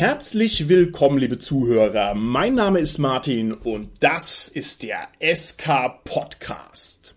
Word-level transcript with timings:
Herzlich 0.00 0.70
willkommen, 0.70 1.18
liebe 1.18 1.38
Zuhörer. 1.38 2.14
Mein 2.14 2.54
Name 2.54 2.78
ist 2.78 2.96
Martin 2.96 3.52
und 3.52 3.90
das 4.00 4.48
ist 4.48 4.82
der 4.82 5.08
SK 5.20 6.02
Podcast. 6.06 7.14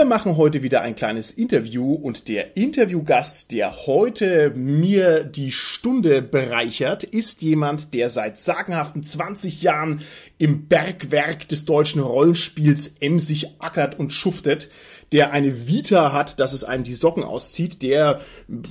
Wir 0.00 0.06
machen 0.06 0.38
heute 0.38 0.62
wieder 0.62 0.80
ein 0.80 0.96
kleines 0.96 1.30
Interview 1.30 1.92
und 1.92 2.28
der 2.28 2.56
Interviewgast, 2.56 3.50
der 3.50 3.86
heute 3.86 4.50
mir 4.56 5.24
die 5.24 5.52
Stunde 5.52 6.22
bereichert, 6.22 7.04
ist 7.04 7.42
jemand, 7.42 7.92
der 7.92 8.08
seit 8.08 8.38
sagenhaften 8.38 9.04
20 9.04 9.60
Jahren 9.60 10.00
im 10.38 10.68
Bergwerk 10.68 11.48
des 11.48 11.66
deutschen 11.66 12.00
Rollenspiels 12.00 12.94
emsig 13.00 13.56
ackert 13.58 13.98
und 13.98 14.14
schuftet, 14.14 14.70
der 15.12 15.32
eine 15.32 15.68
Vita 15.68 16.14
hat, 16.14 16.40
dass 16.40 16.54
es 16.54 16.64
einem 16.64 16.84
die 16.84 16.94
Socken 16.94 17.22
auszieht, 17.22 17.82
der, 17.82 18.22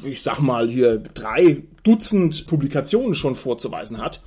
ich 0.03 0.23
sag 0.23 0.39
mal 0.39 0.67
hier, 0.67 0.97
drei 0.97 1.61
Dutzend 1.83 2.47
Publikationen 2.47 3.13
schon 3.13 3.35
vorzuweisen 3.35 3.99
hat 3.99 4.19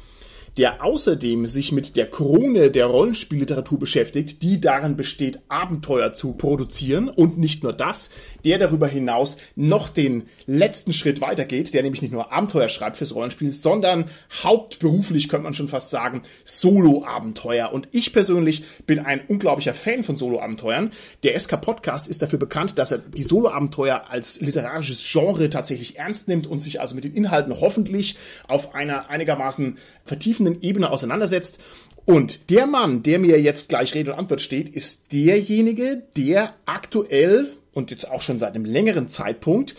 der 0.56 0.84
außerdem 0.84 1.46
sich 1.46 1.72
mit 1.72 1.96
der 1.96 2.10
Krone 2.10 2.70
der 2.70 2.86
Rollenspielliteratur 2.86 3.78
beschäftigt, 3.78 4.42
die 4.42 4.60
darin 4.60 4.96
besteht, 4.96 5.40
Abenteuer 5.48 6.12
zu 6.12 6.32
produzieren 6.32 7.08
und 7.08 7.38
nicht 7.38 7.62
nur 7.62 7.72
das, 7.72 8.10
der 8.44 8.58
darüber 8.58 8.86
hinaus 8.86 9.38
noch 9.56 9.88
den 9.88 10.24
letzten 10.46 10.92
Schritt 10.92 11.20
weitergeht, 11.20 11.72
der 11.72 11.82
nämlich 11.82 12.02
nicht 12.02 12.12
nur 12.12 12.32
Abenteuer 12.32 12.68
schreibt 12.68 12.96
fürs 12.96 13.14
Rollenspiel, 13.14 13.52
sondern 13.52 14.06
hauptberuflich 14.42 15.28
könnte 15.28 15.44
man 15.44 15.54
schon 15.54 15.68
fast 15.68 15.90
sagen 15.90 16.22
Solo-Abenteuer. 16.44 17.72
Und 17.72 17.88
ich 17.92 18.12
persönlich 18.12 18.64
bin 18.86 18.98
ein 18.98 19.22
unglaublicher 19.26 19.74
Fan 19.74 20.04
von 20.04 20.16
Solo-Abenteuern. 20.16 20.92
Der 21.22 21.38
SK 21.38 21.60
Podcast 21.60 22.08
ist 22.08 22.20
dafür 22.20 22.38
bekannt, 22.38 22.78
dass 22.78 22.90
er 22.90 22.98
die 22.98 23.22
Solo-Abenteuer 23.22 24.04
als 24.10 24.40
literarisches 24.40 25.02
Genre 25.10 25.48
tatsächlich 25.48 25.96
ernst 25.96 26.28
nimmt 26.28 26.46
und 26.46 26.60
sich 26.60 26.80
also 26.80 26.94
mit 26.94 27.04
den 27.04 27.14
Inhalten 27.14 27.60
hoffentlich 27.60 28.16
auf 28.48 28.74
einer 28.74 29.08
einigermaßen 29.08 29.78
vertieften 30.04 30.41
tiefenden 30.42 30.62
Ebene 30.62 30.90
auseinandersetzt. 30.90 31.58
Und 32.04 32.50
der 32.50 32.66
Mann, 32.66 33.04
der 33.04 33.18
mir 33.18 33.40
jetzt 33.40 33.68
gleich 33.68 33.94
Rede 33.94 34.12
und 34.12 34.18
Antwort 34.18 34.42
steht, 34.42 34.68
ist 34.68 35.12
derjenige, 35.12 36.02
der 36.16 36.54
aktuell 36.66 37.52
und 37.72 37.90
jetzt 37.90 38.10
auch 38.10 38.22
schon 38.22 38.40
seit 38.40 38.54
einem 38.54 38.64
längeren 38.64 39.08
Zeitpunkt 39.08 39.76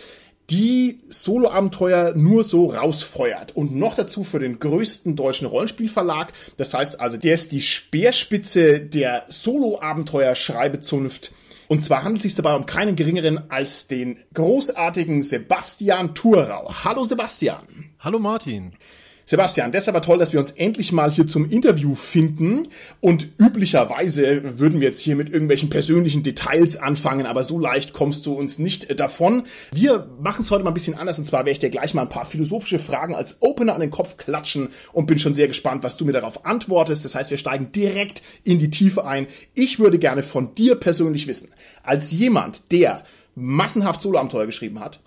die 0.50 1.00
Solo-Abenteuer 1.08 2.16
nur 2.16 2.44
so 2.44 2.66
rausfeuert 2.66 3.56
und 3.56 3.74
noch 3.76 3.96
dazu 3.96 4.26
für 4.26 4.40
den 4.40 4.60
größten 4.60 5.16
deutschen 5.16 5.48
Rollenspielverlag. 5.48 6.34
Das 6.58 6.74
heißt 6.74 7.00
also, 7.00 7.16
der 7.18 7.34
ist 7.34 7.54
die 7.54 7.62
Speerspitze 7.62 8.82
der 8.82 9.24
Solo-Abenteuer-Schreibezunft. 9.30 11.32
Und 11.70 11.82
zwar 11.82 12.04
handelt 12.04 12.26
es 12.26 12.34
sich 12.34 12.36
dabei 12.36 12.56
um 12.56 12.66
keinen 12.66 12.98
geringeren 12.98 13.50
als 13.50 13.88
den 13.88 14.18
großartigen 14.34 15.24
Sebastian 15.24 16.14
Thurau. 16.14 16.74
Hallo 16.84 17.06
Sebastian. 17.06 17.94
Hallo 18.00 18.20
Martin. 18.20 18.74
Sebastian, 19.26 19.72
das 19.72 19.84
ist 19.84 19.90
aber 19.90 20.02
toll, 20.02 20.18
dass 20.18 20.34
wir 20.34 20.40
uns 20.40 20.52
endlich 20.52 20.92
mal 20.92 21.10
hier 21.10 21.28
zum 21.28 21.50
Interview 21.50 21.96
finden. 21.96 22.68
Und 23.00 23.30
üblicherweise 23.38 24.60
würden 24.60 24.82
wir 24.82 24.88
jetzt 24.88 25.00
hier 25.00 25.16
mit 25.16 25.30
irgendwelchen 25.30 25.70
persönlichen 25.70 26.24
Details 26.24 26.78
anfangen, 26.78 27.26
aber 27.26 27.44
so 27.44 27.58
leicht 27.58 27.94
kommst 27.94 28.26
du 28.26 28.34
uns 28.34 28.60
nicht 28.60 29.00
davon. 29.00 29.44
Wir 29.72 30.10
machen 30.20 30.42
es 30.42 30.52
heute 30.52 30.64
mal 30.64 30.72
ein 30.72 30.76
bisschen 30.76 30.98
anders 30.98 31.20
und 31.20 31.26
zwar 31.26 31.42
werde 31.42 31.52
ich 31.52 31.60
dir 31.60 31.70
gleich 31.70 31.94
mal 31.94 32.02
ein 32.02 32.10
paar 32.10 32.26
philosophische 32.26 32.80
Fragen 32.80 33.16
als 33.16 33.42
Opener 33.42 33.76
an 33.76 33.82
den 33.82 33.92
Kopf 33.92 34.18
klatschen 34.18 34.70
und 34.92 35.06
bin 35.06 35.20
schon 35.20 35.34
sehr 35.34 35.48
gespannt, 35.48 35.84
was 35.84 35.96
du 35.96 36.06
mir 36.06 36.12
darauf 36.12 36.46
antwortest. 36.46 37.06
Das 37.06 37.16
heißt, 37.16 37.32
wir 37.32 37.38
steigen 37.38 37.72
direkt 37.72 38.22
in 38.44 38.60
die 38.60 38.70
Tiefe 38.70 39.06
ein. 39.06 39.28
Ich 39.54 39.80
würde 39.80 40.00
gerne 40.00 40.24
von 40.24 40.54
dir 40.56 40.76
persönlich 40.76 41.28
wissen, 41.28 41.50
als 41.82 42.12
jemand, 42.12 42.72
der 42.72 43.04
massenhaft 43.36 44.02
Soloabenteuer 44.02 44.46
geschrieben 44.46 44.80
hat, 44.80 45.00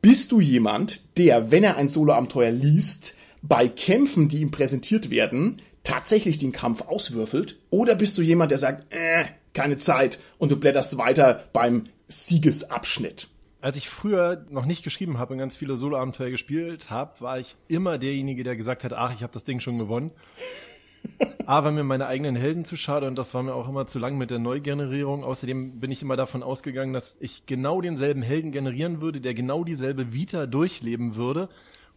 bist 0.00 0.30
du 0.32 0.40
jemand, 0.40 1.02
der, 1.16 1.50
wenn 1.50 1.64
er 1.64 1.76
ein 1.76 1.88
Soloabenteuer 1.88 2.52
liest, 2.52 3.14
bei 3.42 3.68
Kämpfen, 3.68 4.28
die 4.28 4.40
ihm 4.40 4.50
präsentiert 4.50 5.10
werden, 5.10 5.62
tatsächlich 5.84 6.38
den 6.38 6.52
Kampf 6.52 6.82
auswürfelt? 6.82 7.58
Oder 7.70 7.94
bist 7.94 8.18
du 8.18 8.22
jemand, 8.22 8.50
der 8.50 8.58
sagt, 8.58 8.92
äh, 8.92 9.24
keine 9.54 9.78
Zeit 9.78 10.18
und 10.38 10.50
du 10.50 10.56
blätterst 10.56 10.98
weiter 10.98 11.44
beim 11.52 11.86
Siegesabschnitt? 12.08 13.28
Als 13.60 13.76
ich 13.76 13.88
früher 13.88 14.46
noch 14.50 14.66
nicht 14.66 14.84
geschrieben 14.84 15.18
habe 15.18 15.32
und 15.32 15.40
ganz 15.40 15.56
viele 15.56 15.76
Solo-Abenteuer 15.76 16.30
gespielt 16.30 16.90
habe, 16.90 17.20
war 17.20 17.40
ich 17.40 17.56
immer 17.66 17.98
derjenige, 17.98 18.44
der 18.44 18.54
gesagt 18.54 18.84
hat, 18.84 18.92
ach, 18.92 19.12
ich 19.12 19.22
habe 19.22 19.32
das 19.32 19.44
Ding 19.44 19.60
schon 19.60 19.78
gewonnen. 19.78 20.12
A, 21.46 21.64
war 21.64 21.72
mir 21.72 21.82
meine 21.82 22.06
eigenen 22.06 22.36
Helden 22.36 22.64
zu 22.64 22.76
schade 22.76 23.06
und 23.06 23.16
das 23.16 23.32
war 23.34 23.42
mir 23.42 23.54
auch 23.54 23.68
immer 23.68 23.86
zu 23.86 23.98
lang 23.98 24.18
mit 24.18 24.30
der 24.30 24.38
Neugenerierung. 24.38 25.24
Außerdem 25.24 25.80
bin 25.80 25.90
ich 25.90 26.02
immer 26.02 26.16
davon 26.16 26.42
ausgegangen, 26.42 26.92
dass 26.92 27.16
ich 27.20 27.46
genau 27.46 27.80
denselben 27.80 28.22
Helden 28.22 28.52
generieren 28.52 29.00
würde, 29.00 29.20
der 29.20 29.34
genau 29.34 29.64
dieselbe 29.64 30.12
Vita 30.12 30.46
durchleben 30.46 31.16
würde 31.16 31.48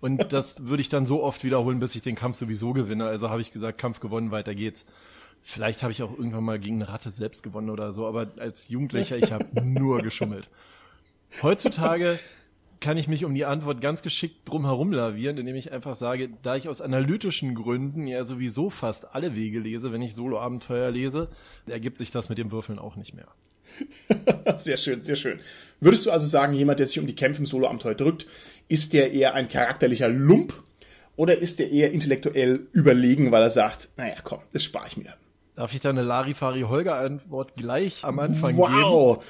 und 0.02 0.34
das 0.34 0.66
würde 0.66 0.82
ich 0.82 0.90
dann 0.90 1.06
so 1.06 1.24
oft 1.24 1.44
wiederholen, 1.44 1.80
bis 1.80 1.96
ich 1.96 2.02
den 2.02 2.16
Kampf 2.16 2.38
sowieso 2.38 2.74
gewinne. 2.74 3.06
Also 3.06 3.30
habe 3.30 3.42
ich 3.42 3.54
gesagt, 3.54 3.78
Kampf 3.78 4.00
gewonnen, 4.00 4.32
weiter 4.32 4.56
geht's. 4.56 4.86
Vielleicht 5.44 5.84
habe 5.84 5.92
ich 5.92 6.04
auch 6.04 6.12
irgendwann 6.12 6.44
mal 6.44 6.60
gegen 6.60 6.82
eine 6.82 6.92
Ratte 6.92 7.10
selbst 7.10 7.44
gewonnen 7.44 7.70
oder 7.70 7.92
so, 7.94 8.06
aber 8.06 8.32
als 8.38 8.70
Jugendlicher, 8.70 9.18
ich 9.18 9.32
habe 9.32 9.46
nur 9.64 10.02
geschummelt. 10.02 10.50
Heutzutage 11.42 12.20
kann 12.80 12.98
ich 12.98 13.08
mich 13.08 13.26
um 13.26 13.34
die 13.34 13.46
Antwort 13.46 13.80
ganz 13.80 14.02
geschickt 14.02 14.38
drum 14.46 14.66
herum 14.66 14.92
lavieren, 14.92 15.38
indem 15.38 15.56
ich 15.56 15.72
einfach 15.72 15.96
sage, 15.96 16.30
da 16.42 16.56
ich 16.56 16.68
aus 16.68 16.82
analytischen 16.82 17.54
Gründen 17.54 18.08
ja 18.08 18.26
sowieso 18.26 18.70
fast 18.72 19.14
alle 19.16 19.36
Wege 19.36 19.60
lese, 19.60 19.92
wenn 19.92 20.02
ich 20.02 20.16
Solo-Abenteuer 20.16 20.90
lese, 20.90 21.30
ergibt 21.68 22.00
sich 22.00 22.12
das 22.12 22.28
mit 22.28 22.40
dem 22.40 22.52
Würfeln 22.52 22.80
auch 22.80 22.96
nicht 22.96 23.14
mehr. 23.14 23.28
sehr 24.56 24.78
schön, 24.78 25.04
sehr 25.04 25.16
schön. 25.16 25.40
Würdest 25.80 26.06
du 26.06 26.12
also 26.12 26.26
sagen, 26.26 26.54
jemand, 26.54 26.80
der 26.80 26.88
sich 26.88 27.00
um 27.00 27.08
die 27.08 27.16
Kämpfe 27.16 27.40
im 27.40 27.46
Solo-Abenteuer 27.46 27.96
drückt, 27.96 28.26
ist 28.72 28.94
der 28.94 29.12
eher 29.12 29.34
ein 29.34 29.50
charakterlicher 29.50 30.08
Lump 30.08 30.54
oder 31.16 31.38
ist 31.38 31.60
der 31.60 31.72
eher 31.72 31.92
intellektuell 31.92 32.68
überlegen, 32.72 33.32
weil 33.32 33.44
er 33.44 33.50
sagt, 33.50 33.90
naja, 33.98 34.16
komm, 34.24 34.40
das 34.54 34.64
spare 34.64 34.88
ich 34.88 34.98
mir. 34.98 35.14
Darf 35.56 35.74
ich 35.74 35.82
da 35.82 35.90
eine 35.90 36.04
Larifari-Holger-Antwort 36.04 37.56
gleich 37.58 38.06
am 38.06 38.20
Anfang 38.20 38.56
wow. 38.56 38.70
geben? 38.70 38.82
Wow, 38.82 39.24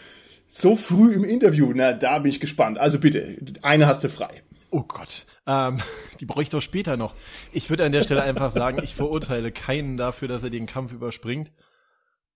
so 0.48 0.76
früh 0.76 1.14
im 1.14 1.24
Interview, 1.24 1.72
na, 1.74 1.94
da 1.94 2.20
bin 2.20 2.30
ich 2.30 2.40
gespannt. 2.40 2.78
Also 2.78 3.00
bitte, 3.00 3.38
eine 3.64 3.88
hast 3.88 4.04
du 4.04 4.10
frei. 4.10 4.44
Oh 4.70 4.84
Gott, 4.84 5.26
ähm, 5.48 5.80
die 6.20 6.26
brauche 6.26 6.44
ich 6.44 6.50
doch 6.50 6.62
später 6.62 6.96
noch. 6.96 7.16
Ich 7.52 7.70
würde 7.72 7.84
an 7.84 7.92
der 7.92 8.04
Stelle 8.04 8.22
einfach 8.22 8.52
sagen, 8.52 8.80
ich 8.84 8.94
verurteile 8.94 9.52
keinen 9.52 9.98
dafür, 9.98 10.28
dass 10.28 10.44
er 10.44 10.52
den 10.52 10.68
Kampf 10.68 10.94
überspringt. 10.94 11.52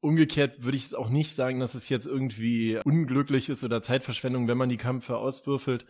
Umgekehrt 0.02 0.64
würde 0.64 0.78
ich 0.78 0.86
es 0.86 0.94
auch 0.96 1.10
nicht 1.10 1.36
sagen, 1.36 1.60
dass 1.60 1.76
es 1.76 1.88
jetzt 1.88 2.08
irgendwie 2.08 2.80
unglücklich 2.84 3.50
ist 3.50 3.64
oder 3.64 3.82
Zeitverschwendung, 3.82 4.48
wenn 4.48 4.58
man 4.58 4.70
die 4.70 4.78
Kämpfe 4.78 5.18
auswürfelt. 5.18 5.86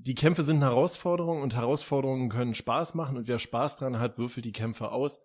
Die 0.00 0.14
Kämpfe 0.14 0.44
sind 0.44 0.58
eine 0.58 0.66
Herausforderung 0.66 1.42
und 1.42 1.56
Herausforderungen 1.56 2.28
können 2.28 2.54
Spaß 2.54 2.94
machen 2.94 3.16
und 3.16 3.26
wer 3.26 3.40
Spaß 3.40 3.78
dran 3.78 3.98
hat, 3.98 4.16
würfelt 4.16 4.46
die 4.46 4.52
Kämpfe 4.52 4.92
aus. 4.92 5.20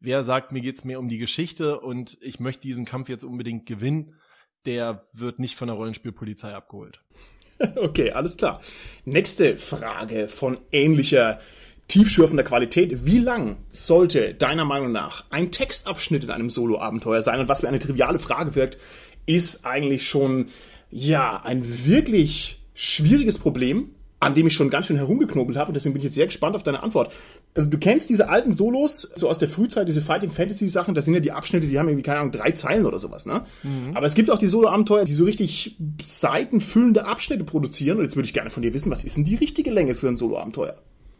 Wer 0.00 0.24
sagt, 0.24 0.50
mir 0.50 0.60
geht's 0.60 0.82
mehr 0.82 0.98
um 0.98 1.08
die 1.08 1.18
Geschichte 1.18 1.78
und 1.78 2.18
ich 2.20 2.40
möchte 2.40 2.62
diesen 2.62 2.84
Kampf 2.84 3.08
jetzt 3.08 3.22
unbedingt 3.22 3.66
gewinnen, 3.66 4.14
der 4.64 5.04
wird 5.12 5.38
nicht 5.38 5.54
von 5.54 5.68
der 5.68 5.76
Rollenspielpolizei 5.76 6.54
abgeholt. 6.54 7.00
Okay, 7.76 8.10
alles 8.10 8.36
klar. 8.36 8.60
Nächste 9.06 9.56
Frage 9.56 10.28
von 10.28 10.58
ähnlicher 10.72 11.38
tiefschürfender 11.88 12.42
Qualität. 12.42 13.06
Wie 13.06 13.18
lang 13.18 13.56
sollte 13.70 14.34
deiner 14.34 14.66
Meinung 14.66 14.92
nach 14.92 15.24
ein 15.30 15.52
Textabschnitt 15.52 16.24
in 16.24 16.30
einem 16.30 16.50
Solo-Abenteuer 16.50 17.22
sein? 17.22 17.40
Und 17.40 17.48
was 17.48 17.62
mir 17.62 17.68
eine 17.68 17.78
triviale 17.78 18.18
Frage 18.18 18.54
wirkt, 18.56 18.76
ist 19.24 19.64
eigentlich 19.64 20.06
schon, 20.06 20.48
ja, 20.90 21.40
ein 21.44 21.86
wirklich 21.86 22.60
schwieriges 22.74 23.38
Problem, 23.38 23.95
an 24.18 24.34
dem 24.34 24.46
ich 24.46 24.54
schon 24.54 24.70
ganz 24.70 24.86
schön 24.86 24.96
herumgeknobelt 24.96 25.58
habe 25.58 25.68
und 25.68 25.74
deswegen 25.74 25.92
bin 25.92 26.00
ich 26.00 26.04
jetzt 26.04 26.14
sehr 26.14 26.26
gespannt 26.26 26.56
auf 26.56 26.62
deine 26.62 26.82
Antwort. 26.82 27.12
Also 27.54 27.68
du 27.68 27.78
kennst 27.78 28.08
diese 28.08 28.28
alten 28.28 28.52
Solos, 28.52 29.10
so 29.14 29.28
aus 29.28 29.38
der 29.38 29.48
Frühzeit, 29.48 29.88
diese 29.88 30.00
Fighting 30.00 30.30
Fantasy 30.30 30.68
Sachen, 30.68 30.94
das 30.94 31.04
sind 31.04 31.14
ja 31.14 31.20
die 31.20 31.32
Abschnitte, 31.32 31.66
die 31.66 31.78
haben 31.78 31.88
irgendwie, 31.88 32.02
keine 32.02 32.20
Ahnung, 32.20 32.32
drei 32.32 32.52
Zeilen 32.52 32.86
oder 32.86 32.98
sowas, 32.98 33.26
ne? 33.26 33.42
Mhm. 33.62 33.94
Aber 33.94 34.06
es 34.06 34.14
gibt 34.14 34.30
auch 34.30 34.38
die 34.38 34.46
Solo-Abenteuer, 34.46 35.04
die 35.04 35.12
so 35.12 35.24
richtig 35.24 35.76
seitenfüllende 36.02 37.04
Abschnitte 37.04 37.44
produzieren 37.44 37.98
und 37.98 38.04
jetzt 38.04 38.16
würde 38.16 38.26
ich 38.26 38.34
gerne 38.34 38.50
von 38.50 38.62
dir 38.62 38.72
wissen, 38.72 38.90
was 38.90 39.04
ist 39.04 39.16
denn 39.16 39.24
die 39.24 39.36
richtige 39.36 39.70
Länge 39.70 39.94
für 39.94 40.08
ein 40.08 40.16
Solo-Abenteuer? 40.16 40.78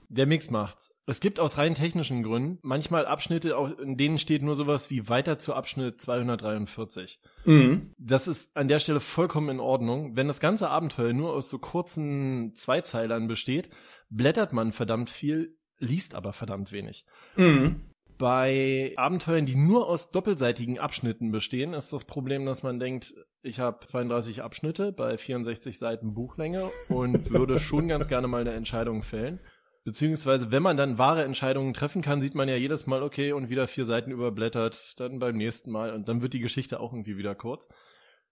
Der 0.09 0.27
Mix 0.27 0.51
macht's. 0.51 0.95
Es 1.07 1.21
gibt 1.21 1.41
aus 1.41 1.59
rein 1.59 1.75
technischen 1.75 2.23
Gründen 2.23 2.59
manchmal 2.63 3.07
Abschnitte, 3.07 3.57
in 3.83 3.97
denen 3.97 4.19
steht 4.19 4.43
nur 4.43 4.57
sowas 4.57 4.91
wie 4.91 5.09
weiter 5.09 5.39
zu 5.39 5.55
Abschnitt 5.55 6.01
243. 6.01 7.21
Mhm. 7.45 7.93
Das 7.99 8.29
ist 8.29 8.57
an 8.57 8.69
der 8.69 8.79
Stelle 8.79 9.01
vollkommen 9.01 9.49
in 9.49 9.61
Ordnung. 9.61 10.17
Wenn 10.17 10.27
das 10.27 10.41
ganze 10.41 10.71
Abenteuer 10.71 11.13
nur 11.13 11.33
aus 11.33 11.49
so 11.49 11.59
kurzen 11.59 12.55
Zweizeilern 12.55 13.29
besteht, 13.29 13.71
blättert 14.11 14.53
man 14.53 14.73
verdammt 14.73 15.11
viel, 15.11 15.57
liest 15.79 16.15
aber 16.15 16.33
verdammt 16.33 16.73
wenig. 16.73 17.05
Mhm. 17.37 17.81
Bei 18.19 18.95
Abenteuern, 18.97 19.45
die 19.45 19.57
nur 19.57 19.89
aus 19.89 20.11
doppelseitigen 20.11 20.79
Abschnitten 20.79 21.33
bestehen, 21.33 21.75
ist 21.75 21.93
das 21.93 22.05
Problem, 22.05 22.47
dass 22.47 22.63
man 22.63 22.79
denkt, 22.81 23.15
ich 23.43 23.61
habe 23.61 23.85
32 23.85 24.43
Abschnitte 24.43 24.91
bei 24.91 25.19
64 25.19 25.79
Seiten 25.79 26.15
Buchlänge 26.15 26.71
und 26.89 27.31
würde 27.31 27.59
schon 27.61 27.89
ganz 27.89 28.09
gerne 28.09 28.27
mal 28.27 28.41
eine 28.41 28.55
Entscheidung 28.55 29.03
fällen. 29.03 29.41
Beziehungsweise, 29.87 30.51
wenn 30.51 30.65
man 30.65 30.77
dann 30.77 30.99
wahre 30.99 31.23
Entscheidungen 31.23 31.73
treffen 31.73 32.03
kann, 32.03 32.21
sieht 32.21 32.35
man 32.35 32.49
ja 32.49 32.57
jedes 32.57 32.89
Mal, 32.89 33.05
okay, 33.05 33.31
und 33.31 33.51
wieder 33.51 33.69
vier 33.69 33.85
Seiten 33.85 34.11
überblättert, 34.11 34.99
dann 34.99 35.21
beim 35.21 35.37
nächsten 35.37 35.71
Mal 35.71 35.95
und 35.95 36.09
dann 36.09 36.23
wird 36.23 36.33
die 36.33 36.41
Geschichte 36.41 36.81
auch 36.81 36.93
irgendwie 36.93 37.17
wieder 37.17 37.37
kurz. 37.37 37.69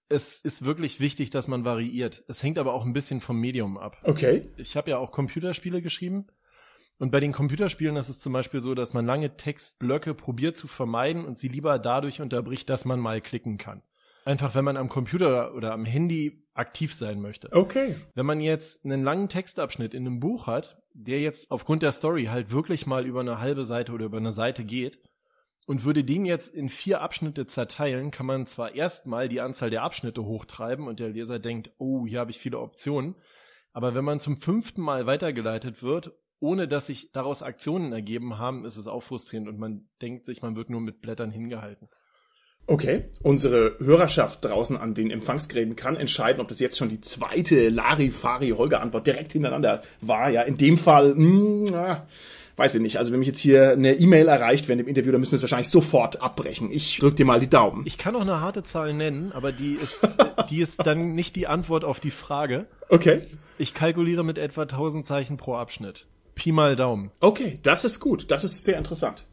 Es 0.08 0.40
ist 0.40 0.64
wirklich 0.64 0.98
wichtig, 0.98 1.30
dass 1.30 1.46
man 1.46 1.64
variiert. 1.64 2.24
Es 2.26 2.42
hängt 2.42 2.58
aber 2.58 2.74
auch 2.74 2.84
ein 2.84 2.92
bisschen 2.92 3.20
vom 3.20 3.38
Medium 3.38 3.78
ab. 3.78 3.98
Okay. 4.02 4.48
Ich 4.56 4.76
habe 4.76 4.90
ja 4.90 4.98
auch 4.98 5.12
Computerspiele 5.12 5.80
geschrieben. 5.80 6.26
Und 6.98 7.12
bei 7.12 7.20
den 7.20 7.30
Computerspielen 7.30 7.94
ist 7.94 8.08
es 8.08 8.18
zum 8.18 8.32
Beispiel 8.32 8.58
so, 8.58 8.74
dass 8.74 8.92
man 8.92 9.06
lange 9.06 9.36
Textblöcke 9.36 10.12
probiert 10.12 10.56
zu 10.56 10.66
vermeiden 10.66 11.24
und 11.24 11.38
sie 11.38 11.46
lieber 11.46 11.78
dadurch 11.78 12.20
unterbricht, 12.20 12.68
dass 12.68 12.84
man 12.84 12.98
mal 12.98 13.20
klicken 13.20 13.58
kann. 13.58 13.80
Einfach, 14.24 14.54
wenn 14.54 14.64
man 14.64 14.76
am 14.76 14.88
Computer 14.88 15.54
oder 15.54 15.72
am 15.72 15.84
Handy 15.84 16.44
aktiv 16.54 16.94
sein 16.94 17.20
möchte. 17.20 17.52
Okay. 17.52 17.96
Wenn 18.14 18.26
man 18.26 18.40
jetzt 18.40 18.84
einen 18.84 19.02
langen 19.02 19.28
Textabschnitt 19.28 19.92
in 19.92 20.06
einem 20.06 20.20
Buch 20.20 20.46
hat, 20.46 20.82
der 20.94 21.20
jetzt 21.20 21.50
aufgrund 21.50 21.82
der 21.82 21.92
Story 21.92 22.26
halt 22.26 22.50
wirklich 22.50 22.86
mal 22.86 23.06
über 23.06 23.20
eine 23.20 23.40
halbe 23.40 23.64
Seite 23.64 23.92
oder 23.92 24.06
über 24.06 24.18
eine 24.18 24.32
Seite 24.32 24.64
geht 24.64 25.00
und 25.66 25.84
würde 25.84 26.04
den 26.04 26.24
jetzt 26.24 26.54
in 26.54 26.68
vier 26.68 27.00
Abschnitte 27.00 27.46
zerteilen, 27.46 28.10
kann 28.10 28.26
man 28.26 28.46
zwar 28.46 28.74
erstmal 28.74 29.28
die 29.28 29.40
Anzahl 29.40 29.70
der 29.70 29.82
Abschnitte 29.82 30.24
hochtreiben 30.24 30.86
und 30.86 31.00
der 31.00 31.10
Leser 31.10 31.38
denkt, 31.38 31.72
oh, 31.78 32.06
hier 32.06 32.20
habe 32.20 32.30
ich 32.30 32.38
viele 32.38 32.60
Optionen, 32.60 33.16
aber 33.72 33.94
wenn 33.94 34.04
man 34.04 34.20
zum 34.20 34.36
fünften 34.36 34.80
Mal 34.80 35.06
weitergeleitet 35.06 35.82
wird, 35.82 36.12
ohne 36.38 36.68
dass 36.68 36.86
sich 36.86 37.10
daraus 37.12 37.42
Aktionen 37.42 37.92
ergeben 37.92 38.38
haben, 38.38 38.64
ist 38.64 38.76
es 38.76 38.86
auch 38.86 39.02
frustrierend 39.02 39.48
und 39.48 39.58
man 39.58 39.88
denkt 40.00 40.26
sich, 40.26 40.42
man 40.42 40.56
wird 40.56 40.70
nur 40.70 40.80
mit 40.80 41.00
Blättern 41.00 41.30
hingehalten. 41.30 41.88
Okay, 42.66 43.04
unsere 43.22 43.76
Hörerschaft 43.78 44.44
draußen 44.44 44.76
an 44.78 44.94
den 44.94 45.10
Empfangsgeräten 45.10 45.76
kann 45.76 45.96
entscheiden, 45.96 46.40
ob 46.40 46.48
das 46.48 46.60
jetzt 46.60 46.78
schon 46.78 46.88
die 46.88 47.00
zweite 47.00 47.68
Larifari-Holger-Antwort 47.68 49.06
direkt 49.06 49.32
hintereinander 49.32 49.82
war. 50.00 50.30
Ja, 50.30 50.42
in 50.42 50.56
dem 50.56 50.78
Fall, 50.78 51.14
mh, 51.14 51.68
hm, 51.68 52.00
weiß 52.56 52.76
ich 52.76 52.80
nicht. 52.80 52.98
Also 52.98 53.12
wenn 53.12 53.18
mich 53.18 53.28
jetzt 53.28 53.40
hier 53.40 53.72
eine 53.72 53.94
E-Mail 53.94 54.28
erreicht 54.28 54.68
während 54.68 54.80
dem 54.80 54.88
Interview, 54.88 55.12
dann 55.12 55.20
müssen 55.20 55.32
wir 55.32 55.36
es 55.36 55.42
wahrscheinlich 55.42 55.68
sofort 55.68 56.22
abbrechen. 56.22 56.70
Ich 56.72 56.98
drück 56.98 57.16
dir 57.16 57.26
mal 57.26 57.40
die 57.40 57.50
Daumen. 57.50 57.82
Ich 57.86 57.98
kann 57.98 58.16
auch 58.16 58.22
eine 58.22 58.40
harte 58.40 58.62
Zahl 58.62 58.94
nennen, 58.94 59.32
aber 59.32 59.52
die 59.52 59.74
ist, 59.74 60.08
die 60.50 60.60
ist 60.60 60.86
dann 60.86 61.14
nicht 61.14 61.36
die 61.36 61.46
Antwort 61.46 61.84
auf 61.84 62.00
die 62.00 62.10
Frage. 62.10 62.66
Okay. 62.88 63.20
Ich 63.58 63.74
kalkuliere 63.74 64.24
mit 64.24 64.38
etwa 64.38 64.62
1000 64.62 65.06
Zeichen 65.06 65.36
pro 65.36 65.54
Abschnitt. 65.54 66.06
Pi 66.34 66.50
mal 66.50 66.76
Daumen. 66.76 67.10
Okay, 67.20 67.60
das 67.62 67.84
ist 67.84 68.00
gut. 68.00 68.30
Das 68.30 68.42
ist 68.42 68.64
sehr 68.64 68.78
interessant. 68.78 69.26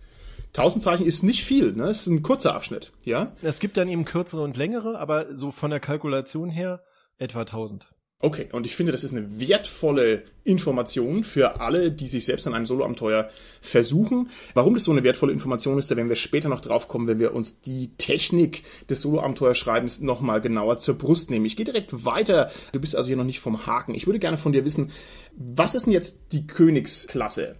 1000 0.56 0.83
Zeichen 0.83 1.06
ist 1.06 1.24
nicht 1.24 1.44
viel, 1.44 1.74
ne? 1.74 1.86
Es 1.86 2.01
ist 2.01 2.07
ein 2.07 2.24
kurzer 2.24 2.53
Abschnitt, 2.53 2.92
ja? 3.03 3.31
Es 3.42 3.59
gibt 3.59 3.77
dann 3.77 3.88
eben 3.88 4.06
kürzere 4.06 4.42
und 4.42 4.57
längere, 4.57 5.00
aber 5.00 5.36
so 5.36 5.51
von 5.51 5.71
der 5.71 5.80
Kalkulation 5.80 6.50
her 6.50 6.83
etwa 7.18 7.42
1000. 7.42 7.88
Okay, 8.24 8.50
und 8.51 8.68
ich 8.68 8.75
finde, 8.75 8.92
das 8.92 9.03
ist 9.03 9.13
eine 9.13 9.39
wertvolle 9.39 10.24
Information 10.44 11.24
für 11.24 11.59
alle, 11.59 11.92
die 11.92 12.07
sich 12.07 12.25
selbst 12.25 12.45
an 12.45 12.53
einem 12.53 12.68
Soloabenteuer 12.68 13.30
versuchen. 13.62 14.30
Warum 14.53 14.75
das 14.75 14.83
so 14.83 14.92
eine 14.92 15.03
wertvolle 15.03 15.33
Information 15.33 15.80
ist, 15.80 15.89
da 15.89 15.95
werden 15.95 16.09
wir 16.09 16.15
später 16.15 16.48
noch 16.48 16.62
drauf 16.62 16.88
kommen, 16.88 17.07
wenn 17.07 17.18
wir 17.18 17.33
uns 17.33 17.62
die 17.62 17.95
Technik 17.98 18.63
des 18.89 19.01
Soloabenteuerschreibens 19.01 20.01
nochmal 20.01 20.39
genauer 20.39 20.77
zur 20.77 21.00
Brust 21.00 21.31
nehmen. 21.31 21.45
Ich 21.45 21.56
gehe 21.56 21.65
direkt 21.65 22.06
weiter. 22.06 22.51
Du 22.74 22.80
bist 22.80 22.95
also 22.95 23.07
hier 23.07 23.18
noch 23.18 23.24
nicht 23.24 23.39
vom 23.39 23.65
Haken. 23.65 23.95
Ich 23.95 24.06
würde 24.06 24.19
gerne 24.19 24.38
von 24.38 24.51
dir 24.51 24.65
wissen, 24.65 24.92
was 25.36 25.74
ist 25.74 25.88
denn 25.88 25.94
jetzt 25.94 26.31
die 26.31 26.45
Königsklasse? 26.45 27.56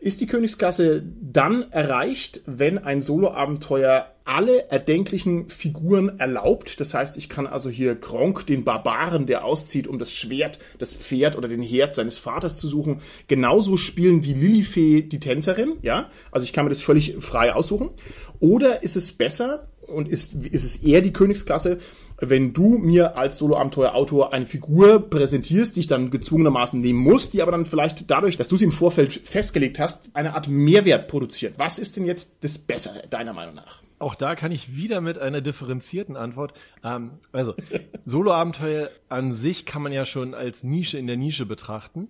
Ist 0.00 0.20
die 0.20 0.26
Königsklasse 0.26 1.02
dann 1.20 1.70
erreicht, 1.70 2.42
wenn 2.46 2.78
ein 2.78 3.02
Soloabenteuer 3.02 4.06
alle 4.24 4.70
erdenklichen 4.70 5.48
Figuren 5.48 6.18
erlaubt. 6.18 6.80
Das 6.80 6.92
heißt, 6.92 7.16
ich 7.16 7.30
kann 7.30 7.46
also 7.46 7.70
hier 7.70 7.94
Gronk, 7.94 8.46
den 8.46 8.62
Barbaren, 8.62 9.26
der 9.26 9.44
auszieht, 9.44 9.88
um 9.88 9.98
das 9.98 10.12
Schwert, 10.12 10.58
das 10.78 10.92
Pferd 10.92 11.36
oder 11.36 11.48
den 11.48 11.62
Herd 11.62 11.94
seines 11.94 12.18
Vaters 12.18 12.58
zu 12.58 12.68
suchen, 12.68 13.00
genauso 13.26 13.78
spielen 13.78 14.24
wie 14.24 14.34
Lilifee 14.34 15.00
die 15.00 15.18
Tänzerin. 15.18 15.78
Ja, 15.80 16.10
also 16.30 16.44
ich 16.44 16.52
kann 16.52 16.66
mir 16.66 16.70
das 16.70 16.82
völlig 16.82 17.16
frei 17.20 17.54
aussuchen. 17.54 17.90
Oder 18.38 18.82
ist 18.82 18.96
es 18.96 19.12
besser 19.12 19.66
und 19.86 20.08
ist, 20.08 20.34
ist 20.34 20.64
es 20.64 20.76
eher 20.76 21.00
die 21.00 21.14
Königsklasse, 21.14 21.78
wenn 22.20 22.52
du 22.52 22.78
mir 22.78 23.16
als 23.16 23.38
Solo-Abenteuer-Autor 23.38 24.32
eine 24.32 24.46
Figur 24.46 25.08
präsentierst, 25.08 25.76
die 25.76 25.80
ich 25.80 25.86
dann 25.86 26.10
gezwungenermaßen 26.10 26.80
nehmen 26.80 26.98
muss, 26.98 27.30
die 27.30 27.42
aber 27.42 27.52
dann 27.52 27.64
vielleicht 27.64 28.10
dadurch, 28.10 28.36
dass 28.36 28.48
du 28.48 28.56
sie 28.56 28.64
im 28.64 28.72
Vorfeld 28.72 29.12
festgelegt 29.24 29.78
hast, 29.78 30.10
eine 30.14 30.34
Art 30.34 30.48
Mehrwert 30.48 31.08
produziert. 31.08 31.54
Was 31.58 31.78
ist 31.78 31.96
denn 31.96 32.06
jetzt 32.06 32.36
das 32.40 32.58
Bessere, 32.58 33.02
deiner 33.08 33.32
Meinung 33.32 33.54
nach? 33.54 33.82
Auch 34.00 34.14
da 34.14 34.34
kann 34.34 34.52
ich 34.52 34.76
wieder 34.76 35.00
mit 35.00 35.18
einer 35.18 35.40
differenzierten 35.40 36.16
Antwort. 36.16 36.54
Ähm, 36.84 37.12
also, 37.32 37.54
Solo-Abenteuer 38.04 38.90
an 39.08 39.32
sich 39.32 39.66
kann 39.66 39.82
man 39.82 39.92
ja 39.92 40.04
schon 40.04 40.34
als 40.34 40.64
Nische 40.64 40.98
in 40.98 41.06
der 41.06 41.16
Nische 41.16 41.46
betrachten. 41.46 42.08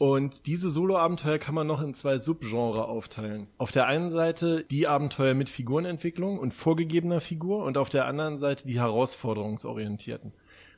Und 0.00 0.46
diese 0.46 0.70
Solo-Abenteuer 0.70 1.36
kann 1.36 1.54
man 1.54 1.66
noch 1.66 1.82
in 1.82 1.92
zwei 1.92 2.16
Subgenre 2.16 2.88
aufteilen. 2.88 3.48
Auf 3.58 3.70
der 3.70 3.86
einen 3.86 4.08
Seite 4.08 4.64
die 4.64 4.88
Abenteuer 4.88 5.34
mit 5.34 5.50
Figurenentwicklung 5.50 6.38
und 6.38 6.54
vorgegebener 6.54 7.20
Figur 7.20 7.62
und 7.64 7.76
auf 7.76 7.90
der 7.90 8.06
anderen 8.06 8.38
Seite 8.38 8.66
die 8.66 8.80
herausforderungsorientierten. 8.80 10.32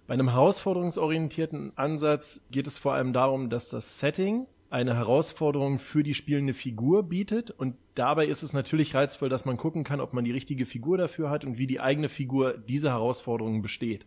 Bei 0.08 0.14
einem 0.14 0.30
herausforderungsorientierten 0.30 1.70
Ansatz 1.76 2.42
geht 2.50 2.66
es 2.66 2.78
vor 2.78 2.94
allem 2.94 3.12
darum, 3.12 3.48
dass 3.48 3.68
das 3.68 4.00
Setting 4.00 4.48
eine 4.70 4.96
Herausforderung 4.96 5.78
für 5.78 6.02
die 6.02 6.14
spielende 6.14 6.52
Figur 6.52 7.04
bietet 7.04 7.52
und 7.52 7.76
dabei 7.94 8.26
ist 8.26 8.42
es 8.42 8.52
natürlich 8.52 8.96
reizvoll, 8.96 9.28
dass 9.28 9.44
man 9.44 9.56
gucken 9.56 9.84
kann, 9.84 10.00
ob 10.00 10.14
man 10.14 10.24
die 10.24 10.32
richtige 10.32 10.66
Figur 10.66 10.98
dafür 10.98 11.30
hat 11.30 11.44
und 11.44 11.58
wie 11.58 11.68
die 11.68 11.78
eigene 11.78 12.08
Figur 12.08 12.58
diese 12.58 12.90
Herausforderungen 12.90 13.62
besteht. 13.62 14.04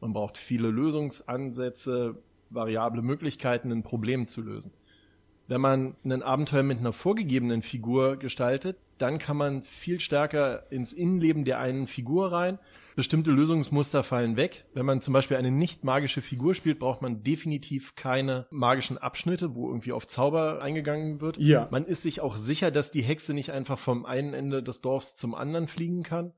Man 0.00 0.12
braucht 0.12 0.36
viele 0.36 0.68
Lösungsansätze, 0.68 2.22
variable 2.50 3.02
Möglichkeiten, 3.02 3.72
ein 3.72 3.82
Problem 3.82 4.26
zu 4.28 4.42
lösen. 4.42 4.72
Wenn 5.50 5.60
man 5.60 5.96
ein 6.04 6.22
Abenteuer 6.22 6.62
mit 6.62 6.78
einer 6.78 6.92
vorgegebenen 6.92 7.62
Figur 7.62 8.16
gestaltet, 8.16 8.76
dann 8.98 9.18
kann 9.18 9.36
man 9.36 9.64
viel 9.64 9.98
stärker 9.98 10.70
ins 10.70 10.92
Innenleben 10.92 11.44
der 11.44 11.58
einen 11.58 11.88
Figur 11.88 12.30
rein. 12.30 12.58
Bestimmte 12.94 13.30
Lösungsmuster 13.30 14.04
fallen 14.04 14.36
weg. 14.36 14.66
Wenn 14.74 14.86
man 14.86 15.00
zum 15.00 15.12
Beispiel 15.12 15.36
eine 15.36 15.50
nicht 15.50 15.82
magische 15.82 16.22
Figur 16.22 16.54
spielt, 16.54 16.78
braucht 16.78 17.02
man 17.02 17.24
definitiv 17.24 17.96
keine 17.96 18.46
magischen 18.50 18.98
Abschnitte, 18.98 19.54
wo 19.56 19.68
irgendwie 19.68 19.90
auf 19.92 20.06
Zauber 20.06 20.62
eingegangen 20.62 21.20
wird. 21.20 21.38
Ja. 21.38 21.66
Man 21.72 21.84
ist 21.84 22.02
sich 22.02 22.20
auch 22.20 22.36
sicher, 22.36 22.70
dass 22.70 22.92
die 22.92 23.02
Hexe 23.02 23.34
nicht 23.34 23.50
einfach 23.50 23.78
vom 23.78 24.06
einen 24.06 24.34
Ende 24.34 24.62
des 24.62 24.82
Dorfs 24.82 25.16
zum 25.16 25.34
anderen 25.34 25.66
fliegen 25.66 26.04
kann. 26.04 26.32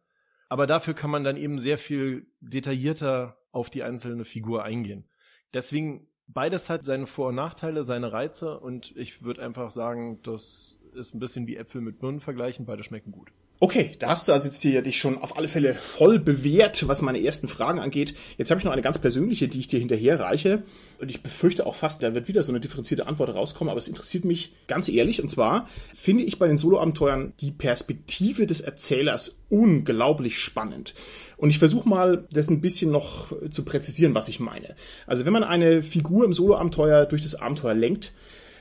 Aber 0.48 0.66
dafür 0.66 0.94
kann 0.94 1.10
man 1.10 1.24
dann 1.24 1.36
eben 1.36 1.58
sehr 1.58 1.78
viel 1.78 2.28
detaillierter 2.40 3.36
auf 3.50 3.68
die 3.68 3.82
einzelne 3.82 4.24
Figur 4.24 4.64
eingehen. 4.64 5.04
Deswegen, 5.54 6.06
beides 6.26 6.70
hat 6.70 6.84
seine 6.84 7.06
Vor- 7.06 7.28
und 7.28 7.34
Nachteile, 7.34 7.84
seine 7.84 8.12
Reize 8.12 8.58
und 8.58 8.96
ich 8.96 9.22
würde 9.22 9.42
einfach 9.42 9.70
sagen, 9.70 10.20
das 10.22 10.78
ist 10.94 11.14
ein 11.14 11.20
bisschen 11.20 11.46
wie 11.46 11.56
Äpfel 11.56 11.80
mit 11.80 11.98
Birnen 11.98 12.20
vergleichen, 12.20 12.66
beide 12.66 12.82
schmecken 12.82 13.12
gut. 13.12 13.32
Okay, 13.64 13.92
da 14.00 14.08
hast 14.08 14.26
du 14.26 14.32
also 14.32 14.46
jetzt 14.46 14.60
hier 14.60 14.82
dich 14.82 14.98
schon 14.98 15.18
auf 15.18 15.36
alle 15.36 15.46
Fälle 15.46 15.74
voll 15.74 16.18
bewährt, 16.18 16.88
was 16.88 17.00
meine 17.00 17.22
ersten 17.22 17.46
Fragen 17.46 17.78
angeht. 17.78 18.12
Jetzt 18.36 18.50
habe 18.50 18.58
ich 18.58 18.64
noch 18.64 18.72
eine 18.72 18.82
ganz 18.82 18.98
persönliche, 18.98 19.46
die 19.46 19.60
ich 19.60 19.68
dir 19.68 19.78
hinterher 19.78 20.18
reiche. 20.18 20.64
Und 20.98 21.12
ich 21.12 21.22
befürchte 21.22 21.64
auch 21.64 21.76
fast, 21.76 22.02
da 22.02 22.12
wird 22.12 22.26
wieder 22.26 22.42
so 22.42 22.50
eine 22.50 22.58
differenzierte 22.58 23.06
Antwort 23.06 23.32
rauskommen, 23.32 23.70
aber 23.70 23.78
es 23.78 23.86
interessiert 23.86 24.24
mich 24.24 24.52
ganz 24.66 24.88
ehrlich. 24.88 25.22
Und 25.22 25.28
zwar 25.28 25.68
finde 25.94 26.24
ich 26.24 26.40
bei 26.40 26.48
den 26.48 26.58
Soloabenteuern 26.58 27.34
die 27.40 27.52
Perspektive 27.52 28.48
des 28.48 28.62
Erzählers 28.62 29.36
unglaublich 29.48 30.40
spannend. 30.40 30.94
Und 31.36 31.50
ich 31.50 31.60
versuche 31.60 31.88
mal, 31.88 32.26
das 32.32 32.50
ein 32.50 32.62
bisschen 32.62 32.90
noch 32.90 33.32
zu 33.48 33.64
präzisieren, 33.64 34.12
was 34.12 34.26
ich 34.26 34.40
meine. 34.40 34.74
Also 35.06 35.24
wenn 35.24 35.32
man 35.32 35.44
eine 35.44 35.84
Figur 35.84 36.24
im 36.24 36.32
Soloabenteuer 36.32 37.06
durch 37.06 37.22
das 37.22 37.36
Abenteuer 37.36 37.74
lenkt, 37.74 38.12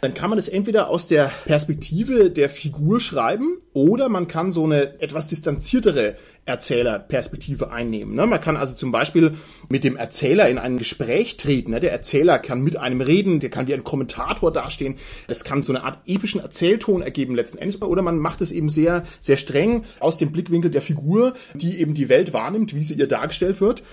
dann 0.02 0.16
kann 0.16 0.32
man 0.32 0.40
es 0.40 0.50
entweder 0.50 0.90
aus 0.90 1.08
der 1.08 1.32
Perspektive 1.46 2.32
der 2.32 2.50
Figur 2.50 3.00
schreiben 3.00 3.60
oder 3.74 4.10
man 4.10 4.28
kann 4.28 4.52
so 4.52 4.66
eine 4.66 5.00
etwas 5.00 5.28
distanziertere 5.28 6.16
Erzählerperspektive 6.46 7.72
einnehmen. 7.72 8.16
Ne? 8.16 8.26
Man 8.26 8.42
kann 8.42 8.58
also 8.58 8.76
zum 8.76 8.92
Beispiel 8.92 9.36
mit 9.70 9.84
dem 9.84 9.96
Erzähler 9.96 10.50
in 10.50 10.58
ein 10.58 10.80
Gespräch 10.80 11.38
treten. 11.38 11.72
Ne? 11.72 11.80
Der 11.80 11.92
Erzähler 11.92 12.40
kann 12.40 12.62
mit 12.62 12.78
einem 12.78 13.02
reden, 13.02 13.40
der 13.40 13.52
kann 13.52 13.68
wie 13.68 13.76
ein 13.76 13.84
Kommentator 13.84 14.52
dastehen. 14.52 14.96
Das 15.28 15.44
kann 15.44 15.62
so 15.62 15.72
eine 15.72 15.84
Art 15.84 16.00
epischen 16.08 16.42
Erzählton 16.42 17.04
ergeben 17.04 17.36
letzten 17.36 17.60
Endes. 17.60 17.80
Oder 17.80 18.02
man 18.02 18.18
macht 18.18 18.42
es 18.42 18.52
eben 18.52 18.70
sehr, 18.70 19.04
sehr 19.20 19.38
streng 19.38 19.84
aus 20.00 20.18
dem 20.18 20.32
Blickwinkel 20.32 20.72
der 20.72 20.82
Figur, 20.82 21.34
die 21.54 21.80
eben 21.80 21.94
die 21.94 22.10
Welt 22.10 22.34
wahrnimmt, 22.34 22.74
wie 22.74 22.82
sie 22.82 22.96
ihr 22.96 23.08
dargestellt 23.08 23.62
wird. 23.62 23.84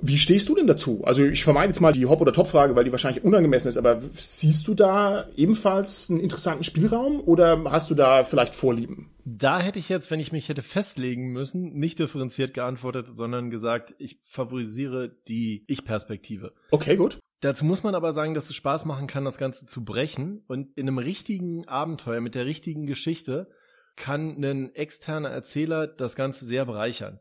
Wie 0.00 0.18
stehst 0.18 0.48
du 0.48 0.54
denn 0.54 0.66
dazu? 0.66 1.02
Also 1.04 1.24
ich 1.24 1.44
vermeide 1.44 1.68
jetzt 1.68 1.80
mal 1.80 1.92
die 1.92 2.06
Hop- 2.06 2.20
oder 2.20 2.32
Top-Frage, 2.32 2.76
weil 2.76 2.84
die 2.84 2.92
wahrscheinlich 2.92 3.24
unangemessen 3.24 3.68
ist, 3.68 3.78
aber 3.78 4.00
siehst 4.12 4.68
du 4.68 4.74
da 4.74 5.26
ebenfalls 5.36 6.10
einen 6.10 6.20
interessanten 6.20 6.64
Spielraum 6.64 7.20
oder 7.20 7.64
hast 7.70 7.90
du 7.90 7.94
da 7.94 8.24
vielleicht 8.24 8.54
Vorlieben? 8.54 9.10
Da 9.24 9.58
hätte 9.58 9.78
ich 9.78 9.88
jetzt, 9.88 10.10
wenn 10.10 10.20
ich 10.20 10.32
mich 10.32 10.48
hätte 10.48 10.62
festlegen 10.62 11.32
müssen, 11.32 11.72
nicht 11.72 11.98
differenziert 11.98 12.54
geantwortet, 12.54 13.08
sondern 13.12 13.50
gesagt, 13.50 13.94
ich 13.98 14.20
favorisiere 14.24 15.16
die 15.26 15.64
Ich-Perspektive. 15.66 16.52
Okay, 16.70 16.96
gut. 16.96 17.18
Dazu 17.40 17.64
muss 17.64 17.82
man 17.82 17.94
aber 17.94 18.12
sagen, 18.12 18.34
dass 18.34 18.50
es 18.50 18.56
Spaß 18.56 18.84
machen 18.84 19.06
kann, 19.06 19.24
das 19.24 19.38
Ganze 19.38 19.66
zu 19.66 19.84
brechen 19.84 20.42
und 20.46 20.76
in 20.76 20.88
einem 20.88 20.98
richtigen 20.98 21.66
Abenteuer 21.68 22.20
mit 22.20 22.34
der 22.34 22.46
richtigen 22.46 22.86
Geschichte 22.86 23.48
kann 23.96 24.42
ein 24.44 24.74
externer 24.74 25.30
Erzähler 25.30 25.86
das 25.86 26.16
Ganze 26.16 26.44
sehr 26.44 26.64
bereichern. 26.64 27.20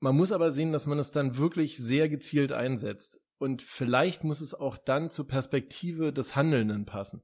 Man 0.00 0.16
muss 0.16 0.32
aber 0.32 0.50
sehen, 0.50 0.72
dass 0.72 0.86
man 0.86 0.98
es 0.98 1.10
dann 1.10 1.36
wirklich 1.36 1.76
sehr 1.76 2.08
gezielt 2.08 2.52
einsetzt. 2.52 3.20
Und 3.38 3.62
vielleicht 3.62 4.24
muss 4.24 4.40
es 4.40 4.54
auch 4.54 4.76
dann 4.76 5.10
zur 5.10 5.26
Perspektive 5.26 6.12
des 6.12 6.36
Handelnden 6.36 6.86
passen. 6.86 7.22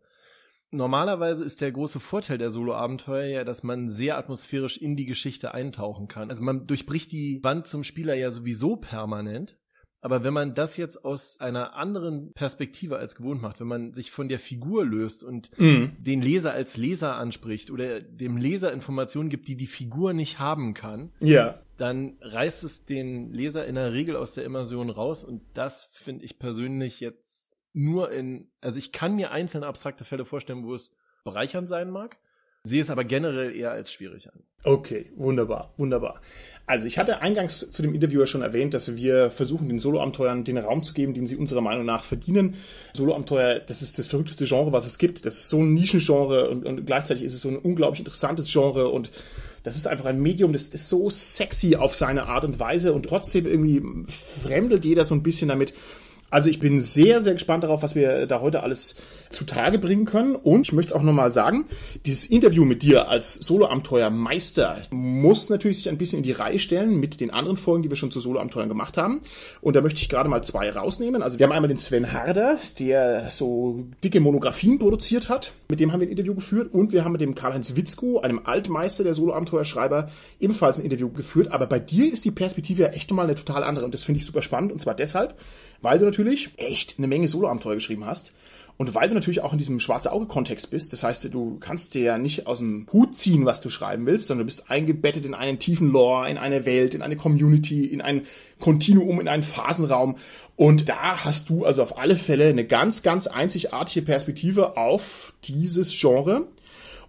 Normalerweise 0.70 1.44
ist 1.44 1.60
der 1.60 1.72
große 1.72 2.00
Vorteil 2.00 2.38
der 2.38 2.50
Solo-Abenteuer 2.50 3.26
ja, 3.26 3.44
dass 3.44 3.62
man 3.62 3.88
sehr 3.88 4.18
atmosphärisch 4.18 4.76
in 4.78 4.96
die 4.96 5.06
Geschichte 5.06 5.54
eintauchen 5.54 6.08
kann. 6.08 6.28
Also 6.28 6.42
man 6.42 6.66
durchbricht 6.66 7.12
die 7.12 7.40
Wand 7.42 7.66
zum 7.66 7.84
Spieler 7.84 8.14
ja 8.14 8.30
sowieso 8.30 8.76
permanent. 8.76 9.58
Aber 10.06 10.22
wenn 10.22 10.32
man 10.32 10.54
das 10.54 10.76
jetzt 10.76 11.04
aus 11.04 11.40
einer 11.40 11.74
anderen 11.74 12.32
Perspektive 12.32 12.96
als 12.96 13.16
gewohnt 13.16 13.42
macht, 13.42 13.58
wenn 13.58 13.66
man 13.66 13.92
sich 13.92 14.12
von 14.12 14.28
der 14.28 14.38
Figur 14.38 14.84
löst 14.84 15.24
und 15.24 15.50
mm. 15.58 15.86
den 15.98 16.22
Leser 16.22 16.52
als 16.52 16.76
Leser 16.76 17.16
anspricht 17.16 17.72
oder 17.72 18.00
dem 18.02 18.36
Leser 18.36 18.72
Informationen 18.72 19.30
gibt, 19.30 19.48
die 19.48 19.56
die 19.56 19.66
Figur 19.66 20.12
nicht 20.12 20.38
haben 20.38 20.74
kann, 20.74 21.10
ja. 21.18 21.60
dann 21.76 22.18
reißt 22.20 22.62
es 22.62 22.84
den 22.84 23.32
Leser 23.32 23.66
in 23.66 23.74
der 23.74 23.94
Regel 23.94 24.14
aus 24.14 24.32
der 24.32 24.44
Immersion 24.44 24.90
raus 24.90 25.24
und 25.24 25.42
das 25.54 25.86
finde 25.86 26.24
ich 26.24 26.38
persönlich 26.38 27.00
jetzt 27.00 27.56
nur 27.72 28.12
in, 28.12 28.48
also 28.60 28.78
ich 28.78 28.92
kann 28.92 29.16
mir 29.16 29.32
einzelne 29.32 29.66
abstrakte 29.66 30.04
Fälle 30.04 30.24
vorstellen, 30.24 30.64
wo 30.64 30.74
es 30.74 30.94
bereichernd 31.24 31.68
sein 31.68 31.90
mag, 31.90 32.16
sehe 32.66 32.82
es 32.82 32.90
aber 32.90 33.04
generell 33.04 33.54
eher 33.54 33.70
als 33.70 33.92
schwierig 33.92 34.28
an. 34.32 34.42
Okay, 34.64 35.12
wunderbar, 35.14 35.72
wunderbar. 35.76 36.20
Also 36.66 36.88
ich 36.88 36.98
hatte 36.98 37.22
eingangs 37.22 37.70
zu 37.70 37.82
dem 37.82 37.94
Interviewer 37.94 38.26
schon 38.26 38.42
erwähnt, 38.42 38.74
dass 38.74 38.96
wir 38.96 39.30
versuchen, 39.30 39.68
den 39.68 39.78
Solo-Abenteuern 39.78 40.42
den 40.42 40.58
Raum 40.58 40.82
zu 40.82 40.92
geben, 40.92 41.14
den 41.14 41.26
sie 41.26 41.36
unserer 41.36 41.60
Meinung 41.60 41.84
nach 41.84 42.02
verdienen. 42.02 42.56
Solo-Abenteuer, 42.92 43.60
das 43.60 43.82
ist 43.82 43.98
das 43.98 44.08
verrückteste 44.08 44.44
Genre, 44.46 44.72
was 44.72 44.86
es 44.86 44.98
gibt. 44.98 45.24
Das 45.24 45.36
ist 45.36 45.48
so 45.48 45.62
ein 45.62 45.74
Nischengenre 45.74 46.50
und, 46.50 46.66
und 46.66 46.84
gleichzeitig 46.84 47.22
ist 47.22 47.34
es 47.34 47.42
so 47.42 47.48
ein 47.48 47.58
unglaublich 47.58 48.00
interessantes 48.00 48.52
Genre 48.52 48.88
und 48.88 49.12
das 49.62 49.76
ist 49.76 49.86
einfach 49.86 50.06
ein 50.06 50.20
Medium, 50.20 50.52
das 50.52 50.68
ist 50.68 50.88
so 50.88 51.10
sexy 51.10 51.76
auf 51.76 51.94
seine 51.94 52.26
Art 52.26 52.44
und 52.44 52.58
Weise 52.58 52.92
und 52.92 53.06
trotzdem 53.06 53.46
irgendwie 53.46 53.82
fremdelt 54.42 54.84
jeder 54.84 55.04
so 55.04 55.14
ein 55.14 55.22
bisschen 55.22 55.48
damit. 55.48 55.74
Also 56.28 56.50
ich 56.50 56.58
bin 56.58 56.80
sehr, 56.80 57.20
sehr 57.20 57.34
gespannt 57.34 57.62
darauf, 57.64 57.82
was 57.82 57.94
wir 57.94 58.26
da 58.26 58.40
heute 58.40 58.62
alles 58.62 58.96
zutage 59.30 59.78
bringen 59.78 60.06
können. 60.06 60.34
Und 60.34 60.62
ich 60.62 60.72
möchte 60.72 60.92
es 60.92 60.98
auch 60.98 61.02
nochmal 61.02 61.30
sagen, 61.30 61.66
dieses 62.04 62.24
Interview 62.24 62.64
mit 62.64 62.82
dir 62.82 63.08
als 63.08 63.34
Solo-Abenteuer-Meister 63.34 64.82
muss 64.90 65.48
natürlich 65.50 65.78
sich 65.78 65.88
ein 65.88 65.98
bisschen 65.98 66.18
in 66.18 66.24
die 66.24 66.32
Reihe 66.32 66.58
stellen 66.58 66.98
mit 66.98 67.20
den 67.20 67.30
anderen 67.30 67.56
Folgen, 67.56 67.84
die 67.84 67.90
wir 67.90 67.96
schon 67.96 68.10
zu 68.10 68.20
Solo-Abenteuern 68.20 68.68
gemacht 68.68 68.96
haben. 68.96 69.20
Und 69.60 69.76
da 69.76 69.80
möchte 69.80 70.00
ich 70.00 70.08
gerade 70.08 70.28
mal 70.28 70.42
zwei 70.42 70.70
rausnehmen. 70.70 71.22
Also 71.22 71.38
wir 71.38 71.46
haben 71.46 71.52
einmal 71.52 71.68
den 71.68 71.78
Sven 71.78 72.12
Harder, 72.12 72.58
der 72.80 73.30
so 73.30 73.86
dicke 74.02 74.18
Monografien 74.18 74.80
produziert 74.80 75.28
hat. 75.28 75.52
Mit 75.68 75.78
dem 75.78 75.92
haben 75.92 76.00
wir 76.00 76.08
ein 76.08 76.10
Interview 76.10 76.34
geführt. 76.34 76.74
Und 76.74 76.92
wir 76.92 77.04
haben 77.04 77.12
mit 77.12 77.20
dem 77.20 77.36
Karl-Heinz 77.36 77.76
Witzko, 77.76 78.20
einem 78.20 78.40
Altmeister 78.44 79.04
der 79.04 79.14
Solo-Abenteuerschreiber, 79.14 80.10
ebenfalls 80.40 80.78
ein 80.78 80.84
Interview 80.84 81.08
geführt. 81.10 81.52
Aber 81.52 81.66
bei 81.66 81.78
dir 81.78 82.12
ist 82.12 82.24
die 82.24 82.32
Perspektive 82.32 82.82
ja 82.82 82.88
echt 82.88 83.10
nochmal 83.10 83.26
eine 83.26 83.36
total 83.36 83.62
andere. 83.62 83.84
Und 83.84 83.94
das 83.94 84.02
finde 84.02 84.18
ich 84.18 84.26
super 84.26 84.42
spannend. 84.42 84.72
Und 84.72 84.80
zwar 84.80 84.94
deshalb, 84.94 85.34
weil 85.82 85.98
du 85.98 86.04
natürlich 86.04 86.15
echt 86.56 86.94
eine 86.98 87.06
Menge 87.06 87.28
Solo-Abenteuer 87.28 87.74
geschrieben 87.74 88.04
hast. 88.04 88.32
Und 88.78 88.94
weil 88.94 89.08
du 89.08 89.14
natürlich 89.14 89.40
auch 89.40 89.52
in 89.52 89.58
diesem 89.58 89.80
schwarze 89.80 90.12
Auge-Kontext 90.12 90.70
bist, 90.70 90.92
das 90.92 91.02
heißt, 91.02 91.32
du 91.32 91.56
kannst 91.60 91.94
dir 91.94 92.02
ja 92.02 92.18
nicht 92.18 92.46
aus 92.46 92.58
dem 92.58 92.86
Hut 92.92 93.16
ziehen, 93.16 93.46
was 93.46 93.62
du 93.62 93.70
schreiben 93.70 94.04
willst, 94.04 94.26
sondern 94.26 94.46
du 94.46 94.52
bist 94.52 94.70
eingebettet 94.70 95.24
in 95.24 95.32
einen 95.32 95.58
tiefen 95.58 95.90
Lore, 95.90 96.28
in 96.28 96.36
eine 96.36 96.66
Welt, 96.66 96.94
in 96.94 97.00
eine 97.00 97.16
Community, 97.16 97.86
in 97.86 98.02
ein 98.02 98.22
Kontinuum, 98.60 99.18
in 99.18 99.28
einen 99.28 99.42
Phasenraum. 99.42 100.16
Und 100.56 100.90
da 100.90 101.24
hast 101.24 101.48
du 101.48 101.64
also 101.64 101.82
auf 101.82 101.96
alle 101.96 102.16
Fälle 102.16 102.48
eine 102.48 102.66
ganz, 102.66 103.02
ganz 103.02 103.26
einzigartige 103.26 104.04
Perspektive 104.04 104.76
auf 104.76 105.32
dieses 105.44 105.98
Genre 105.98 106.46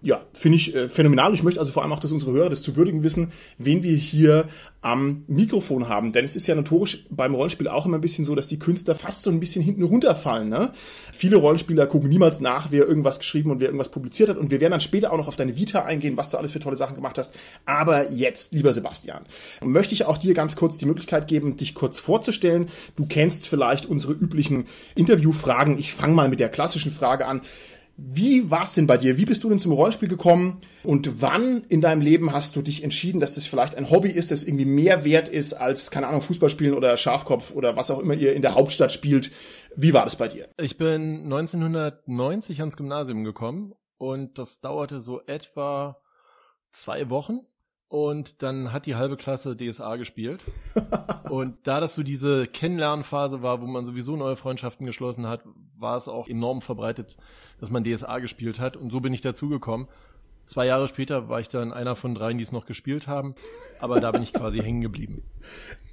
ja, 0.02 0.22
finde 0.34 0.58
ich 0.58 0.76
äh, 0.76 0.90
phänomenal. 0.90 1.34
Ich 1.34 1.44
möchte 1.44 1.60
also 1.60 1.72
vor 1.72 1.82
allem 1.82 1.92
auch, 1.92 2.00
dass 2.00 2.12
unsere 2.12 2.32
Hörer 2.32 2.50
das 2.50 2.62
zu 2.62 2.76
würdigen 2.76 3.04
wissen, 3.04 3.32
wen 3.58 3.84
wir 3.84 3.96
hier 3.96 4.46
am 4.82 5.24
Mikrofon 5.28 5.90
haben. 5.90 6.14
Denn 6.14 6.24
es 6.24 6.36
ist 6.36 6.48
ja 6.48 6.56
notorisch 6.56 7.06
beim 7.10 7.34
Rollenspiel 7.34 7.68
auch 7.68 7.86
immer 7.86 7.98
ein 7.98 8.02
bisschen 8.02 8.24
so, 8.24 8.36
dass 8.36 8.48
die 8.48 8.60
Künstler 8.60 8.96
fast 8.96 9.24
so 9.24 9.32
ein 9.32 9.40
bisschen 9.40 9.64
hinten 9.64 9.84
runterfallen. 9.84 10.50
Ne? 10.50 10.72
Viele 11.12 11.38
Rollenspieler 11.38 11.88
gucken 11.88 12.10
niemals 12.10 12.40
nach, 12.40 12.72
wer 12.72 12.88
irgendwas 12.88 13.20
geschrieben 13.20 13.52
und 13.52 13.60
wer 13.60 13.68
irgendwas 13.68 13.90
publiziert 13.90 14.30
hat. 14.30 14.38
Und 14.38 14.52
wir 14.52 14.62
werden 14.62 14.72
dann 14.72 14.82
später 14.82 15.12
auch 15.12 15.18
noch 15.18 15.28
auf 15.28 15.36
deine 15.36 15.58
Vita 15.58 15.84
eingehen, 15.84 16.16
was 16.16 16.30
du 16.30 16.38
alles 16.38 16.52
für 16.52 16.60
tolle 16.60 16.78
Sachen 16.78 16.96
gemacht 16.96 17.18
hast. 17.18 17.34
Aber 17.66 18.12
jetzt, 18.12 18.54
lieber 18.54 18.74
Sebastian, 18.74 19.26
möchte 19.62 19.96
ich 19.96 20.06
auch 20.06 20.18
dir 20.18 20.34
ganz 20.34 20.56
kurz 20.56 20.78
die 20.78 20.86
Möglichkeit 20.86 21.28
geben, 21.28 21.58
dich 21.58 21.74
kurz 21.74 22.00
vorzustellen. 22.00 22.68
Du 22.96 23.08
kennst 23.08 23.48
vielleicht 23.48 23.88
unsere 23.88 24.14
üblichen 24.14 24.66
Interviewfragen. 24.96 25.80
Ich 25.80 25.94
fange 25.94 26.14
mal 26.14 26.30
mit 26.30 26.40
der 26.40 26.50
klassischen 26.50 26.92
Frage 26.92 27.26
an. 27.26 27.42
Wie 28.00 28.52
war 28.52 28.62
es 28.62 28.74
denn 28.74 28.86
bei 28.86 28.98
dir? 28.98 29.18
Wie 29.18 29.26
bist 29.26 29.44
du 29.44 29.50
denn 29.50 29.58
zum 29.58 29.72
Rollenspiel 29.72 30.08
gekommen? 30.08 30.62
Und 30.84 31.20
wann 31.20 31.64
in 31.68 31.82
deinem 31.82 32.02
Leben 32.02 32.32
hast 32.32 32.56
du 32.56 32.62
dich 32.62 32.84
entschieden, 32.84 33.20
dass 33.20 33.34
das 33.34 33.48
vielleicht 33.48 33.76
ein 33.76 33.90
Hobby 33.90 34.12
ist, 34.12 34.30
das 34.30 34.44
irgendwie 34.44 34.66
mehr 34.66 35.04
wert 35.04 35.30
ist 35.30 35.54
als, 35.54 35.90
keine 35.90 36.08
Ahnung, 36.08 36.22
Fußball 36.22 36.50
spielen 36.50 36.76
oder 36.76 36.96
Schafkopf 36.96 37.52
oder 37.52 37.76
was 37.76 37.90
auch 37.90 37.98
immer 37.98 38.14
ihr 38.14 38.34
in 38.34 38.44
der 38.44 38.54
Hauptstadt 38.54 38.92
spielt? 38.92 39.32
Wie 39.76 39.96
war 39.96 40.06
das 40.06 40.16
bei 40.16 40.28
dir? 40.28 40.48
Ich 40.58 40.78
bin 40.78 41.24
1990 41.24 42.60
ans 42.60 42.78
Gymnasium 42.78 43.24
gekommen 43.24 43.74
und 43.98 44.38
das 44.38 44.62
dauerte 44.62 45.02
so 45.02 45.22
etwa 45.26 45.98
zwei 46.72 47.10
Wochen. 47.10 47.40
Und 47.90 48.44
dann 48.44 48.74
hat 48.74 48.86
die 48.86 48.96
halbe 48.96 49.16
Klasse 49.16 49.56
DSA 49.56 49.96
gespielt. 49.96 50.44
und 51.30 51.56
da 51.64 51.80
das 51.80 51.96
so 51.96 52.04
diese 52.04 52.46
Kennenlernphase 52.46 53.42
war, 53.42 53.62
wo 53.62 53.66
man 53.66 53.86
sowieso 53.86 54.18
neue 54.18 54.36
Freundschaften 54.36 54.86
geschlossen 54.86 55.28
hat, 55.28 55.42
war 55.78 55.96
es 55.96 56.08
auch 56.10 56.28
enorm 56.28 56.62
verbreitet, 56.62 57.16
dass 57.60 57.72
man 57.72 57.86
DSA 57.86 58.20
gespielt 58.20 58.60
hat. 58.60 58.76
Und 58.76 58.92
so 58.92 59.00
bin 59.00 59.14
ich 59.14 59.22
dazugekommen. 59.22 59.88
Zwei 60.48 60.66
Jahre 60.66 60.88
später 60.88 61.28
war 61.28 61.42
ich 61.42 61.50
dann 61.50 61.74
einer 61.74 61.98
von 61.98 62.16
dreien, 62.16 62.38
die 62.38 62.44
es 62.46 62.54
noch 62.54 62.66
gespielt 62.66 63.06
haben. 63.06 63.36
Aber 63.80 64.00
da 64.00 64.12
bin 64.14 64.24
ich 64.24 64.32
quasi 64.32 64.60
hängen 64.60 64.80
geblieben. 64.80 65.24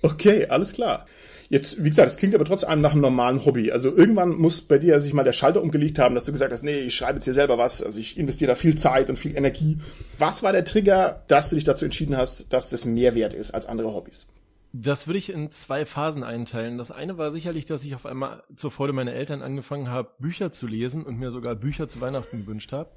Okay, 0.00 0.46
alles 0.46 0.72
klar. 0.72 1.06
Jetzt, 1.48 1.82
wie 1.82 1.88
gesagt, 1.88 2.08
es 2.08 2.16
klingt 2.16 2.36
aber 2.36 2.44
trotzdem 2.44 2.80
nach 2.80 2.92
einem 2.92 3.00
normalen 3.00 3.44
Hobby. 3.44 3.72
Also 3.72 3.94
irgendwann 3.94 4.36
muss 4.36 4.60
bei 4.60 4.78
dir 4.78 5.00
sich 5.00 5.12
mal 5.12 5.24
der 5.24 5.32
Schalter 5.32 5.60
umgelegt 5.60 5.98
haben, 5.98 6.14
dass 6.14 6.24
du 6.24 6.32
gesagt 6.32 6.52
hast, 6.52 6.62
nee, 6.62 6.78
ich 6.78 6.94
schreibe 6.94 7.16
jetzt 7.16 7.24
hier 7.24 7.34
selber 7.34 7.58
was. 7.58 7.82
Also 7.82 7.98
ich 7.98 8.16
investiere 8.16 8.52
da 8.52 8.54
viel 8.54 8.78
Zeit 8.78 9.10
und 9.10 9.18
viel 9.18 9.36
Energie. 9.36 9.78
Was 10.18 10.44
war 10.44 10.52
der 10.52 10.64
Trigger, 10.64 11.24
dass 11.26 11.50
du 11.50 11.56
dich 11.56 11.64
dazu 11.64 11.84
entschieden 11.84 12.16
hast, 12.16 12.52
dass 12.52 12.70
das 12.70 12.84
mehr 12.84 13.16
wert 13.16 13.34
ist 13.34 13.50
als 13.50 13.66
andere 13.66 13.92
Hobbys? 13.92 14.28
Das 14.72 15.08
würde 15.08 15.18
ich 15.18 15.32
in 15.32 15.50
zwei 15.50 15.84
Phasen 15.84 16.22
einteilen. 16.22 16.78
Das 16.78 16.92
eine 16.92 17.18
war 17.18 17.32
sicherlich, 17.32 17.64
dass 17.64 17.84
ich 17.84 17.96
auf 17.96 18.06
einmal 18.06 18.44
zur 18.54 18.70
Freude 18.70 18.92
meiner 18.92 19.14
Eltern 19.14 19.42
angefangen 19.42 19.88
habe, 19.88 20.10
Bücher 20.20 20.52
zu 20.52 20.68
lesen 20.68 21.02
und 21.04 21.18
mir 21.18 21.32
sogar 21.32 21.56
Bücher 21.56 21.88
zu 21.88 22.00
Weihnachten 22.00 22.38
gewünscht 22.38 22.72
habe. 22.72 22.90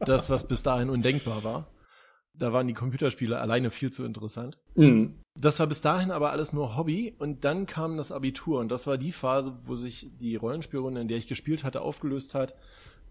Das, 0.00 0.30
was 0.30 0.46
bis 0.46 0.62
dahin 0.62 0.90
undenkbar 0.90 1.44
war. 1.44 1.70
Da 2.34 2.52
waren 2.52 2.68
die 2.68 2.74
Computerspiele 2.74 3.40
alleine 3.40 3.70
viel 3.70 3.90
zu 3.90 4.04
interessant. 4.04 4.58
Mhm. 4.76 5.14
Das 5.34 5.58
war 5.58 5.66
bis 5.66 5.80
dahin 5.80 6.10
aber 6.10 6.30
alles 6.30 6.52
nur 6.52 6.76
Hobby 6.76 7.14
und 7.18 7.44
dann 7.44 7.66
kam 7.66 7.96
das 7.96 8.12
Abitur 8.12 8.60
und 8.60 8.68
das 8.68 8.86
war 8.86 8.96
die 8.96 9.12
Phase, 9.12 9.58
wo 9.66 9.74
sich 9.74 10.10
die 10.16 10.36
Rollenspielrunde, 10.36 11.00
in 11.00 11.08
der 11.08 11.18
ich 11.18 11.26
gespielt 11.26 11.64
hatte, 11.64 11.80
aufgelöst 11.80 12.34
hat. 12.34 12.54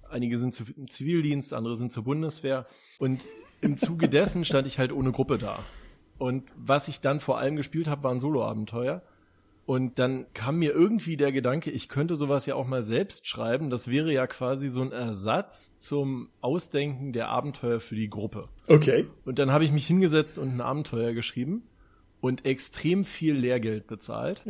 Einige 0.10 0.38
sind 0.38 0.56
zum 0.56 0.88
Zivildienst, 0.88 1.53
andere 1.53 1.75
sind 1.75 1.91
zur 1.91 2.03
Bundeswehr 2.03 2.65
und 3.00 3.27
im 3.62 3.77
Zuge 3.77 4.08
dessen 4.10 4.46
stand 4.46 4.67
ich 4.67 4.79
halt 4.79 4.94
ohne 4.94 5.12
Gruppe 5.12 5.38
da. 5.38 5.60
Und 6.17 6.44
was 6.56 6.88
ich 6.88 7.01
dann 7.01 7.20
vor 7.20 7.38
allem 7.38 7.56
gespielt 7.56 7.88
habe, 7.88 8.03
waren 8.03 8.20
Solo-Abenteuer. 8.20 9.01
Und 9.68 10.00
dann 10.00 10.28
kam 10.34 10.60
mir 10.60 10.72
irgendwie 10.72 11.18
der 11.18 11.34
Gedanke, 11.34 11.72
ich 11.72 11.90
könnte 11.90 12.16
sowas 12.16 12.46
ja 12.46 12.56
auch 12.56 12.66
mal 12.66 12.86
selbst 12.86 13.28
schreiben. 13.28 13.70
Das 13.70 13.90
wäre 13.90 14.14
ja 14.14 14.26
quasi 14.26 14.70
so 14.70 14.82
ein 14.82 14.94
Ersatz 14.94 15.78
zum 15.78 16.30
Ausdenken 16.40 17.12
der 17.12 17.28
Abenteuer 17.28 17.82
für 17.82 17.96
die 17.96 18.10
Gruppe. 18.10 18.48
Okay. 18.68 19.08
Und 19.26 19.40
dann 19.40 19.52
habe 19.52 19.66
ich 19.66 19.74
mich 19.74 19.86
hingesetzt 19.86 20.40
und 20.40 20.56
ein 20.56 20.62
Abenteuer 20.62 21.12
geschrieben 21.12 21.64
und 22.22 22.46
extrem 22.46 23.04
viel 23.04 23.36
Lehrgeld 23.36 23.88
bezahlt. 23.88 24.46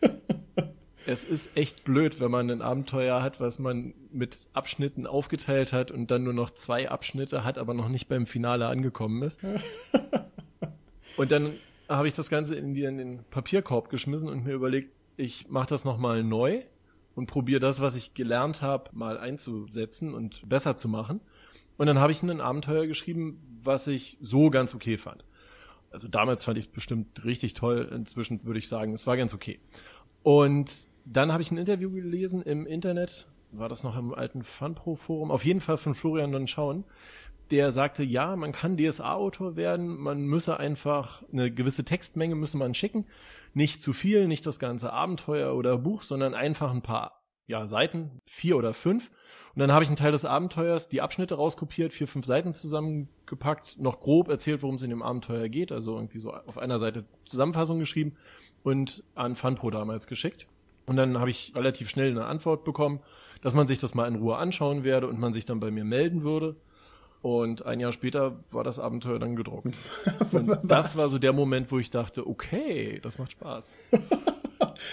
es 1.06 1.22
ist 1.22 1.56
echt 1.56 1.84
blöd, 1.84 2.18
wenn 2.18 2.32
man 2.32 2.50
ein 2.50 2.60
Abenteuer 2.60 3.22
hat, 3.22 3.38
was 3.38 3.60
man 3.60 3.94
mit 4.10 4.48
Abschnitten 4.52 5.06
aufgeteilt 5.06 5.72
hat 5.72 5.92
und 5.92 6.10
dann 6.10 6.24
nur 6.24 6.34
noch 6.34 6.50
zwei 6.50 6.90
Abschnitte 6.90 7.44
hat, 7.44 7.58
aber 7.58 7.72
noch 7.72 7.88
nicht 7.88 8.08
beim 8.08 8.26
Finale 8.26 8.66
angekommen 8.66 9.22
ist. 9.22 9.40
Und 11.16 11.30
dann 11.30 11.52
habe 11.88 12.08
ich 12.08 12.14
das 12.14 12.30
Ganze 12.30 12.56
in, 12.56 12.74
in 12.74 12.98
den 12.98 13.24
Papierkorb 13.30 13.88
geschmissen 13.88 14.28
und 14.28 14.44
mir 14.44 14.54
überlegt, 14.54 14.92
ich 15.16 15.48
mache 15.48 15.68
das 15.68 15.84
nochmal 15.84 16.22
neu 16.22 16.62
und 17.14 17.26
probiere 17.26 17.60
das, 17.60 17.80
was 17.80 17.96
ich 17.96 18.14
gelernt 18.14 18.62
habe, 18.62 18.90
mal 18.92 19.18
einzusetzen 19.18 20.14
und 20.14 20.48
besser 20.48 20.76
zu 20.76 20.88
machen. 20.88 21.20
Und 21.78 21.86
dann 21.86 21.98
habe 21.98 22.12
ich 22.12 22.22
ein 22.22 22.40
Abenteuer 22.40 22.86
geschrieben, 22.86 23.40
was 23.62 23.86
ich 23.86 24.18
so 24.20 24.50
ganz 24.50 24.74
okay 24.74 24.98
fand. 24.98 25.24
Also 25.90 26.08
damals 26.08 26.44
fand 26.44 26.58
ich 26.58 26.64
es 26.64 26.70
bestimmt 26.70 27.24
richtig 27.24 27.54
toll. 27.54 27.90
Inzwischen 27.92 28.44
würde 28.44 28.58
ich 28.58 28.68
sagen, 28.68 28.92
es 28.92 29.06
war 29.06 29.16
ganz 29.16 29.32
okay. 29.34 29.60
Und 30.22 30.90
dann 31.04 31.32
habe 31.32 31.42
ich 31.42 31.50
ein 31.50 31.56
Interview 31.56 31.90
gelesen 31.90 32.42
im 32.42 32.66
Internet. 32.66 33.26
War 33.52 33.68
das 33.68 33.82
noch 33.82 33.96
im 33.96 34.12
alten 34.12 34.42
Funpro-Forum? 34.42 35.30
Auf 35.30 35.44
jeden 35.44 35.60
Fall 35.60 35.78
von 35.78 35.94
Florian 35.94 36.32
Donschauen, 36.32 36.84
der 37.50 37.72
sagte, 37.72 38.02
ja, 38.02 38.36
man 38.36 38.52
kann 38.52 38.76
DSA-Autor 38.76 39.56
werden, 39.56 39.96
man 39.96 40.22
müsse 40.22 40.58
einfach 40.58 41.22
eine 41.32 41.50
gewisse 41.52 41.84
Textmenge 41.84 42.34
müsse 42.34 42.56
man 42.56 42.74
schicken, 42.74 43.06
nicht 43.54 43.82
zu 43.82 43.92
viel, 43.92 44.28
nicht 44.28 44.46
das 44.46 44.58
ganze 44.58 44.92
Abenteuer 44.92 45.54
oder 45.54 45.78
Buch, 45.78 46.02
sondern 46.02 46.34
einfach 46.34 46.72
ein 46.72 46.82
paar 46.82 47.22
ja, 47.46 47.66
Seiten, 47.66 48.20
vier 48.26 48.56
oder 48.56 48.74
fünf. 48.74 49.10
Und 49.54 49.60
dann 49.60 49.72
habe 49.72 49.84
ich 49.84 49.88
einen 49.88 49.96
Teil 49.96 50.12
des 50.12 50.24
Abenteuers, 50.24 50.88
die 50.88 51.00
Abschnitte 51.00 51.36
rauskopiert, 51.36 51.92
vier, 51.92 52.08
fünf 52.08 52.26
Seiten 52.26 52.54
zusammengepackt, 52.54 53.78
noch 53.78 54.00
grob 54.00 54.28
erzählt, 54.28 54.62
worum 54.62 54.74
es 54.74 54.82
in 54.82 54.90
dem 54.90 55.02
Abenteuer 55.02 55.48
geht, 55.48 55.72
also 55.72 55.94
irgendwie 55.94 56.18
so 56.18 56.32
auf 56.32 56.58
einer 56.58 56.78
Seite 56.78 57.04
Zusammenfassung 57.24 57.78
geschrieben 57.78 58.16
und 58.64 59.04
an 59.14 59.36
Funpro 59.36 59.70
damals 59.70 60.06
geschickt. 60.06 60.46
Und 60.86 60.96
dann 60.96 61.18
habe 61.18 61.30
ich 61.30 61.52
relativ 61.54 61.88
schnell 61.88 62.10
eine 62.10 62.26
Antwort 62.26 62.64
bekommen, 62.64 63.00
dass 63.42 63.54
man 63.54 63.66
sich 63.66 63.78
das 63.78 63.94
mal 63.94 64.06
in 64.06 64.16
Ruhe 64.16 64.36
anschauen 64.36 64.84
werde 64.84 65.08
und 65.08 65.18
man 65.18 65.32
sich 65.32 65.44
dann 65.44 65.60
bei 65.60 65.70
mir 65.70 65.84
melden 65.84 66.22
würde. 66.22 66.56
Und 67.26 67.66
ein 67.66 67.80
Jahr 67.80 67.90
später 67.90 68.36
war 68.52 68.62
das 68.62 68.78
Abenteuer 68.78 69.18
dann 69.18 69.34
gedruckt. 69.34 69.74
Und 70.30 70.60
das 70.62 70.96
war 70.96 71.08
so 71.08 71.18
der 71.18 71.32
Moment, 71.32 71.72
wo 71.72 71.80
ich 71.80 71.90
dachte, 71.90 72.24
okay, 72.24 73.00
das 73.02 73.18
macht 73.18 73.32
Spaß. 73.32 73.74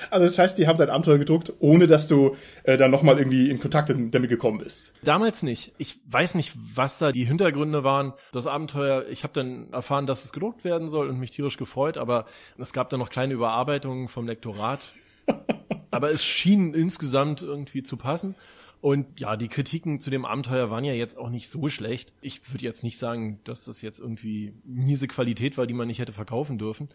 Also 0.10 0.26
das 0.26 0.38
heißt, 0.38 0.58
die 0.58 0.68
haben 0.68 0.78
dein 0.78 0.90
Abenteuer 0.90 1.18
gedruckt, 1.18 1.54
ohne 1.60 1.88
dass 1.88 2.08
du 2.08 2.36
äh, 2.64 2.78
dann 2.78 2.92
nochmal 2.92 3.18
irgendwie 3.18 3.50
in 3.50 3.62
Kontakt 3.62 3.90
damit 3.90 4.30
gekommen 4.30 4.58
bist. 4.58 4.94
Damals 5.04 5.42
nicht. 5.42 5.74
Ich 5.78 6.00
weiß 6.06 6.36
nicht, 6.36 6.54
was 6.56 7.00
da 7.00 7.14
die 7.14 7.24
Hintergründe 7.24 7.84
waren. 7.84 8.14
Das 8.34 8.46
Abenteuer, 8.46 9.06
ich 9.10 9.24
habe 9.24 9.34
dann 9.34 9.72
erfahren, 9.72 10.06
dass 10.06 10.26
es 10.26 10.34
gedruckt 10.34 10.66
werden 10.66 10.90
soll 10.90 11.08
und 11.08 11.18
mich 11.20 11.32
tierisch 11.32 11.58
gefreut, 11.58 11.98
aber 11.98 12.26
es 12.58 12.74
gab 12.74 12.90
dann 12.90 13.00
noch 13.00 13.10
kleine 13.10 13.34
Überarbeitungen 13.34 14.10
vom 14.10 14.28
Lektorat. 14.28 14.94
aber 15.92 16.12
es 16.12 16.26
schien 16.26 16.74
insgesamt 16.74 17.42
irgendwie 17.42 17.84
zu 17.84 17.96
passen. 17.96 18.36
Und 18.84 19.20
ja, 19.20 19.38
die 19.38 19.48
Kritiken 19.48 20.00
zu 20.00 20.10
dem 20.10 20.26
Abenteuer 20.26 20.70
waren 20.70 20.84
ja 20.84 20.94
jetzt 20.94 21.18
auch 21.18 21.30
nicht 21.30 21.50
so 21.50 21.70
schlecht. 21.70 22.14
Ich 22.22 22.52
würde 22.52 22.66
jetzt 22.66 22.84
nicht 22.84 22.98
sagen, 22.98 23.40
dass 23.46 23.64
das 23.64 23.82
jetzt 23.82 24.00
irgendwie 24.00 24.54
miese 24.66 25.08
Qualität 25.08 25.58
war, 25.58 25.66
die 25.66 25.74
man 25.74 25.88
nicht 25.88 26.00
hätte 26.00 26.14
verkaufen 26.14 26.58
dürfen 26.58 26.90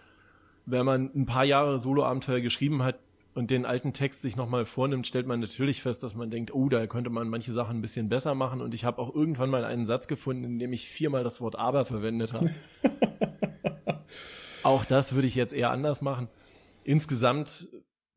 wenn 0.71 0.85
man 0.85 1.11
ein 1.15 1.27
paar 1.27 1.45
Jahre 1.45 1.79
Solo-Abenteuer 1.79 2.41
geschrieben 2.41 2.83
hat 2.83 2.99
und 3.35 3.51
den 3.51 3.65
alten 3.65 3.93
Text 3.93 4.23
sich 4.23 4.37
nochmal 4.37 4.67
vornimmt, 4.67 5.07
stellt 5.07 5.27
man 5.27 5.41
natürlich 5.41 5.83
fest, 5.83 6.03
dass 6.03 6.15
man 6.15 6.31
denkt, 6.31 6.53
oh, 6.53 6.69
da 6.69 6.87
könnte 6.87 7.11
man 7.11 7.29
manche 7.29 7.53
Sachen 7.53 7.79
ein 7.79 7.83
bisschen 7.83 8.09
besser 8.09 8.35
machen. 8.35 8.61
Und 8.61 8.75
ich 8.75 8.85
habe 8.85 9.01
auch 9.01 9.15
irgendwann 9.15 9.51
mal 9.51 9.65
einen 9.65 9.87
Satz 9.87 10.09
gefunden, 10.09 10.45
in 10.45 10.59
dem 10.59 10.73
ich 10.73 10.89
viermal 10.89 11.25
das 11.25 11.41
Wort 11.41 11.57
aber 11.57 11.85
verwendet 11.85 12.35
habe. 12.35 12.51
auch 14.63 14.85
das 14.85 15.15
würde 15.15 15.27
ich 15.27 15.35
jetzt 15.35 15.55
eher 15.55 15.71
anders 15.71 16.03
machen. 16.03 16.29
Insgesamt 16.85 17.69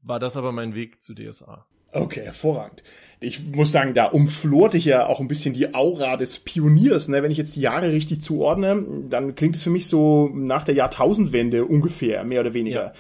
war 0.02 0.20
das 0.20 0.36
aber 0.36 0.52
mein 0.52 0.76
Weg 0.76 1.02
zu 1.02 1.14
DSA. 1.14 1.68
Okay, 1.94 2.22
hervorragend. 2.24 2.84
Ich 3.20 3.52
muss 3.54 3.72
sagen, 3.72 3.94
da 3.94 4.06
umflort 4.06 4.74
ich 4.74 4.86
ja 4.86 5.06
auch 5.06 5.20
ein 5.20 5.28
bisschen 5.28 5.54
die 5.54 5.76
Aura 5.76 6.18
des 6.18 6.40
Pioniers. 6.40 7.08
Ne? 7.08 7.22
Wenn 7.22 7.32
ich 7.32 7.38
jetzt 7.38 7.56
die 7.56 7.62
Jahre 7.62 7.92
richtig 7.92 8.22
zuordne, 8.22 8.84
dann 9.10 9.36
klingt 9.36 9.56
es 9.56 9.62
für 9.62 9.70
mich 9.70 9.88
so 9.88 10.30
nach 10.34 10.64
der 10.64 10.74
Jahrtausendwende 10.74 11.66
ungefähr, 11.66 12.24
mehr 12.24 12.42
oder 12.42 12.54
weniger. 12.54 12.86
Ja. 12.86 12.94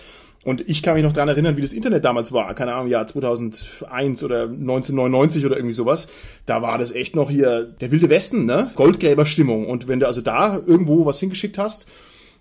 Und 0.44 0.68
ich 0.68 0.82
kann 0.82 0.96
mich 0.96 1.04
noch 1.04 1.14
daran 1.14 1.30
erinnern, 1.30 1.56
wie 1.56 1.62
das 1.62 1.74
Internet 1.74 2.04
damals 2.04 2.32
war. 2.32 2.54
Keine 2.56 2.74
Ahnung, 2.74 2.90
Jahr 2.90 3.06
2001 3.06 4.24
oder 4.24 4.44
1999 4.44 5.46
oder 5.46 5.56
irgendwie 5.56 5.74
sowas. 5.74 6.08
Da 6.48 6.62
war 6.64 6.78
das 6.80 6.92
echt 6.92 7.16
noch 7.16 7.30
hier 7.30 7.64
der 7.64 7.92
wilde 7.92 8.10
Westen, 8.10 8.46
ne? 8.46 8.72
Goldgräberstimmung. 8.76 9.68
Und 9.68 9.88
wenn 9.88 10.00
du 10.00 10.08
also 10.08 10.22
da 10.22 10.60
irgendwo 10.66 11.06
was 11.06 11.20
hingeschickt 11.20 11.60
hast, 11.60 11.88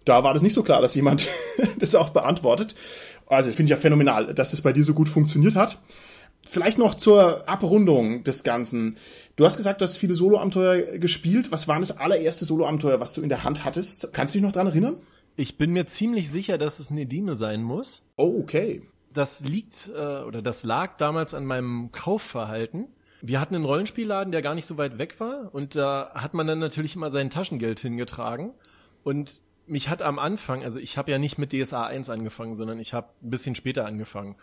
da 0.06 0.24
war 0.24 0.32
das 0.32 0.42
nicht 0.42 0.54
so 0.54 0.62
klar, 0.62 0.80
dass 0.80 0.94
jemand 0.94 1.28
das 1.78 1.94
auch 1.94 2.10
beantwortet. 2.10 2.74
Also 3.26 3.50
finde 3.50 3.64
ich 3.64 3.70
ja 3.70 3.76
phänomenal, 3.76 4.32
dass 4.34 4.50
das 4.50 4.62
bei 4.62 4.72
dir 4.72 4.82
so 4.82 4.94
gut 4.94 5.08
funktioniert 5.08 5.54
hat. 5.54 5.78
Vielleicht 6.46 6.78
noch 6.78 6.94
zur 6.94 7.48
Abrundung 7.48 8.24
des 8.24 8.42
Ganzen. 8.42 8.96
Du 9.36 9.44
hast 9.44 9.56
gesagt, 9.56 9.80
du 9.80 9.84
hast 9.84 9.98
viele 9.98 10.14
Solo-Abenteuer 10.14 10.98
gespielt. 10.98 11.52
Was 11.52 11.68
war 11.68 11.78
das 11.78 11.98
allererste 11.98 12.44
Solo-Abenteuer, 12.44 12.98
was 12.98 13.12
du 13.12 13.22
in 13.22 13.28
der 13.28 13.44
Hand 13.44 13.64
hattest? 13.64 14.12
Kannst 14.12 14.34
du 14.34 14.38
dich 14.38 14.44
noch 14.44 14.52
daran 14.52 14.68
erinnern? 14.68 14.96
Ich 15.36 15.58
bin 15.58 15.72
mir 15.72 15.86
ziemlich 15.86 16.30
sicher, 16.30 16.58
dass 16.58 16.80
es 16.80 16.90
Nedime 16.90 17.34
sein 17.34 17.62
muss. 17.62 18.02
Oh, 18.16 18.40
okay. 18.40 18.82
Das 19.12 19.40
liegt 19.40 19.90
äh, 19.94 20.22
oder 20.22 20.42
das 20.42 20.64
lag 20.64 20.96
damals 20.96 21.34
an 21.34 21.44
meinem 21.44 21.92
Kaufverhalten. 21.92 22.88
Wir 23.22 23.40
hatten 23.40 23.54
einen 23.54 23.64
Rollenspielladen, 23.64 24.32
der 24.32 24.42
gar 24.42 24.54
nicht 24.54 24.66
so 24.66 24.78
weit 24.78 24.98
weg 24.98 25.20
war 25.20 25.54
und 25.54 25.76
da 25.76 26.10
hat 26.14 26.32
man 26.32 26.46
dann 26.46 26.58
natürlich 26.58 26.96
immer 26.96 27.10
sein 27.10 27.28
Taschengeld 27.28 27.80
hingetragen 27.80 28.52
und 29.02 29.42
mich 29.66 29.88
hat 29.88 30.02
am 30.02 30.18
Anfang, 30.18 30.64
also 30.64 30.80
ich 30.80 30.98
habe 30.98 31.10
ja 31.10 31.18
nicht 31.18 31.38
mit 31.38 31.52
DSA 31.52 31.86
1 31.86 32.10
angefangen, 32.10 32.56
sondern 32.56 32.80
ich 32.80 32.92
habe 32.92 33.08
ein 33.22 33.30
bisschen 33.30 33.54
später 33.54 33.86
angefangen. 33.86 34.36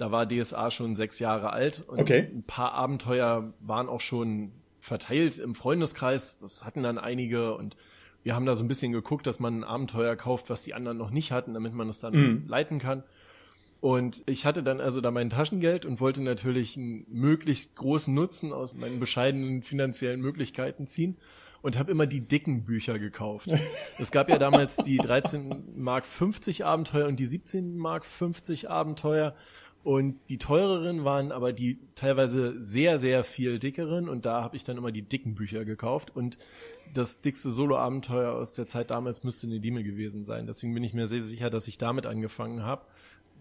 Da 0.00 0.10
war 0.10 0.26
DSA 0.26 0.70
schon 0.70 0.96
sechs 0.96 1.18
Jahre 1.18 1.52
alt 1.52 1.84
und 1.86 2.00
okay. 2.00 2.30
ein 2.32 2.42
paar 2.42 2.72
Abenteuer 2.72 3.52
waren 3.60 3.88
auch 3.88 4.00
schon 4.00 4.52
verteilt 4.78 5.38
im 5.38 5.54
Freundeskreis. 5.54 6.38
Das 6.38 6.64
hatten 6.64 6.82
dann 6.82 6.96
einige 6.96 7.54
und 7.54 7.76
wir 8.22 8.34
haben 8.34 8.46
da 8.46 8.56
so 8.56 8.64
ein 8.64 8.68
bisschen 8.68 8.92
geguckt, 8.92 9.26
dass 9.26 9.40
man 9.40 9.60
ein 9.60 9.64
Abenteuer 9.64 10.16
kauft, 10.16 10.48
was 10.48 10.62
die 10.62 10.72
anderen 10.72 10.96
noch 10.96 11.10
nicht 11.10 11.32
hatten, 11.32 11.52
damit 11.52 11.74
man 11.74 11.88
es 11.88 12.00
dann 12.00 12.14
mhm. 12.14 12.48
leiten 12.48 12.78
kann. 12.78 13.02
Und 13.80 14.22
ich 14.26 14.46
hatte 14.46 14.62
dann 14.62 14.80
also 14.80 15.00
da 15.00 15.10
mein 15.10 15.30
Taschengeld 15.30 15.84
und 15.84 16.00
wollte 16.00 16.22
natürlich 16.22 16.76
einen 16.76 17.06
möglichst 17.08 17.76
großen 17.76 18.14
Nutzen 18.14 18.52
aus 18.52 18.74
meinen 18.74 19.00
bescheidenen 19.00 19.62
finanziellen 19.62 20.20
Möglichkeiten 20.20 20.86
ziehen 20.86 21.18
und 21.62 21.78
habe 21.78 21.90
immer 21.90 22.06
die 22.06 22.20
dicken 22.20 22.64
Bücher 22.64 22.98
gekauft. 22.98 23.48
es 23.98 24.10
gab 24.10 24.28
ja 24.28 24.38
damals 24.38 24.76
die 24.76 24.98
13 24.98 25.74
Mark 25.76 26.06
50 26.06 26.64
Abenteuer 26.64 27.08
und 27.08 27.20
die 27.20 27.26
17 27.26 27.76
Mark 27.76 28.04
50 28.04 28.70
Abenteuer 28.70 29.34
und 29.82 30.28
die 30.28 30.38
teureren 30.38 31.04
waren 31.04 31.32
aber 31.32 31.52
die 31.52 31.78
teilweise 31.94 32.60
sehr, 32.60 32.98
sehr 32.98 33.24
viel 33.24 33.58
dickeren 33.58 34.08
und 34.08 34.26
da 34.26 34.42
habe 34.42 34.56
ich 34.56 34.64
dann 34.64 34.76
immer 34.76 34.92
die 34.92 35.02
dicken 35.02 35.34
Bücher 35.34 35.64
gekauft 35.64 36.14
und 36.14 36.36
das 36.92 37.22
dickste 37.22 37.50
Solo-Abenteuer 37.50 38.32
aus 38.32 38.54
der 38.54 38.66
Zeit 38.66 38.90
damals 38.90 39.24
müsste 39.24 39.46
Nedime 39.46 39.82
gewesen 39.84 40.24
sein. 40.24 40.46
Deswegen 40.46 40.74
bin 40.74 40.84
ich 40.84 40.92
mir 40.92 41.06
sehr 41.06 41.22
sicher, 41.22 41.48
dass 41.48 41.68
ich 41.68 41.78
damit 41.78 42.04
angefangen 42.04 42.64
habe. 42.64 42.82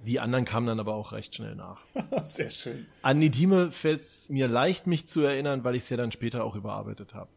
Die 0.06 0.20
anderen 0.20 0.46
kamen 0.46 0.68
dann 0.68 0.80
aber 0.80 0.94
auch 0.94 1.12
recht 1.12 1.36
schnell 1.36 1.56
nach. 1.56 1.82
sehr 2.24 2.52
schön. 2.52 2.86
An 3.02 3.20
Nedime 3.20 3.72
fällt 3.72 4.02
es 4.02 4.30
mir 4.30 4.48
leicht, 4.48 4.88
mich 4.88 5.08
zu 5.08 5.22
erinnern, 5.22 5.64
weil 5.64 5.76
ich 5.76 5.84
es 5.84 5.90
ja 5.90 5.98
dann 5.98 6.12
später 6.12 6.44
auch 6.46 6.56
überarbeitet 6.56 7.14
habe. 7.14 7.30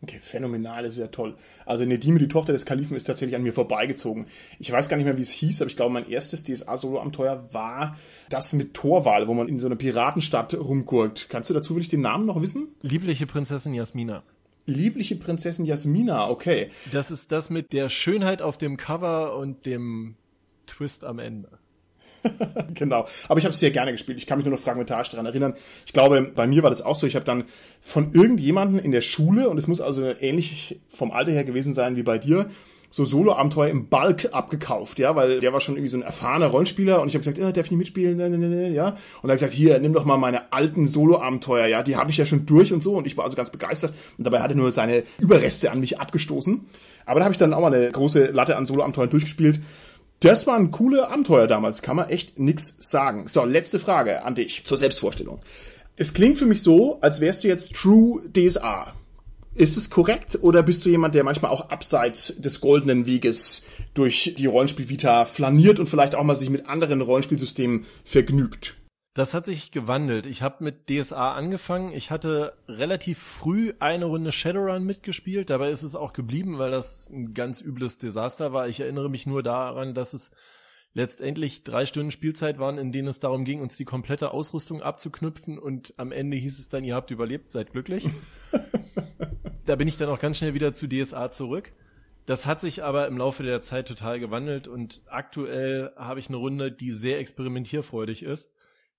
Okay, 0.00 0.20
phänomenal, 0.20 0.84
ist 0.84 0.98
ja 0.98 1.08
toll. 1.08 1.34
Also 1.66 1.84
Nedime, 1.84 2.20
die 2.20 2.28
Tochter 2.28 2.52
des 2.52 2.64
Kalifen, 2.64 2.96
ist 2.96 3.04
tatsächlich 3.04 3.34
an 3.34 3.42
mir 3.42 3.52
vorbeigezogen. 3.52 4.26
Ich 4.60 4.70
weiß 4.70 4.88
gar 4.88 4.96
nicht 4.96 5.06
mehr, 5.06 5.18
wie 5.18 5.22
es 5.22 5.30
hieß, 5.30 5.60
aber 5.60 5.70
ich 5.70 5.76
glaube, 5.76 5.92
mein 5.92 6.08
erstes 6.08 6.44
DSA-Solo-Abenteuer 6.44 7.48
war 7.52 7.96
das 8.30 8.52
mit 8.52 8.74
Torwal, 8.74 9.26
wo 9.26 9.34
man 9.34 9.48
in 9.48 9.58
so 9.58 9.66
einer 9.66 9.74
Piratenstadt 9.74 10.54
rumgurkt. 10.54 11.28
Kannst 11.30 11.50
du 11.50 11.54
dazu 11.54 11.74
wirklich 11.74 11.88
den 11.88 12.00
Namen 12.00 12.26
noch 12.26 12.40
wissen? 12.40 12.68
Liebliche 12.80 13.26
Prinzessin 13.26 13.74
Jasmina. 13.74 14.22
Liebliche 14.66 15.16
Prinzessin 15.16 15.64
Jasmina, 15.64 16.28
okay. 16.28 16.70
Das 16.92 17.10
ist 17.10 17.32
das 17.32 17.50
mit 17.50 17.72
der 17.72 17.88
Schönheit 17.88 18.40
auf 18.40 18.56
dem 18.56 18.76
Cover 18.76 19.36
und 19.36 19.66
dem 19.66 20.14
Twist 20.66 21.04
am 21.04 21.18
Ende. 21.18 21.58
genau. 22.74 23.06
Aber 23.28 23.38
ich 23.38 23.44
habe 23.44 23.52
es 23.52 23.58
sehr 23.58 23.70
gerne 23.70 23.92
gespielt. 23.92 24.18
Ich 24.18 24.26
kann 24.26 24.38
mich 24.38 24.46
nur 24.46 24.54
noch 24.54 24.62
fragmentarisch 24.62 25.10
daran 25.10 25.26
erinnern. 25.26 25.54
Ich 25.86 25.92
glaube, 25.92 26.30
bei 26.34 26.46
mir 26.46 26.62
war 26.62 26.70
das 26.70 26.82
auch 26.82 26.96
so. 26.96 27.06
Ich 27.06 27.14
habe 27.14 27.24
dann 27.24 27.44
von 27.80 28.12
irgendjemanden 28.12 28.78
in 28.78 28.92
der 28.92 29.00
Schule, 29.00 29.48
und 29.48 29.58
es 29.58 29.66
muss 29.66 29.80
also 29.80 30.04
ähnlich 30.20 30.80
vom 30.88 31.10
Alter 31.10 31.32
her 31.32 31.44
gewesen 31.44 31.72
sein 31.72 31.96
wie 31.96 32.02
bei 32.02 32.18
dir, 32.18 32.48
so 32.90 33.04
Solo-Abenteuer 33.04 33.68
im 33.68 33.88
Bulk 33.88 34.28
abgekauft, 34.32 34.98
ja, 34.98 35.14
weil 35.14 35.40
der 35.40 35.52
war 35.52 35.60
schon 35.60 35.74
irgendwie 35.74 35.90
so 35.90 35.98
ein 35.98 36.02
erfahrener 36.02 36.46
Rollenspieler 36.46 37.02
und 37.02 37.08
ich 37.08 37.14
habe 37.14 37.20
gesagt, 37.20 37.38
äh, 37.38 37.52
darf 37.52 37.66
ich 37.66 37.70
nicht 37.70 37.78
mitspielen, 37.78 38.16
ne, 38.16 38.30
ne, 38.30 38.38
ne, 38.38 38.70
ja, 38.70 38.96
und 39.22 39.28
er 39.28 39.32
hat 39.32 39.40
gesagt, 39.40 39.52
hier, 39.52 39.78
nimm 39.78 39.92
doch 39.92 40.04
mal 40.04 40.16
meine 40.16 40.52
alten 40.52 40.88
Solo-Abenteuer, 40.88 41.66
ja, 41.66 41.82
die 41.82 41.96
habe 41.96 42.10
ich 42.10 42.16
ja 42.16 42.24
schon 42.24 42.46
durch 42.46 42.72
und 42.72 42.82
so 42.82 42.96
und 42.96 43.06
ich 43.06 43.16
war 43.16 43.24
also 43.24 43.36
ganz 43.36 43.50
begeistert 43.50 43.92
und 44.16 44.24
dabei 44.24 44.40
hat 44.40 44.50
er 44.50 44.56
nur 44.56 44.72
seine 44.72 45.02
Überreste 45.18 45.70
an 45.70 45.80
mich 45.80 46.00
abgestoßen, 46.00 46.64
aber 47.04 47.20
da 47.20 47.24
habe 47.24 47.32
ich 47.32 47.38
dann 47.38 47.52
auch 47.52 47.60
mal 47.60 47.74
eine 47.74 47.90
große 47.90 48.26
Latte 48.26 48.56
an 48.56 48.64
Solo-Abenteuern 48.64 49.10
durchgespielt 49.10 49.60
das 50.20 50.46
waren 50.46 50.70
coole 50.70 51.08
Abenteuer 51.08 51.46
damals, 51.46 51.82
kann 51.82 51.96
man 51.96 52.08
echt 52.08 52.38
nix 52.38 52.76
sagen. 52.78 53.28
So, 53.28 53.44
letzte 53.44 53.78
Frage 53.78 54.24
an 54.24 54.34
dich 54.34 54.64
zur 54.64 54.76
Selbstvorstellung. 54.76 55.40
Es 55.96 56.14
klingt 56.14 56.38
für 56.38 56.46
mich 56.46 56.62
so, 56.62 57.00
als 57.00 57.20
wärst 57.20 57.44
du 57.44 57.48
jetzt 57.48 57.74
True 57.74 58.22
DSA. 58.32 58.94
Ist 59.54 59.76
es 59.76 59.90
korrekt 59.90 60.38
oder 60.40 60.62
bist 60.62 60.84
du 60.84 60.90
jemand, 60.90 61.14
der 61.16 61.24
manchmal 61.24 61.50
auch 61.50 61.70
abseits 61.70 62.34
des 62.38 62.60
goldenen 62.60 63.06
Weges 63.06 63.62
durch 63.94 64.34
die 64.38 64.46
Rollenspielvita 64.46 65.24
flaniert 65.24 65.80
und 65.80 65.88
vielleicht 65.88 66.14
auch 66.14 66.22
mal 66.22 66.36
sich 66.36 66.50
mit 66.50 66.66
anderen 66.66 67.00
Rollenspielsystemen 67.00 67.84
vergnügt? 68.04 68.76
Das 69.18 69.34
hat 69.34 69.44
sich 69.44 69.72
gewandelt. 69.72 70.26
Ich 70.26 70.42
habe 70.42 70.62
mit 70.62 70.88
DSA 70.88 71.32
angefangen. 71.32 71.92
Ich 71.92 72.12
hatte 72.12 72.52
relativ 72.68 73.18
früh 73.18 73.72
eine 73.80 74.04
Runde 74.04 74.30
Shadowrun 74.30 74.84
mitgespielt. 74.84 75.50
Dabei 75.50 75.72
ist 75.72 75.82
es 75.82 75.96
auch 75.96 76.12
geblieben, 76.12 76.60
weil 76.60 76.70
das 76.70 77.10
ein 77.10 77.34
ganz 77.34 77.60
übles 77.60 77.98
Desaster 77.98 78.52
war. 78.52 78.68
Ich 78.68 78.78
erinnere 78.78 79.10
mich 79.10 79.26
nur 79.26 79.42
daran, 79.42 79.92
dass 79.92 80.12
es 80.12 80.30
letztendlich 80.94 81.64
drei 81.64 81.84
Stunden 81.84 82.12
Spielzeit 82.12 82.60
waren, 82.60 82.78
in 82.78 82.92
denen 82.92 83.08
es 83.08 83.18
darum 83.18 83.44
ging, 83.44 83.60
uns 83.60 83.76
die 83.76 83.84
komplette 83.84 84.30
Ausrüstung 84.30 84.82
abzuknüpfen 84.82 85.58
und 85.58 85.94
am 85.96 86.12
Ende 86.12 86.36
hieß 86.36 86.60
es 86.60 86.68
dann, 86.68 86.84
ihr 86.84 86.94
habt 86.94 87.10
überlebt, 87.10 87.50
seid 87.50 87.72
glücklich. 87.72 88.08
da 89.64 89.74
bin 89.74 89.88
ich 89.88 89.96
dann 89.96 90.10
auch 90.10 90.20
ganz 90.20 90.38
schnell 90.38 90.54
wieder 90.54 90.74
zu 90.74 90.86
DSA 90.86 91.32
zurück. 91.32 91.72
Das 92.26 92.46
hat 92.46 92.60
sich 92.60 92.84
aber 92.84 93.08
im 93.08 93.18
Laufe 93.18 93.42
der 93.42 93.62
Zeit 93.62 93.88
total 93.88 94.20
gewandelt 94.20 94.68
und 94.68 95.02
aktuell 95.08 95.90
habe 95.96 96.20
ich 96.20 96.28
eine 96.28 96.36
Runde, 96.36 96.70
die 96.70 96.92
sehr 96.92 97.18
experimentierfreudig 97.18 98.22
ist 98.22 98.52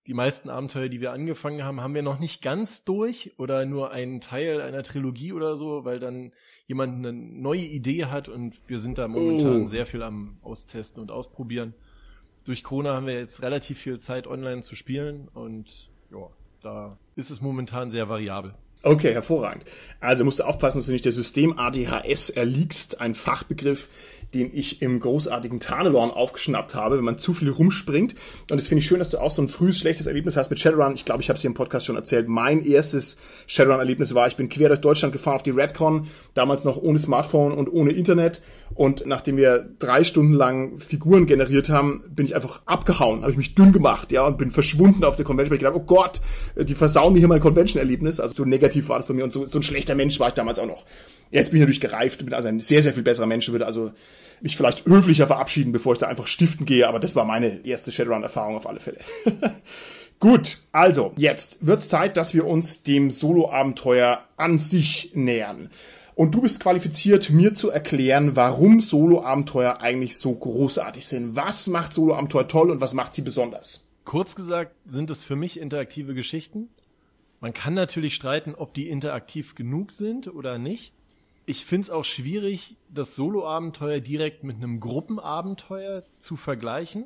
die 0.07 0.13
meisten 0.13 0.49
Abenteuer, 0.49 0.89
die 0.89 1.01
wir 1.01 1.11
angefangen 1.11 1.63
haben, 1.63 1.81
haben 1.81 1.93
wir 1.93 2.01
noch 2.01 2.19
nicht 2.19 2.41
ganz 2.41 2.83
durch 2.83 3.33
oder 3.37 3.65
nur 3.65 3.91
einen 3.91 4.21
Teil 4.21 4.61
einer 4.61 4.83
Trilogie 4.83 5.33
oder 5.33 5.55
so, 5.55 5.85
weil 5.85 5.99
dann 5.99 6.31
jemand 6.67 7.05
eine 7.05 7.13
neue 7.13 7.61
Idee 7.61 8.05
hat 8.05 8.29
und 8.29 8.59
wir 8.67 8.79
sind 8.79 8.97
da 8.97 9.07
momentan 9.07 9.63
oh. 9.63 9.67
sehr 9.67 9.85
viel 9.85 10.03
am 10.03 10.37
Austesten 10.41 11.01
und 11.01 11.11
Ausprobieren. 11.11 11.73
Durch 12.45 12.63
Corona 12.63 12.95
haben 12.95 13.07
wir 13.07 13.15
jetzt 13.15 13.41
relativ 13.41 13.79
viel 13.79 13.99
Zeit 13.99 14.27
online 14.27 14.61
zu 14.61 14.75
spielen 14.75 15.27
und 15.33 15.89
ja, 16.11 16.29
da 16.61 16.97
ist 17.15 17.29
es 17.29 17.41
momentan 17.41 17.91
sehr 17.91 18.09
variabel. 18.09 18.55
Okay, 18.81 19.13
hervorragend. 19.13 19.65
Also 19.99 20.23
musst 20.23 20.39
du 20.39 20.43
aufpassen, 20.43 20.77
dass 20.77 20.85
du 20.85 20.93
nicht 20.93 21.03
der 21.03 21.11
System 21.11 21.57
ADHS 21.59 22.29
erliegst, 22.29 23.01
ein 23.01 23.13
Fachbegriff, 23.13 23.89
den 24.33 24.51
ich 24.53 24.81
im 24.81 24.99
großartigen 24.99 25.59
Tarnelorn 25.59 26.11
aufgeschnappt 26.11 26.75
habe, 26.75 26.97
wenn 26.97 27.03
man 27.03 27.17
zu 27.17 27.33
viel 27.33 27.49
rumspringt. 27.49 28.15
Und 28.49 28.57
das 28.59 28.67
finde 28.67 28.79
ich 28.79 28.85
schön, 28.85 28.99
dass 28.99 29.09
du 29.09 29.17
auch 29.17 29.31
so 29.31 29.41
ein 29.41 29.49
frühes, 29.49 29.79
schlechtes 29.79 30.07
Erlebnis 30.07 30.37
hast 30.37 30.49
mit 30.49 30.59
Shadowrun. 30.59 30.93
Ich 30.95 31.05
glaube, 31.05 31.21
ich 31.21 31.29
habe 31.29 31.35
es 31.35 31.41
hier 31.41 31.49
im 31.49 31.55
Podcast 31.55 31.85
schon 31.85 31.95
erzählt. 31.95 32.27
Mein 32.27 32.63
erstes 32.63 33.17
Shadowrun-Erlebnis 33.47 34.13
war, 34.13 34.27
ich 34.27 34.35
bin 34.35 34.49
quer 34.49 34.69
durch 34.69 34.81
Deutschland 34.81 35.13
gefahren 35.13 35.35
auf 35.35 35.43
die 35.43 35.51
Redcon, 35.51 36.07
damals 36.33 36.63
noch 36.63 36.77
ohne 36.77 36.99
Smartphone 36.99 37.53
und 37.53 37.71
ohne 37.71 37.91
Internet. 37.91 38.41
Und 38.75 39.05
nachdem 39.05 39.37
wir 39.37 39.67
drei 39.79 40.03
Stunden 40.03 40.33
lang 40.33 40.79
Figuren 40.79 41.25
generiert 41.25 41.69
haben, 41.69 42.03
bin 42.09 42.25
ich 42.25 42.35
einfach 42.35 42.61
abgehauen, 42.65 43.21
habe 43.21 43.31
ich 43.31 43.37
mich 43.37 43.55
dünn 43.55 43.73
gemacht, 43.73 44.11
ja, 44.11 44.25
und 44.25 44.37
bin 44.37 44.51
verschwunden 44.51 45.03
auf 45.03 45.15
der 45.15 45.25
Convention. 45.25 45.55
Ich 45.55 45.59
gedacht, 45.59 45.75
oh 45.75 45.83
Gott, 45.83 46.21
die 46.55 46.75
versauen 46.75 47.13
mir 47.13 47.19
hier 47.19 47.27
mein 47.27 47.39
Convention-Erlebnis. 47.39 48.19
Also 48.19 48.35
so 48.35 48.45
negativ 48.45 48.89
war 48.89 48.97
das 48.97 49.07
bei 49.07 49.13
mir 49.13 49.23
und 49.23 49.33
so, 49.33 49.47
so 49.47 49.59
ein 49.59 49.63
schlechter 49.63 49.95
Mensch 49.95 50.19
war 50.19 50.27
ich 50.27 50.33
damals 50.35 50.59
auch 50.59 50.67
noch. 50.67 50.85
Jetzt 51.31 51.51
bin 51.51 51.57
ich 51.57 51.61
natürlich 51.61 51.81
gereift, 51.81 52.23
bin 52.25 52.33
also 52.33 52.47
ein 52.47 52.59
sehr, 52.59 52.81
sehr 52.81 52.93
viel 52.93 53.03
besserer 53.03 53.27
Mensch, 53.27 53.49
würde 53.49 53.65
also 53.65 53.91
mich 54.41 54.57
vielleicht 54.57 54.85
höflicher 54.85 55.27
verabschieden, 55.27 55.71
bevor 55.71 55.93
ich 55.93 55.99
da 55.99 56.07
einfach 56.07 56.27
stiften 56.27 56.65
gehe, 56.65 56.87
aber 56.87 56.99
das 56.99 57.15
war 57.15 57.25
meine 57.25 57.65
erste 57.65 57.91
Shadowrun-Erfahrung 57.91 58.55
auf 58.55 58.67
alle 58.67 58.79
Fälle. 58.79 58.99
Gut, 60.19 60.57
also 60.71 61.13
jetzt 61.15 61.65
wird's 61.65 61.87
Zeit, 61.87 62.17
dass 62.17 62.33
wir 62.33 62.45
uns 62.45 62.83
dem 62.83 63.11
Solo-Abenteuer 63.11 64.21
an 64.37 64.59
sich 64.59 65.11
nähern. 65.13 65.69
Und 66.15 66.35
du 66.35 66.41
bist 66.41 66.59
qualifiziert, 66.59 67.29
mir 67.29 67.53
zu 67.53 67.69
erklären, 67.69 68.35
warum 68.35 68.81
Solo-Abenteuer 68.81 69.79
eigentlich 69.79 70.17
so 70.17 70.33
großartig 70.33 71.07
sind. 71.07 71.37
Was 71.37 71.67
macht 71.67 71.93
Solo-Abenteuer 71.93 72.49
toll 72.49 72.71
und 72.71 72.81
was 72.81 72.93
macht 72.93 73.13
sie 73.13 73.21
besonders? 73.21 73.85
Kurz 74.03 74.35
gesagt 74.35 74.75
sind 74.85 75.09
es 75.09 75.23
für 75.23 75.37
mich 75.37 75.57
interaktive 75.57 76.13
Geschichten. 76.13 76.67
Man 77.39 77.53
kann 77.53 77.73
natürlich 77.73 78.15
streiten, 78.15 78.53
ob 78.55 78.73
die 78.73 78.89
interaktiv 78.89 79.55
genug 79.55 79.93
sind 79.93 80.27
oder 80.27 80.57
nicht. 80.57 80.93
Ich 81.49 81.65
finde 81.65 81.81
es 81.81 81.89
auch 81.89 82.05
schwierig, 82.05 82.75
das 82.93 83.15
Solo-Abenteuer 83.15 84.01
direkt 84.01 84.43
mit 84.43 84.57
einem 84.57 84.79
Gruppenabenteuer 84.79 86.03
zu 86.19 86.35
vergleichen. 86.35 87.05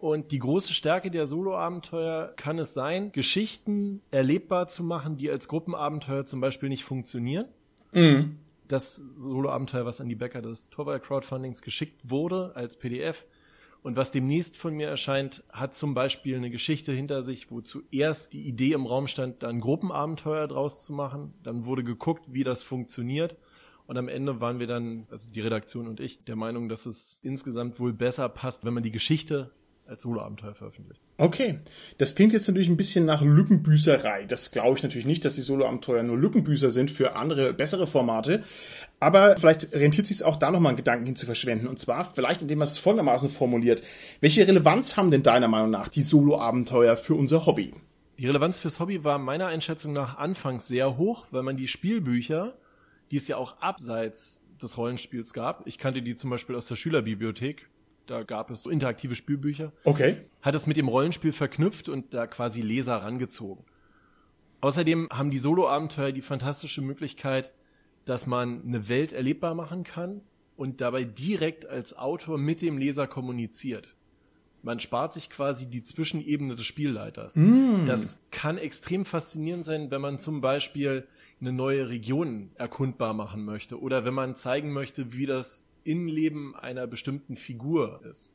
Und 0.00 0.32
die 0.32 0.40
große 0.40 0.74
Stärke 0.74 1.08
der 1.08 1.28
Solo-Abenteuer 1.28 2.32
kann 2.34 2.58
es 2.58 2.74
sein, 2.74 3.12
Geschichten 3.12 4.02
erlebbar 4.10 4.66
zu 4.66 4.82
machen, 4.82 5.18
die 5.18 5.30
als 5.30 5.46
Gruppenabenteuer 5.46 6.24
zum 6.24 6.40
Beispiel 6.40 6.68
nicht 6.68 6.82
funktionieren. 6.82 7.46
Mhm. 7.92 8.40
Das 8.66 8.96
Solo-Abenteuer, 9.18 9.86
was 9.86 10.00
an 10.00 10.08
die 10.08 10.16
Bäcker 10.16 10.42
des 10.42 10.70
Torwall 10.70 10.98
Crowdfundings 10.98 11.62
geschickt 11.62 12.00
wurde 12.02 12.56
als 12.56 12.74
PDF 12.74 13.24
und 13.84 13.96
was 13.96 14.10
demnächst 14.10 14.56
von 14.56 14.74
mir 14.74 14.88
erscheint, 14.88 15.44
hat 15.50 15.76
zum 15.76 15.94
Beispiel 15.94 16.36
eine 16.36 16.50
Geschichte 16.50 16.90
hinter 16.90 17.22
sich, 17.22 17.52
wo 17.52 17.60
zuerst 17.60 18.32
die 18.32 18.48
Idee 18.48 18.72
im 18.72 18.86
Raum 18.86 19.06
stand, 19.06 19.44
da 19.44 19.48
ein 19.48 19.60
Gruppenabenteuer 19.60 20.48
draus 20.48 20.84
zu 20.84 20.92
machen. 20.92 21.34
Dann 21.44 21.66
wurde 21.66 21.84
geguckt, 21.84 22.32
wie 22.32 22.42
das 22.42 22.64
funktioniert. 22.64 23.36
Und 23.86 23.98
am 23.98 24.08
Ende 24.08 24.40
waren 24.40 24.60
wir 24.60 24.66
dann, 24.66 25.06
also 25.10 25.28
die 25.28 25.40
Redaktion 25.40 25.88
und 25.88 26.00
ich, 26.00 26.24
der 26.24 26.36
Meinung, 26.36 26.68
dass 26.68 26.86
es 26.86 27.20
insgesamt 27.22 27.78
wohl 27.78 27.92
besser 27.92 28.28
passt, 28.28 28.64
wenn 28.64 28.72
man 28.72 28.82
die 28.82 28.92
Geschichte 28.92 29.50
als 29.86 30.02
Soloabenteuer 30.02 30.54
veröffentlicht. 30.54 31.00
Okay, 31.18 31.58
das 31.98 32.14
klingt 32.14 32.32
jetzt 32.32 32.48
natürlich 32.48 32.68
ein 32.68 32.76
bisschen 32.76 33.04
nach 33.04 33.20
Lückenbüßerei. 33.20 34.24
Das 34.24 34.50
glaube 34.50 34.78
ich 34.78 34.82
natürlich 34.82 35.06
nicht, 35.06 35.24
dass 35.24 35.34
die 35.34 35.42
Soloabenteuer 35.42 36.02
nur 36.02 36.16
Lückenbüßer 36.16 36.70
sind 36.70 36.90
für 36.90 37.16
andere, 37.16 37.52
bessere 37.52 37.86
Formate. 37.86 38.42
Aber 38.98 39.36
vielleicht 39.36 39.72
rentiert 39.74 40.06
sich 40.06 40.24
auch 40.24 40.36
da 40.36 40.50
nochmal 40.50 40.70
einen 40.70 40.78
Gedanken 40.78 41.04
hin 41.04 41.16
zu 41.16 41.26
verschwenden. 41.26 41.68
Und 41.68 41.78
zwar 41.78 42.04
vielleicht, 42.04 42.42
indem 42.42 42.58
man 42.58 42.68
es 42.68 42.78
folgendermaßen 42.78 43.30
formuliert. 43.30 43.82
Welche 44.20 44.46
Relevanz 44.46 44.96
haben 44.96 45.10
denn 45.10 45.22
deiner 45.22 45.48
Meinung 45.48 45.70
nach 45.70 45.88
die 45.88 46.02
Soloabenteuer 46.02 46.96
für 46.96 47.14
unser 47.14 47.46
Hobby? 47.46 47.74
Die 48.18 48.26
Relevanz 48.26 48.60
fürs 48.60 48.80
Hobby 48.80 49.04
war 49.04 49.18
meiner 49.18 49.46
Einschätzung 49.46 49.92
nach 49.92 50.18
anfangs 50.18 50.68
sehr 50.68 50.96
hoch, 50.96 51.26
weil 51.30 51.42
man 51.42 51.56
die 51.56 51.68
Spielbücher, 51.68 52.54
die 53.10 53.16
es 53.16 53.28
ja 53.28 53.36
auch 53.36 53.60
abseits 53.60 54.46
des 54.60 54.78
Rollenspiels 54.78 55.32
gab, 55.32 55.66
ich 55.66 55.78
kannte 55.78 56.02
die 56.02 56.14
zum 56.14 56.30
Beispiel 56.30 56.56
aus 56.56 56.66
der 56.66 56.76
Schülerbibliothek, 56.76 57.68
da 58.06 58.22
gab 58.22 58.50
es 58.50 58.64
so 58.64 58.70
interaktive 58.70 59.14
Spielbücher. 59.14 59.72
Okay. 59.84 60.24
Hat 60.42 60.54
es 60.54 60.66
mit 60.66 60.76
dem 60.76 60.88
Rollenspiel 60.88 61.32
verknüpft 61.32 61.88
und 61.88 62.12
da 62.12 62.26
quasi 62.26 62.60
Leser 62.60 62.96
rangezogen. 62.96 63.64
Außerdem 64.60 65.08
haben 65.10 65.30
die 65.30 65.38
Solo-Abenteuer 65.38 66.12
die 66.12 66.22
fantastische 66.22 66.82
Möglichkeit, 66.82 67.52
dass 68.04 68.26
man 68.26 68.62
eine 68.66 68.88
Welt 68.88 69.12
erlebbar 69.12 69.54
machen 69.54 69.84
kann 69.84 70.20
und 70.56 70.80
dabei 70.80 71.04
direkt 71.04 71.66
als 71.66 71.96
Autor 71.96 72.38
mit 72.38 72.62
dem 72.62 72.78
Leser 72.78 73.06
kommuniziert. 73.06 73.94
Man 74.62 74.80
spart 74.80 75.12
sich 75.12 75.28
quasi 75.28 75.66
die 75.66 75.84
Zwischenebene 75.84 76.54
des 76.54 76.64
Spielleiters. 76.64 77.36
Mm. 77.36 77.84
Das 77.86 78.20
kann 78.30 78.56
extrem 78.56 79.04
faszinierend 79.04 79.64
sein, 79.64 79.90
wenn 79.90 80.00
man 80.00 80.18
zum 80.18 80.40
Beispiel 80.40 81.06
eine 81.44 81.52
neue 81.52 81.88
Region 81.88 82.50
erkundbar 82.54 83.12
machen 83.12 83.44
möchte 83.44 83.80
oder 83.80 84.04
wenn 84.04 84.14
man 84.14 84.34
zeigen 84.34 84.72
möchte, 84.72 85.12
wie 85.12 85.26
das 85.26 85.68
Innenleben 85.84 86.56
einer 86.56 86.86
bestimmten 86.86 87.36
Figur 87.36 88.00
ist. 88.08 88.34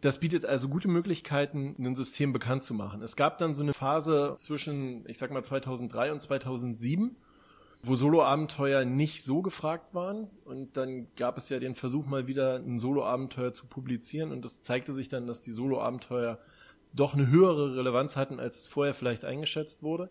Das 0.00 0.20
bietet 0.20 0.44
also 0.44 0.68
gute 0.68 0.88
Möglichkeiten, 0.88 1.76
ein 1.78 1.94
System 1.94 2.32
bekannt 2.32 2.64
zu 2.64 2.74
machen. 2.74 3.02
Es 3.02 3.16
gab 3.16 3.38
dann 3.38 3.54
so 3.54 3.62
eine 3.62 3.74
Phase 3.74 4.34
zwischen, 4.38 5.08
ich 5.08 5.18
sag 5.18 5.30
mal, 5.30 5.42
2003 5.42 6.12
und 6.12 6.20
2007, 6.20 7.16
wo 7.82 7.94
Solo-Abenteuer 7.94 8.84
nicht 8.84 9.24
so 9.24 9.40
gefragt 9.42 9.94
waren. 9.94 10.28
Und 10.44 10.76
dann 10.76 11.06
gab 11.16 11.38
es 11.38 11.48
ja 11.48 11.58
den 11.58 11.74
Versuch, 11.74 12.06
mal 12.06 12.26
wieder 12.26 12.56
ein 12.56 12.78
Solo-Abenteuer 12.78 13.54
zu 13.54 13.66
publizieren. 13.66 14.32
Und 14.32 14.44
das 14.44 14.62
zeigte 14.62 14.92
sich 14.92 15.08
dann, 15.08 15.26
dass 15.26 15.40
die 15.40 15.52
Solo-Abenteuer 15.52 16.38
doch 16.92 17.14
eine 17.14 17.28
höhere 17.28 17.76
Relevanz 17.76 18.16
hatten, 18.16 18.40
als 18.40 18.66
vorher 18.66 18.94
vielleicht 18.94 19.24
eingeschätzt 19.24 19.82
wurde. 19.82 20.10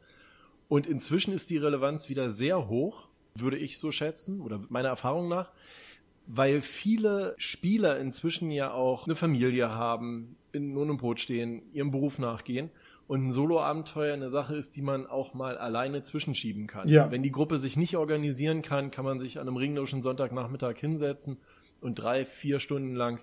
Und 0.73 0.87
inzwischen 0.87 1.33
ist 1.33 1.49
die 1.51 1.57
Relevanz 1.57 2.09
wieder 2.09 2.29
sehr 2.29 2.67
hoch, 2.67 3.07
würde 3.35 3.57
ich 3.57 3.77
so 3.77 3.91
schätzen, 3.91 4.41
oder 4.41 4.59
meiner 4.69 4.89
Erfahrung 4.89 5.29
nach 5.29 5.51
weil 6.25 6.61
viele 6.61 7.35
Spieler 7.37 7.99
inzwischen 7.99 8.51
ja 8.51 8.71
auch 8.71 9.05
eine 9.05 9.15
Familie 9.15 9.69
haben, 9.69 10.35
in 10.51 10.73
nur 10.73 10.83
einem 10.83 10.97
Boot 10.97 11.19
stehen, 11.19 11.63
ihrem 11.73 11.91
Beruf 11.91 12.19
nachgehen 12.19 12.69
und 13.07 13.25
ein 13.25 13.31
Solo-Abenteuer 13.31 14.13
eine 14.13 14.29
Sache 14.29 14.55
ist, 14.55 14.75
die 14.75 14.81
man 14.81 15.05
auch 15.05 15.33
mal 15.33 15.57
alleine 15.57 16.03
zwischenschieben 16.03 16.67
kann. 16.67 16.87
Ja. 16.87 17.11
Wenn 17.11 17.23
die 17.23 17.31
Gruppe 17.31 17.59
sich 17.59 17.75
nicht 17.75 17.97
organisieren 17.97 18.61
kann, 18.61 18.91
kann 18.91 19.03
man 19.03 19.19
sich 19.19 19.39
an 19.39 19.47
einem 19.47 19.57
regnerischen 19.57 20.01
Sonntagnachmittag 20.01 20.77
hinsetzen 20.77 21.37
und 21.81 21.95
drei, 21.95 22.25
vier 22.25 22.59
Stunden 22.59 22.95
lang 22.95 23.19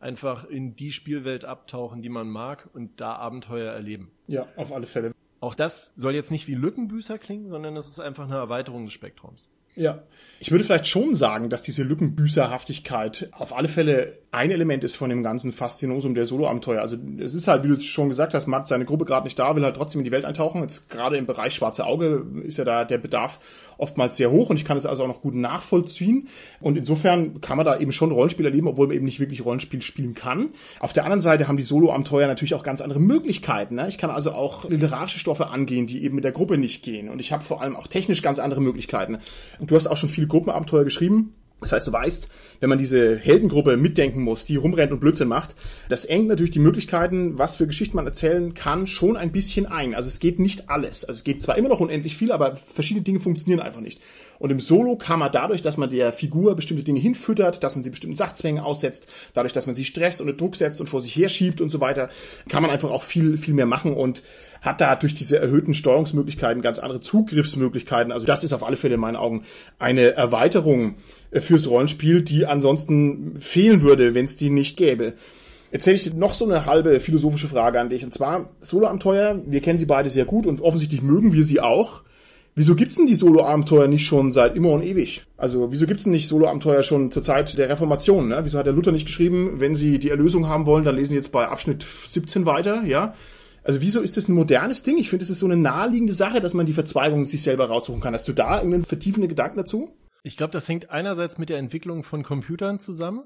einfach 0.00 0.44
in 0.44 0.74
die 0.74 0.92
Spielwelt 0.92 1.44
abtauchen, 1.44 2.02
die 2.02 2.08
man 2.08 2.28
mag 2.28 2.68
und 2.74 3.00
da 3.00 3.14
Abenteuer 3.14 3.72
erleben. 3.72 4.10
Ja, 4.26 4.48
auf 4.56 4.72
alle 4.72 4.86
Fälle. 4.86 5.12
Auch 5.42 5.56
das 5.56 5.90
soll 5.96 6.14
jetzt 6.14 6.30
nicht 6.30 6.46
wie 6.46 6.54
Lückenbüßer 6.54 7.18
klingen, 7.18 7.48
sondern 7.48 7.76
es 7.76 7.88
ist 7.88 7.98
einfach 7.98 8.26
eine 8.26 8.36
Erweiterung 8.36 8.84
des 8.84 8.94
Spektrums. 8.94 9.50
Ja. 9.74 10.04
Ich 10.38 10.52
würde 10.52 10.62
vielleicht 10.62 10.86
schon 10.86 11.16
sagen, 11.16 11.50
dass 11.50 11.62
diese 11.62 11.82
Lückenbüßerhaftigkeit 11.82 13.28
auf 13.32 13.52
alle 13.52 13.66
Fälle 13.66 14.20
ein 14.30 14.52
Element 14.52 14.84
ist 14.84 14.94
von 14.94 15.10
dem 15.10 15.24
ganzen 15.24 15.52
Faszinosum 15.52 16.14
der 16.14 16.26
Solo-Abenteuer. 16.26 16.80
Also 16.80 16.96
es 17.18 17.34
ist 17.34 17.48
halt, 17.48 17.64
wie 17.64 17.68
du 17.68 17.80
schon 17.80 18.08
gesagt 18.08 18.34
hast, 18.34 18.46
Matt, 18.46 18.68
seine 18.68 18.84
Gruppe 18.84 19.04
gerade 19.04 19.24
nicht 19.24 19.36
da, 19.36 19.56
will 19.56 19.64
halt 19.64 19.74
trotzdem 19.74 20.02
in 20.02 20.04
die 20.04 20.12
Welt 20.12 20.24
eintauchen. 20.24 20.62
Jetzt 20.62 20.88
gerade 20.88 21.16
im 21.16 21.26
Bereich 21.26 21.54
Schwarze 21.54 21.86
Auge 21.86 22.24
ist 22.44 22.58
ja 22.58 22.64
da 22.64 22.84
der 22.84 22.98
Bedarf 22.98 23.40
oftmals 23.78 24.16
sehr 24.16 24.30
hoch 24.30 24.50
und 24.50 24.56
ich 24.56 24.64
kann 24.64 24.76
es 24.76 24.86
also 24.86 25.04
auch 25.04 25.08
noch 25.08 25.22
gut 25.22 25.34
nachvollziehen. 25.34 26.28
Und 26.60 26.78
insofern 26.78 27.40
kann 27.40 27.56
man 27.56 27.66
da 27.66 27.78
eben 27.78 27.92
schon 27.92 28.12
Rollenspiel 28.12 28.46
erleben, 28.46 28.68
obwohl 28.68 28.86
man 28.86 28.96
eben 28.96 29.04
nicht 29.04 29.20
wirklich 29.20 29.44
Rollenspiel 29.44 29.82
spielen 29.82 30.14
kann. 30.14 30.50
Auf 30.80 30.92
der 30.92 31.04
anderen 31.04 31.22
Seite 31.22 31.48
haben 31.48 31.56
die 31.56 31.62
Solo-Abenteuer 31.62 32.26
natürlich 32.26 32.54
auch 32.54 32.62
ganz 32.62 32.80
andere 32.80 33.00
Möglichkeiten. 33.00 33.76
Ne? 33.76 33.88
Ich 33.88 33.98
kann 33.98 34.10
also 34.10 34.32
auch 34.32 34.68
literarische 34.68 35.18
Stoffe 35.18 35.48
angehen, 35.48 35.86
die 35.86 36.04
eben 36.04 36.14
mit 36.14 36.24
der 36.24 36.32
Gruppe 36.32 36.58
nicht 36.58 36.82
gehen. 36.82 37.08
Und 37.08 37.18
ich 37.18 37.32
habe 37.32 37.42
vor 37.42 37.60
allem 37.60 37.76
auch 37.76 37.86
technisch 37.86 38.22
ganz 38.22 38.38
andere 38.38 38.60
Möglichkeiten. 38.60 39.18
Und 39.58 39.70
du 39.70 39.74
hast 39.74 39.86
auch 39.86 39.96
schon 39.96 40.08
viele 40.08 40.26
Gruppenabenteuer 40.26 40.84
geschrieben. 40.84 41.34
Das 41.62 41.72
heißt, 41.72 41.86
du 41.86 41.92
weißt, 41.92 42.28
wenn 42.60 42.68
man 42.68 42.78
diese 42.78 43.16
Heldengruppe 43.16 43.76
mitdenken 43.76 44.22
muss, 44.22 44.44
die 44.44 44.56
rumrennt 44.56 44.92
und 44.92 45.00
Blödsinn 45.00 45.28
macht, 45.28 45.56
das 45.88 46.04
engt 46.04 46.28
natürlich 46.28 46.50
die 46.50 46.58
Möglichkeiten, 46.58 47.38
was 47.38 47.56
für 47.56 47.66
Geschichten 47.66 47.96
man 47.96 48.06
erzählen 48.06 48.54
kann, 48.54 48.86
schon 48.86 49.16
ein 49.16 49.32
bisschen 49.32 49.66
ein. 49.66 49.94
Also 49.94 50.08
es 50.08 50.20
geht 50.20 50.38
nicht 50.38 50.68
alles. 50.68 51.04
Also 51.04 51.18
es 51.18 51.24
geht 51.24 51.42
zwar 51.42 51.56
immer 51.56 51.68
noch 51.68 51.80
unendlich 51.80 52.16
viel, 52.16 52.32
aber 52.32 52.56
verschiedene 52.56 53.04
Dinge 53.04 53.20
funktionieren 53.20 53.60
einfach 53.60 53.80
nicht. 53.80 54.00
Und 54.42 54.50
im 54.50 54.58
Solo 54.58 54.96
kann 54.96 55.20
man 55.20 55.30
dadurch, 55.30 55.62
dass 55.62 55.76
man 55.76 55.88
der 55.88 56.12
Figur 56.12 56.56
bestimmte 56.56 56.82
Dinge 56.82 56.98
hinfüttert, 56.98 57.62
dass 57.62 57.76
man 57.76 57.84
sie 57.84 57.90
bestimmten 57.90 58.16
Sachzwängen 58.16 58.60
aussetzt, 58.60 59.06
dadurch, 59.34 59.52
dass 59.52 59.66
man 59.66 59.76
sie 59.76 59.84
stresst 59.84 60.20
und 60.20 60.26
unter 60.26 60.36
Druck 60.36 60.56
setzt 60.56 60.80
und 60.80 60.88
vor 60.88 61.00
sich 61.00 61.14
herschiebt 61.14 61.60
und 61.60 61.68
so 61.68 61.80
weiter, 61.80 62.10
kann 62.48 62.60
man 62.60 62.72
einfach 62.72 62.90
auch 62.90 63.04
viel, 63.04 63.36
viel 63.36 63.54
mehr 63.54 63.66
machen 63.66 63.94
und 63.94 64.24
hat 64.60 64.80
da 64.80 64.96
durch 64.96 65.14
diese 65.14 65.38
erhöhten 65.38 65.74
Steuerungsmöglichkeiten 65.74 66.60
ganz 66.60 66.80
andere 66.80 67.00
Zugriffsmöglichkeiten. 67.00 68.10
Also 68.10 68.26
das 68.26 68.42
ist 68.42 68.52
auf 68.52 68.64
alle 68.64 68.76
Fälle 68.76 68.94
in 68.94 69.00
meinen 69.00 69.14
Augen 69.14 69.44
eine 69.78 70.14
Erweiterung 70.14 70.96
äh, 71.30 71.40
fürs 71.40 71.70
Rollenspiel, 71.70 72.22
die 72.22 72.44
ansonsten 72.44 73.38
fehlen 73.38 73.82
würde, 73.82 74.14
wenn 74.14 74.24
es 74.24 74.34
die 74.34 74.50
nicht 74.50 74.76
gäbe. 74.76 75.14
Erzähle 75.70 75.94
ich 75.94 76.02
dir 76.02 76.14
noch 76.14 76.34
so 76.34 76.46
eine 76.46 76.66
halbe 76.66 76.98
philosophische 76.98 77.46
Frage 77.46 77.78
an 77.78 77.90
dich. 77.90 78.02
Und 78.04 78.12
zwar 78.12 78.50
Solo-Abenteuer, 78.58 79.40
wir 79.46 79.60
kennen 79.60 79.78
sie 79.78 79.86
beide 79.86 80.10
sehr 80.10 80.24
gut 80.24 80.48
und 80.48 80.62
offensichtlich 80.62 81.00
mögen 81.00 81.32
wir 81.32 81.44
sie 81.44 81.60
auch. 81.60 82.02
Wieso 82.54 82.74
gibt's 82.74 82.96
denn 82.96 83.06
die 83.06 83.14
Solo-Abenteuer 83.14 83.88
nicht 83.88 84.04
schon 84.04 84.30
seit 84.30 84.56
immer 84.56 84.70
und 84.70 84.82
ewig? 84.82 85.24
Also 85.38 85.72
wieso 85.72 85.86
gibt's 85.86 86.04
denn 86.04 86.12
nicht 86.12 86.28
Solo-Abenteuer 86.28 86.82
schon 86.82 87.10
zur 87.10 87.22
Zeit 87.22 87.56
der 87.56 87.70
Reformation? 87.70 88.28
Ne? 88.28 88.40
Wieso 88.42 88.58
hat 88.58 88.66
der 88.66 88.74
Luther 88.74 88.92
nicht 88.92 89.06
geschrieben, 89.06 89.54
wenn 89.58 89.74
Sie 89.74 89.98
die 89.98 90.10
Erlösung 90.10 90.48
haben 90.48 90.66
wollen, 90.66 90.84
dann 90.84 90.96
lesen 90.96 91.10
Sie 91.10 91.16
jetzt 91.16 91.32
bei 91.32 91.48
Abschnitt 91.48 91.86
17 92.06 92.44
weiter, 92.44 92.82
ja? 92.84 93.14
Also 93.64 93.80
wieso 93.80 94.00
ist 94.00 94.16
das 94.16 94.28
ein 94.28 94.34
modernes 94.34 94.82
Ding? 94.82 94.98
Ich 94.98 95.08
finde, 95.08 95.22
es 95.22 95.30
ist 95.30 95.38
so 95.38 95.46
eine 95.46 95.56
naheliegende 95.56 96.12
Sache, 96.12 96.40
dass 96.40 96.52
man 96.52 96.66
die 96.66 96.72
Verzweigung 96.72 97.24
sich 97.24 97.42
selber 97.42 97.66
raussuchen 97.66 98.00
kann. 98.00 98.12
Hast 98.12 98.28
du 98.28 98.32
da 98.32 98.56
irgendeinen 98.56 98.84
vertiefenden 98.84 99.28
Gedanken 99.28 99.56
dazu? 99.56 99.96
Ich 100.24 100.36
glaube, 100.36 100.52
das 100.52 100.68
hängt 100.68 100.90
einerseits 100.90 101.38
mit 101.38 101.48
der 101.48 101.58
Entwicklung 101.58 102.02
von 102.02 102.22
Computern 102.22 102.80
zusammen. 102.80 103.24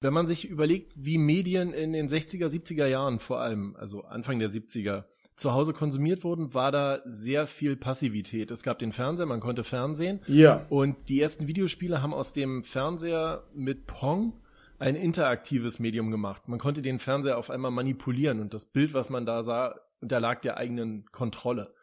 Wenn 0.00 0.12
man 0.12 0.26
sich 0.26 0.48
überlegt, 0.48 0.92
wie 0.98 1.18
Medien 1.18 1.72
in 1.72 1.92
den 1.92 2.08
60er, 2.08 2.46
70er 2.46 2.86
Jahren 2.86 3.18
vor 3.18 3.40
allem, 3.40 3.74
also 3.76 4.02
Anfang 4.02 4.38
der 4.38 4.50
70er, 4.50 5.04
zu 5.36 5.52
Hause 5.52 5.72
konsumiert 5.72 6.24
wurden, 6.24 6.54
war 6.54 6.70
da 6.70 7.00
sehr 7.04 7.46
viel 7.46 7.76
Passivität. 7.76 8.50
Es 8.50 8.62
gab 8.62 8.78
den 8.78 8.92
Fernseher, 8.92 9.26
man 9.26 9.40
konnte 9.40 9.64
Fernsehen. 9.64 10.20
Ja. 10.26 10.66
Und 10.68 11.08
die 11.08 11.20
ersten 11.20 11.46
Videospiele 11.46 12.02
haben 12.02 12.14
aus 12.14 12.32
dem 12.32 12.62
Fernseher 12.62 13.44
mit 13.52 13.86
Pong 13.86 14.34
ein 14.78 14.94
interaktives 14.94 15.78
Medium 15.78 16.10
gemacht. 16.10 16.48
Man 16.48 16.58
konnte 16.58 16.82
den 16.82 16.98
Fernseher 16.98 17.38
auf 17.38 17.50
einmal 17.50 17.70
manipulieren 17.70 18.40
und 18.40 18.54
das 18.54 18.66
Bild, 18.66 18.94
was 18.94 19.10
man 19.10 19.26
da 19.26 19.42
sah, 19.42 19.74
unterlag 20.00 20.42
der 20.42 20.56
eigenen 20.56 21.06
Kontrolle. 21.10 21.74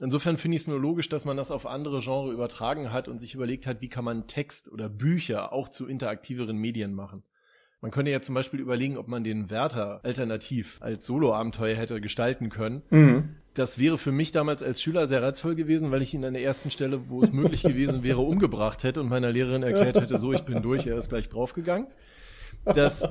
Insofern 0.00 0.38
finde 0.38 0.56
ich 0.56 0.62
es 0.62 0.68
nur 0.68 0.80
logisch, 0.80 1.08
dass 1.08 1.24
man 1.24 1.36
das 1.36 1.50
auf 1.50 1.66
andere 1.66 2.00
Genre 2.00 2.32
übertragen 2.32 2.92
hat 2.92 3.06
und 3.06 3.18
sich 3.18 3.34
überlegt 3.34 3.66
hat, 3.66 3.80
wie 3.80 3.88
kann 3.88 4.04
man 4.04 4.26
Text 4.26 4.70
oder 4.70 4.88
Bücher 4.88 5.52
auch 5.52 5.68
zu 5.68 5.86
interaktiveren 5.86 6.56
Medien 6.56 6.94
machen. 6.94 7.22
Man 7.84 7.90
könnte 7.90 8.10
ja 8.10 8.22
zum 8.22 8.34
Beispiel 8.34 8.60
überlegen, 8.60 8.96
ob 8.96 9.08
man 9.08 9.24
den 9.24 9.50
Werther 9.50 10.00
alternativ 10.04 10.78
als 10.80 11.06
Solo-Abenteuer 11.06 11.76
hätte 11.76 12.00
gestalten 12.00 12.48
können. 12.48 12.80
Mhm. 12.88 13.36
Das 13.52 13.78
wäre 13.78 13.98
für 13.98 14.10
mich 14.10 14.32
damals 14.32 14.62
als 14.62 14.80
Schüler 14.80 15.06
sehr 15.06 15.22
reizvoll 15.22 15.54
gewesen, 15.54 15.90
weil 15.90 16.00
ich 16.00 16.14
ihn 16.14 16.24
an 16.24 16.32
der 16.32 16.42
ersten 16.42 16.70
Stelle, 16.70 17.10
wo 17.10 17.20
es 17.20 17.30
möglich 17.30 17.62
gewesen 17.62 18.02
wäre, 18.02 18.20
umgebracht 18.20 18.84
hätte 18.84 19.02
und 19.02 19.10
meiner 19.10 19.30
Lehrerin 19.30 19.62
erklärt 19.62 20.00
hätte, 20.00 20.16
so, 20.16 20.32
ich 20.32 20.44
bin 20.44 20.62
durch, 20.62 20.86
er 20.86 20.96
ist 20.96 21.10
gleich 21.10 21.28
draufgegangen. 21.28 21.88
Das 22.64 23.06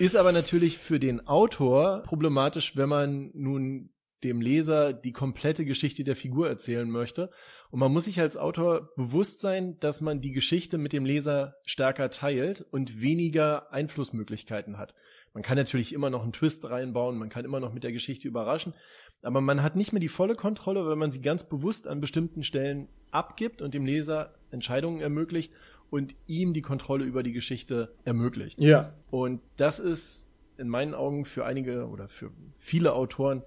ist 0.00 0.16
aber 0.16 0.32
natürlich 0.32 0.78
für 0.78 0.98
den 0.98 1.28
Autor 1.28 2.02
problematisch, 2.02 2.76
wenn 2.76 2.88
man 2.88 3.30
nun 3.34 3.91
dem 4.24 4.40
Leser 4.40 4.92
die 4.92 5.12
komplette 5.12 5.64
Geschichte 5.64 6.04
der 6.04 6.16
Figur 6.16 6.48
erzählen 6.48 6.88
möchte. 6.88 7.30
Und 7.70 7.80
man 7.80 7.92
muss 7.92 8.04
sich 8.04 8.20
als 8.20 8.36
Autor 8.36 8.90
bewusst 8.96 9.40
sein, 9.40 9.78
dass 9.80 10.00
man 10.00 10.20
die 10.20 10.32
Geschichte 10.32 10.78
mit 10.78 10.92
dem 10.92 11.04
Leser 11.04 11.56
stärker 11.64 12.10
teilt 12.10 12.64
und 12.70 13.00
weniger 13.00 13.72
Einflussmöglichkeiten 13.72 14.78
hat. 14.78 14.94
Man 15.34 15.42
kann 15.42 15.56
natürlich 15.56 15.92
immer 15.92 16.10
noch 16.10 16.22
einen 16.22 16.32
Twist 16.32 16.68
reinbauen, 16.68 17.18
man 17.18 17.30
kann 17.30 17.44
immer 17.44 17.60
noch 17.60 17.72
mit 17.72 17.84
der 17.84 17.92
Geschichte 17.92 18.28
überraschen, 18.28 18.74
aber 19.22 19.40
man 19.40 19.62
hat 19.62 19.76
nicht 19.76 19.92
mehr 19.92 20.00
die 20.00 20.08
volle 20.08 20.34
Kontrolle, 20.34 20.88
wenn 20.88 20.98
man 20.98 21.12
sie 21.12 21.22
ganz 21.22 21.44
bewusst 21.44 21.86
an 21.88 22.00
bestimmten 22.00 22.44
Stellen 22.44 22.88
abgibt 23.10 23.62
und 23.62 23.72
dem 23.72 23.86
Leser 23.86 24.34
Entscheidungen 24.50 25.00
ermöglicht 25.00 25.52
und 25.90 26.14
ihm 26.26 26.52
die 26.52 26.62
Kontrolle 26.62 27.04
über 27.04 27.22
die 27.22 27.32
Geschichte 27.32 27.94
ermöglicht. 28.04 28.60
Ja. 28.60 28.92
Und 29.10 29.40
das 29.56 29.78
ist 29.78 30.28
in 30.58 30.68
meinen 30.68 30.94
Augen 30.94 31.24
für 31.24 31.44
einige 31.44 31.88
oder 31.88 32.08
für 32.08 32.30
viele 32.58 32.94
Autoren 32.94 33.42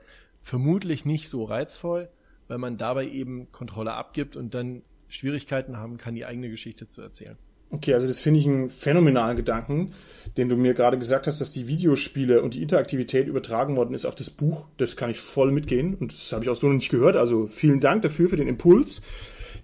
vermutlich 0.45 1.05
nicht 1.05 1.27
so 1.27 1.43
reizvoll, 1.43 2.07
weil 2.47 2.59
man 2.59 2.77
dabei 2.77 3.09
eben 3.09 3.51
Kontrolle 3.51 3.93
abgibt 3.93 4.37
und 4.37 4.53
dann 4.53 4.83
Schwierigkeiten 5.09 5.77
haben 5.77 5.97
kann, 5.97 6.13
die 6.13 6.23
eigene 6.23 6.51
Geschichte 6.51 6.87
zu 6.87 7.01
erzählen. 7.01 7.35
Okay, 7.71 7.95
also 7.95 8.07
das 8.07 8.19
finde 8.19 8.39
ich 8.39 8.45
einen 8.45 8.69
phänomenalen 8.69 9.35
Gedanken, 9.35 9.93
den 10.37 10.47
du 10.47 10.55
mir 10.55 10.75
gerade 10.75 10.99
gesagt 10.99 11.25
hast, 11.25 11.41
dass 11.41 11.51
die 11.51 11.67
Videospiele 11.67 12.43
und 12.43 12.53
die 12.53 12.61
Interaktivität 12.61 13.27
übertragen 13.27 13.75
worden 13.75 13.95
ist 13.95 14.05
auf 14.05 14.13
das 14.13 14.29
Buch. 14.29 14.67
Das 14.77 14.95
kann 14.95 15.09
ich 15.09 15.19
voll 15.19 15.51
mitgehen 15.51 15.95
und 15.95 16.13
das 16.13 16.31
habe 16.31 16.43
ich 16.43 16.49
auch 16.49 16.55
so 16.55 16.67
noch 16.67 16.75
nicht 16.75 16.91
gehört. 16.91 17.17
Also 17.17 17.47
vielen 17.47 17.79
Dank 17.79 18.03
dafür, 18.03 18.29
für 18.29 18.37
den 18.37 18.47
Impuls. 18.47 19.01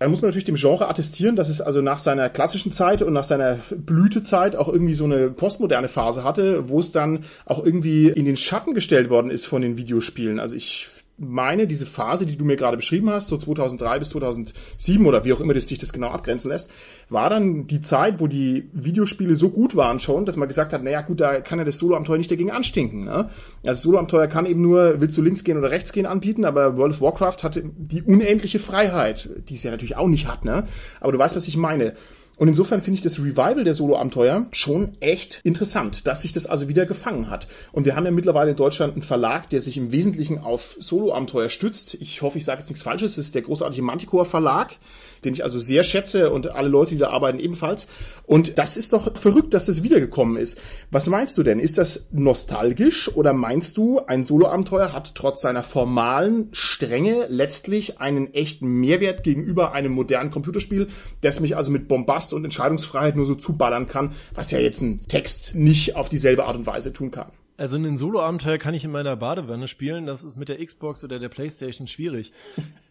Dann 0.01 0.09
muss 0.09 0.23
man 0.23 0.29
natürlich 0.29 0.45
dem 0.45 0.55
Genre 0.55 0.89
attestieren, 0.89 1.35
dass 1.35 1.47
es 1.47 1.61
also 1.61 1.79
nach 1.83 1.99
seiner 1.99 2.27
klassischen 2.27 2.71
Zeit 2.71 3.03
und 3.03 3.13
nach 3.13 3.23
seiner 3.23 3.59
Blütezeit 3.69 4.55
auch 4.55 4.67
irgendwie 4.67 4.95
so 4.95 5.03
eine 5.05 5.29
postmoderne 5.29 5.89
Phase 5.89 6.23
hatte, 6.23 6.69
wo 6.69 6.79
es 6.79 6.91
dann 6.91 7.23
auch 7.45 7.63
irgendwie 7.63 8.09
in 8.09 8.25
den 8.25 8.35
Schatten 8.35 8.73
gestellt 8.73 9.11
worden 9.11 9.29
ist 9.29 9.45
von 9.45 9.61
den 9.61 9.77
Videospielen. 9.77 10.39
Also 10.39 10.55
ich 10.55 10.87
meine, 11.21 11.67
diese 11.67 11.85
Phase, 11.85 12.25
die 12.25 12.35
du 12.35 12.43
mir 12.43 12.55
gerade 12.55 12.77
beschrieben 12.77 13.09
hast, 13.09 13.27
so 13.27 13.37
2003 13.37 13.99
bis 13.99 14.09
2007 14.09 15.05
oder 15.05 15.23
wie 15.23 15.33
auch 15.33 15.39
immer 15.39 15.53
das 15.53 15.67
sich 15.67 15.77
das 15.77 15.93
genau 15.93 16.07
abgrenzen 16.07 16.49
lässt, 16.49 16.69
war 17.09 17.29
dann 17.29 17.67
die 17.67 17.81
Zeit, 17.81 18.19
wo 18.19 18.27
die 18.27 18.69
Videospiele 18.73 19.35
so 19.35 19.49
gut 19.49 19.75
waren 19.75 19.99
schon, 19.99 20.25
dass 20.25 20.37
man 20.37 20.47
gesagt 20.47 20.73
hat, 20.73 20.83
naja 20.83 21.01
gut, 21.01 21.19
da 21.19 21.41
kann 21.41 21.59
ja 21.59 21.65
das 21.65 21.77
Solo-Abenteuer 21.77 22.17
nicht 22.17 22.31
dagegen 22.31 22.51
anstinken. 22.51 23.05
Ne? 23.05 23.29
Also 23.65 23.83
Solo-Abenteuer 23.83 24.27
kann 24.27 24.45
eben 24.45 24.61
nur, 24.61 24.99
willst 24.99 25.17
du 25.17 25.21
links 25.21 25.43
gehen 25.43 25.57
oder 25.57 25.69
rechts 25.69 25.93
gehen 25.93 26.05
anbieten, 26.05 26.43
aber 26.43 26.77
World 26.77 26.93
of 26.93 27.01
Warcraft 27.01 27.43
hatte 27.43 27.63
die 27.77 28.01
unendliche 28.01 28.59
Freiheit, 28.59 29.29
die 29.49 29.55
es 29.55 29.63
ja 29.63 29.71
natürlich 29.71 29.97
auch 29.97 30.07
nicht 30.07 30.27
hat, 30.27 30.45
ne? 30.45 30.65
Aber 30.99 31.11
du 31.11 31.19
weißt, 31.19 31.35
was 31.35 31.47
ich 31.47 31.57
meine. 31.57 31.93
Und 32.37 32.47
insofern 32.47 32.81
finde 32.81 32.95
ich 32.95 33.01
das 33.01 33.19
Revival 33.19 33.63
der 33.63 33.73
Solo-Abenteuer 33.73 34.47
schon 34.51 34.97
echt 34.99 35.41
interessant, 35.43 36.07
dass 36.07 36.23
sich 36.23 36.33
das 36.33 36.47
also 36.47 36.67
wieder 36.67 36.85
gefangen 36.85 37.29
hat. 37.29 37.47
Und 37.71 37.85
wir 37.85 37.95
haben 37.95 38.05
ja 38.05 38.11
mittlerweile 38.11 38.51
in 38.51 38.57
Deutschland 38.57 38.93
einen 38.93 39.03
Verlag, 39.03 39.49
der 39.49 39.61
sich 39.61 39.77
im 39.77 39.91
Wesentlichen 39.91 40.39
auf 40.39 40.75
Solo-Abenteuer 40.79 41.49
stützt. 41.49 41.95
Ich 41.95 42.21
hoffe, 42.21 42.37
ich 42.37 42.45
sage 42.45 42.61
jetzt 42.61 42.69
nichts 42.69 42.81
Falsches. 42.81 43.15
Das 43.15 43.25
ist 43.25 43.35
der 43.35 43.43
großartige 43.43 43.83
Manticore 43.83 44.25
Verlag 44.25 44.77
den 45.23 45.33
ich 45.33 45.43
also 45.43 45.59
sehr 45.59 45.83
schätze 45.83 46.31
und 46.31 46.51
alle 46.51 46.67
Leute, 46.67 46.91
die 46.91 46.99
da 46.99 47.09
arbeiten, 47.09 47.39
ebenfalls. 47.39 47.87
Und 48.25 48.57
das 48.57 48.77
ist 48.77 48.93
doch 48.93 49.15
verrückt, 49.17 49.53
dass 49.53 49.65
das 49.65 49.83
wiedergekommen 49.83 50.37
ist. 50.37 50.59
Was 50.89 51.07
meinst 51.07 51.37
du 51.37 51.43
denn? 51.43 51.59
Ist 51.59 51.77
das 51.77 52.07
nostalgisch 52.11 53.13
oder 53.15 53.33
meinst 53.33 53.77
du, 53.77 53.99
ein 53.99 54.23
Soloabenteuer 54.23 54.93
hat 54.93 55.15
trotz 55.15 55.41
seiner 55.41 55.63
formalen 55.63 56.49
Strenge 56.51 57.25
letztlich 57.29 57.99
einen 57.99 58.33
echten 58.33 58.67
Mehrwert 58.67 59.23
gegenüber 59.23 59.73
einem 59.73 59.91
modernen 59.91 60.31
Computerspiel, 60.31 60.87
das 61.21 61.39
mich 61.39 61.55
also 61.55 61.71
mit 61.71 61.87
Bombast 61.87 62.30
und 62.33 62.43
Entscheidungsfreiheit 62.43 63.15
nur 63.15 63.25
so 63.25 63.35
zuballern 63.35 63.87
kann, 63.87 64.13
was 64.33 64.51
ja 64.51 64.59
jetzt 64.59 64.81
ein 64.81 65.07
Text 65.07 65.55
nicht 65.55 65.95
auf 65.95 66.09
dieselbe 66.09 66.45
Art 66.45 66.55
und 66.55 66.65
Weise 66.65 66.93
tun 66.93 67.11
kann? 67.11 67.31
Also 67.57 67.77
ein 67.77 67.97
Solo-Abenteuer 67.97 68.57
kann 68.57 68.73
ich 68.73 68.83
in 68.83 68.91
meiner 68.91 69.15
Badewanne 69.15 69.67
spielen. 69.67 70.07
Das 70.07 70.23
ist 70.23 70.35
mit 70.35 70.49
der 70.49 70.65
Xbox 70.65 71.03
oder 71.03 71.19
der 71.19 71.29
Playstation 71.29 71.87
schwierig. 71.87 72.33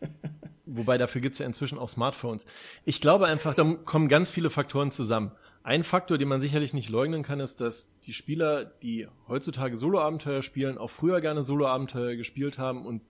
Wobei 0.66 0.96
dafür 0.96 1.20
gibt's 1.20 1.40
ja 1.40 1.46
inzwischen 1.46 1.78
auch 1.78 1.88
Smartphones. 1.88 2.46
Ich 2.84 3.00
glaube 3.00 3.26
einfach, 3.26 3.54
da 3.54 3.64
kommen 3.64 4.08
ganz 4.08 4.30
viele 4.30 4.48
Faktoren 4.48 4.92
zusammen. 4.92 5.32
Ein 5.64 5.82
Faktor, 5.82 6.16
den 6.16 6.28
man 6.28 6.40
sicherlich 6.40 6.72
nicht 6.72 6.88
leugnen 6.88 7.22
kann, 7.22 7.40
ist, 7.40 7.60
dass 7.60 7.90
die 8.02 8.12
Spieler, 8.12 8.64
die 8.64 9.08
heutzutage 9.26 9.76
Solo-Abenteuer 9.76 10.42
spielen, 10.42 10.78
auch 10.78 10.90
früher 10.90 11.20
gerne 11.20 11.42
Solo-Abenteuer 11.42 12.14
gespielt 12.14 12.58
haben 12.58 12.86
und 12.86 13.02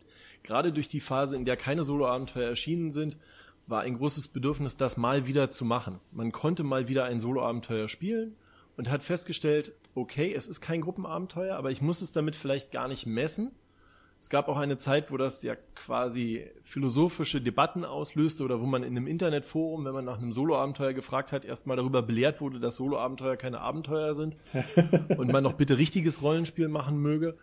gerade 0.42 0.72
durch 0.72 0.88
die 0.88 1.00
Phase, 1.00 1.36
in 1.36 1.44
der 1.44 1.56
keine 1.56 1.84
Solo-Abenteuer 1.84 2.48
erschienen 2.48 2.90
sind, 2.90 3.18
war 3.70 3.82
ein 3.82 3.96
großes 3.96 4.28
Bedürfnis, 4.28 4.76
das 4.76 4.96
mal 4.96 5.26
wieder 5.26 5.50
zu 5.50 5.64
machen. 5.64 6.00
Man 6.12 6.32
konnte 6.32 6.64
mal 6.64 6.88
wieder 6.88 7.04
ein 7.04 7.20
Solo-Abenteuer 7.20 7.88
spielen 7.88 8.36
und 8.76 8.90
hat 8.90 9.02
festgestellt, 9.02 9.72
okay, 9.94 10.32
es 10.34 10.48
ist 10.48 10.60
kein 10.60 10.80
Gruppenabenteuer, 10.80 11.56
aber 11.56 11.70
ich 11.70 11.80
muss 11.80 12.02
es 12.02 12.12
damit 12.12 12.36
vielleicht 12.36 12.72
gar 12.72 12.88
nicht 12.88 13.06
messen, 13.06 13.52
es 14.20 14.28
gab 14.28 14.48
auch 14.48 14.58
eine 14.58 14.76
Zeit, 14.76 15.10
wo 15.10 15.16
das 15.16 15.42
ja 15.42 15.54
quasi 15.74 16.44
philosophische 16.62 17.40
Debatten 17.40 17.86
auslöste 17.86 18.44
oder 18.44 18.60
wo 18.60 18.66
man 18.66 18.82
in 18.82 18.94
einem 18.94 19.06
Internetforum, 19.06 19.86
wenn 19.86 19.94
man 19.94 20.04
nach 20.04 20.18
einem 20.18 20.30
Soloabenteuer 20.30 20.92
gefragt 20.92 21.32
hat, 21.32 21.46
erstmal 21.46 21.78
darüber 21.78 22.02
belehrt 22.02 22.42
wurde, 22.42 22.60
dass 22.60 22.76
Soloabenteuer 22.76 23.38
keine 23.38 23.62
Abenteuer 23.62 24.14
sind 24.14 24.36
und 25.16 25.32
man 25.32 25.42
noch 25.42 25.54
bitte 25.54 25.78
richtiges 25.78 26.20
Rollenspiel 26.20 26.68
machen 26.68 26.98
möge. 26.98 27.38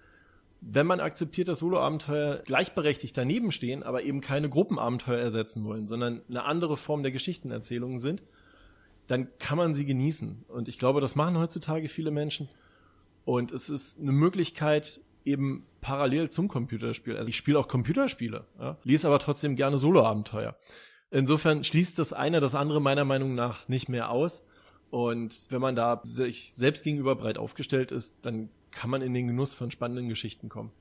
Wenn 0.62 0.88
man 0.88 1.00
akzeptiert, 1.00 1.48
dass 1.48 1.60
Soloabenteuer 1.60 2.38
gleichberechtigt 2.38 3.16
daneben 3.16 3.52
stehen, 3.52 3.84
aber 3.84 4.04
eben 4.04 4.22
keine 4.22 4.50
Gruppenabenteuer 4.50 5.20
ersetzen 5.20 5.64
wollen, 5.64 5.86
sondern 5.86 6.22
eine 6.30 6.44
andere 6.44 6.78
Form 6.78 7.04
der 7.04 7.12
Geschichtenerzählung 7.12 8.00
sind, 8.00 8.24
dann 9.08 9.28
kann 9.40 9.58
man 9.58 9.74
sie 9.74 9.86
genießen. 9.86 10.46
Und 10.48 10.68
ich 10.68 10.80
glaube, 10.80 11.00
das 11.00 11.16
machen 11.16 11.38
heutzutage 11.38 11.90
viele 11.90 12.12
Menschen. 12.12 12.50
Und 13.24 13.52
es 13.52 13.70
ist 13.70 14.00
eine 14.00 14.12
Möglichkeit, 14.12 15.02
eben 15.26 15.66
parallel 15.82 16.30
zum 16.30 16.48
Computerspiel. 16.48 17.18
Also 17.18 17.30
ich 17.30 17.38
spiele 17.38 17.60
auch 17.60 17.68
Computerspiele, 17.68 18.46
ja, 18.60 18.78
lese 18.84 19.08
aber 19.08 19.20
trotzdem 19.20 19.56
gerne 19.56 19.78
Solo-Abenteuer. 19.78 20.56
Insofern 21.12 21.64
schließt 21.64 22.00
das 22.00 22.14
eine 22.14 22.40
das 22.40 22.56
andere 22.56 22.82
meiner 22.82 23.06
Meinung 23.06 23.36
nach 23.36 23.68
nicht 23.68 23.90
mehr 23.90 24.10
aus. 24.10 24.46
Und 24.90 25.48
wenn 25.50 25.62
man 25.62 25.76
da 25.76 26.02
sich 26.04 26.54
selbst 26.54 26.84
gegenüber 26.84 27.16
breit 27.16 27.38
aufgestellt 27.38 27.92
ist, 27.92 28.26
dann 28.26 28.50
kann 28.78 28.92
man 28.92 29.02
in 29.02 29.14
den 29.14 29.28
Genuss 29.28 29.56
von 29.56 29.72
spannenden 29.72 30.08
Geschichten 30.08 30.50
kommen. 30.50 30.72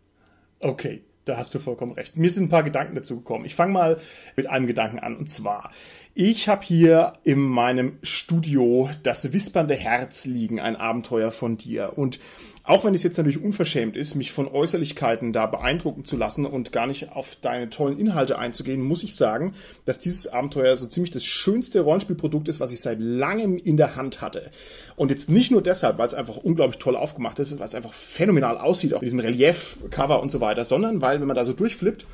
Okay, 0.61 1.03
da 1.25 1.39
hast 1.39 1.55
du 1.55 1.59
vollkommen 1.59 1.93
recht. 1.93 2.17
Mir 2.17 2.31
sind 2.31 2.45
ein 2.45 2.49
paar 2.51 2.63
Gedanken 2.63 2.95
dazu 2.95 3.17
gekommen. 3.17 3.47
Ich 3.47 3.55
fange 3.55 3.73
mal 3.73 3.99
mit 4.37 4.47
einem 4.47 4.67
Gedanken 4.67 4.99
an. 4.99 5.17
Und 5.17 5.31
zwar, 5.31 5.73
ich 6.15 6.49
habe 6.49 6.65
hier 6.65 7.15
in 7.25 7.41
meinem 7.41 7.99
Studio 8.03 8.91
das 9.03 9.33
wispernde 9.33 9.75
Herz 9.75 10.27
liegen, 10.27 10.61
ein 10.61 10.77
Abenteuer 10.77 11.33
von 11.33 11.57
dir. 11.57 11.95
Und 11.97 12.21
auch 12.67 12.85
wenn 12.85 12.95
es 12.95 13.05
jetzt 13.05 13.17
natürlich 13.17 13.43
unverschämt 13.43 13.97
ist, 13.97 14.17
mich 14.17 14.33
von 14.33 14.49
Äußerlichkeiten 14.49 15.33
da 15.33 15.47
beeindrucken 15.47 16.05
zu 16.05 16.17
lassen 16.17 16.45
und 16.45 16.73
gar 16.73 16.89
nicht 16.89 17.13
auf 17.13 17.37
deine 17.41 17.71
tollen 17.71 17.99
Inhalte 17.99 18.39
einzugehen, 18.39 18.83
muss 18.83 19.05
ich 19.05 19.15
sagen, 19.15 19.55
dass 19.85 19.99
dieses 19.99 20.27
Abenteuer 20.27 20.77
so 20.77 20.87
ziemlich 20.89 21.13
das 21.13 21.25
schönste 21.25 21.81
Rollenspielprodukt 21.81 22.49
ist, 22.49 22.59
was 22.59 22.73
ich 22.73 22.81
seit 22.81 23.01
langem 23.01 23.57
in 23.57 23.77
der 23.77 23.95
Hand 23.95 24.21
hatte. 24.21 24.51
Und 24.97 25.11
jetzt 25.11 25.31
nicht 25.31 25.53
nur 25.53 25.63
deshalb, 25.63 25.99
weil 25.99 26.07
es 26.07 26.15
einfach 26.15 26.39
unglaublich 26.39 26.79
toll 26.79 26.97
aufgemacht 26.97 27.39
ist, 27.39 27.57
weil 27.57 27.67
es 27.67 27.75
einfach 27.77 27.93
phänomenal 27.93 28.59
aussieht, 28.59 28.95
auch 28.95 29.01
mit 29.01 29.07
diesem 29.07 29.21
Relief-Cover 29.21 30.21
und 30.21 30.33
so 30.33 30.41
weiter, 30.41 30.65
sondern 30.65 31.01
weil, 31.01 31.21
wenn 31.21 31.29
man 31.29 31.37
da 31.37 31.45
so 31.45 31.53
durchflippt, 31.53 32.05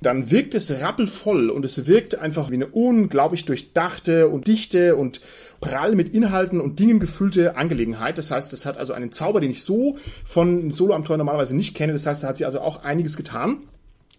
dann 0.00 0.30
wirkt 0.30 0.54
es 0.54 0.70
rappelvoll 0.70 1.50
und 1.50 1.64
es 1.64 1.86
wirkt 1.86 2.18
einfach 2.18 2.50
wie 2.50 2.54
eine 2.54 2.66
unglaublich 2.66 3.44
durchdachte 3.44 4.28
und 4.28 4.46
dichte 4.46 4.96
und 4.96 5.20
prall 5.60 5.94
mit 5.94 6.14
Inhalten 6.14 6.60
und 6.60 6.78
Dingen 6.78 7.00
gefüllte 7.00 7.56
Angelegenheit. 7.56 8.18
Das 8.18 8.30
heißt, 8.30 8.52
es 8.52 8.66
hat 8.66 8.78
also 8.78 8.92
einen 8.92 9.12
Zauber, 9.12 9.40
den 9.40 9.50
ich 9.50 9.62
so 9.62 9.96
von 10.24 10.70
Solo-Abenteuer 10.70 11.16
normalerweise 11.16 11.56
nicht 11.56 11.74
kenne. 11.74 11.92
Das 11.92 12.06
heißt, 12.06 12.22
da 12.22 12.28
hat 12.28 12.36
sie 12.36 12.44
also 12.44 12.60
auch 12.60 12.82
einiges 12.82 13.16
getan. 13.16 13.60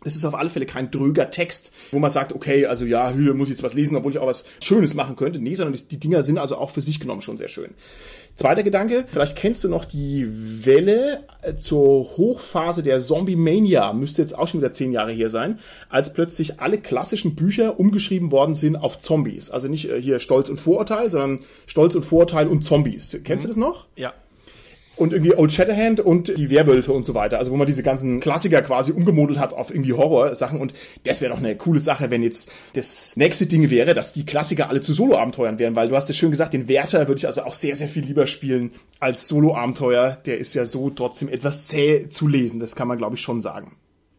Es 0.04 0.16
ist 0.16 0.26
auf 0.26 0.36
alle 0.36 0.50
Fälle 0.50 0.66
kein 0.66 0.92
dröger 0.92 1.32
Text, 1.32 1.72
wo 1.92 2.00
man 2.00 2.12
sagt, 2.12 2.32
okay, 2.34 2.66
also 2.68 2.86
ja, 2.86 3.12
hier 3.12 3.34
muss 3.34 3.50
ich 3.50 3.56
jetzt 3.56 3.64
was 3.64 3.74
lesen, 3.74 3.98
obwohl 3.98 4.12
ich 4.12 4.20
auch 4.20 4.28
was 4.28 4.46
Schönes 4.64 4.94
machen 4.94 5.16
könnte. 5.16 5.40
Nee, 5.40 5.56
sondern 5.56 5.74
die, 5.74 5.88
die 5.88 6.00
Dinger 6.00 6.24
sind 6.24 6.38
also 6.38 6.58
auch 6.58 6.70
für 6.70 6.82
sich 6.82 7.00
genommen 7.00 7.22
schon 7.22 7.38
sehr 7.38 7.48
schön. 7.48 7.72
Zweiter 8.38 8.62
Gedanke, 8.62 9.06
vielleicht 9.08 9.36
kennst 9.36 9.64
du 9.64 9.68
noch 9.68 9.84
die 9.84 10.28
Welle 10.64 11.24
äh, 11.42 11.56
zur 11.56 12.06
Hochphase 12.18 12.84
der 12.84 13.00
Zombie 13.00 13.36
Mania, 13.36 13.94
müsste 13.94 14.22
jetzt 14.22 14.38
auch 14.38 14.48
schon 14.48 14.60
wieder 14.60 14.72
zehn 14.72 14.92
Jahre 14.92 15.12
her 15.12 15.32
sein, 15.32 15.58
als 15.90 16.14
plötzlich 16.14 16.60
alle 16.60 16.78
klassischen 16.78 17.34
Bücher 17.34 17.80
umgeschrieben 17.80 18.30
worden 18.30 18.54
sind 18.54 18.76
auf 18.76 19.00
Zombies. 19.00 19.50
Also 19.50 19.68
nicht 19.68 19.90
äh, 19.90 20.00
hier 20.00 20.20
Stolz 20.20 20.50
und 20.50 20.60
Vorurteil, 20.60 21.10
sondern 21.10 21.40
Stolz 21.66 21.96
und 21.96 22.04
Vorurteil 22.04 22.48
und 22.48 22.62
Zombies. 22.62 23.20
Kennst 23.24 23.44
mhm. 23.44 23.48
du 23.48 23.56
das 23.56 23.58
noch? 23.58 23.88
Ja 23.96 24.14
und 24.98 25.14
irgendwie 25.14 25.36
Old 25.36 25.52
Shatterhand 25.52 26.00
und 26.00 26.38
die 26.38 26.50
Werwölfe 26.50 26.92
und 26.94 27.06
so 27.06 27.14
weiter. 27.14 27.40
Also 27.40 27.52
wo 27.52 27.56
man 27.56 27.68
diese 27.68 27.84
ganzen 27.84 28.20
Klassiker 28.20 28.62
quasi 28.62 28.92
umgemodelt 28.92 29.40
hat 29.40 29.54
auf 29.54 29.70
irgendwie 29.72 29.94
Horror-Sachen 29.94 30.60
und 30.60 30.74
das 31.04 31.22
wäre 31.22 31.32
doch 31.32 31.40
eine 31.40 31.56
coole 31.56 31.80
Sache, 31.80 32.12
wenn 32.12 32.24
jetzt 32.24 32.50
das 32.74 33.16
nächste 33.16 33.46
Ding 33.46 33.70
wäre, 33.70 33.94
dass 33.94 34.14
die 34.14 34.26
Klassiker 34.26 34.70
alle 34.70 34.82
zu 34.82 34.94
Solo-Abenteuern 34.94 35.60
wären, 35.60 35.76
weil 35.76 35.90
du 35.90 35.96
hast 35.96 36.10
ja 36.10 36.16
schön 36.16 36.32
gesagt, 36.32 36.54
den 36.54 36.68
Wärter 36.68 37.08
würde 37.08 37.20
ich 37.20 37.28
also 37.28 37.44
auch 37.44 37.54
sehr, 37.54 37.76
sehr 37.76 37.88
viel 37.88 38.04
lieber 38.04 38.28
spielen 38.28 38.72
als 39.00 39.28
Solo-Abenteuer. 39.28 40.18
Der 40.26 40.38
ist 40.38 40.54
ja 40.54 40.66
so 40.66 40.90
trotzdem 40.90 41.30
etwas 41.30 41.68
zäh 41.68 42.10
zu 42.10 42.28
lesen, 42.28 42.60
das 42.60 42.76
kann 42.76 42.88
man 42.88 42.98
glaube 42.98 43.16
ich 43.16 43.22
schon 43.22 43.40
sagen. 43.40 43.78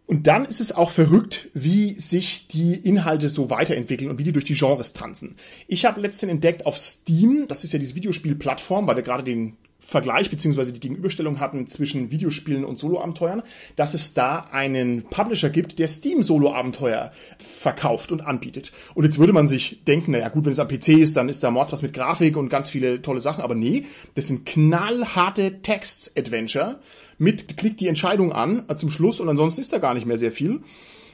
Und 0.08 0.26
dann 0.26 0.46
ist 0.46 0.60
es 0.60 0.72
auch 0.72 0.88
verrückt, 0.88 1.50
wie 1.52 2.00
sich 2.00 2.48
die 2.48 2.72
Inhalte 2.72 3.28
so 3.28 3.50
weiterentwickeln 3.50 4.10
und 4.10 4.18
wie 4.18 4.24
die 4.24 4.32
durch 4.32 4.46
die 4.46 4.54
Genres 4.54 4.94
tanzen. 4.94 5.36
Ich 5.66 5.84
habe 5.84 6.00
letztens 6.00 6.32
entdeckt 6.32 6.64
auf 6.64 6.78
Steam, 6.78 7.44
das 7.46 7.62
ist 7.62 7.74
ja 7.74 7.78
diese 7.78 7.94
Videospielplattform, 7.94 8.86
weil 8.86 8.96
wir 8.96 9.02
gerade 9.02 9.22
den 9.22 9.58
Vergleich 9.88 10.28
beziehungsweise 10.28 10.74
die 10.74 10.80
Gegenüberstellung 10.80 11.40
hatten 11.40 11.66
zwischen 11.66 12.10
Videospielen 12.10 12.66
und 12.66 12.78
Solo-Abenteuern, 12.78 13.42
dass 13.74 13.94
es 13.94 14.12
da 14.12 14.40
einen 14.52 15.04
Publisher 15.04 15.48
gibt, 15.48 15.78
der 15.78 15.88
Steam-Solo-Abenteuer 15.88 17.10
verkauft 17.38 18.12
und 18.12 18.20
anbietet. 18.20 18.70
Und 18.94 19.06
jetzt 19.06 19.18
würde 19.18 19.32
man 19.32 19.48
sich 19.48 19.82
denken, 19.86 20.12
naja 20.12 20.28
gut, 20.28 20.44
wenn 20.44 20.52
es 20.52 20.58
am 20.58 20.68
PC 20.68 20.88
ist, 20.88 21.16
dann 21.16 21.30
ist 21.30 21.42
da 21.42 21.50
Mords 21.50 21.72
was 21.72 21.80
mit 21.80 21.94
Grafik 21.94 22.36
und 22.36 22.50
ganz 22.50 22.68
viele 22.68 23.00
tolle 23.00 23.22
Sachen, 23.22 23.42
aber 23.42 23.54
nee, 23.54 23.86
das 24.14 24.26
sind 24.26 24.44
knallharte 24.44 25.62
Text-Adventure 25.62 26.80
mit 27.16 27.56
klick 27.56 27.78
die 27.78 27.88
Entscheidung 27.88 28.30
an 28.32 28.64
äh, 28.68 28.76
zum 28.76 28.90
Schluss 28.90 29.20
und 29.20 29.28
ansonsten 29.30 29.62
ist 29.62 29.72
da 29.72 29.78
gar 29.78 29.94
nicht 29.94 30.04
mehr 30.04 30.18
sehr 30.18 30.32
viel. 30.32 30.60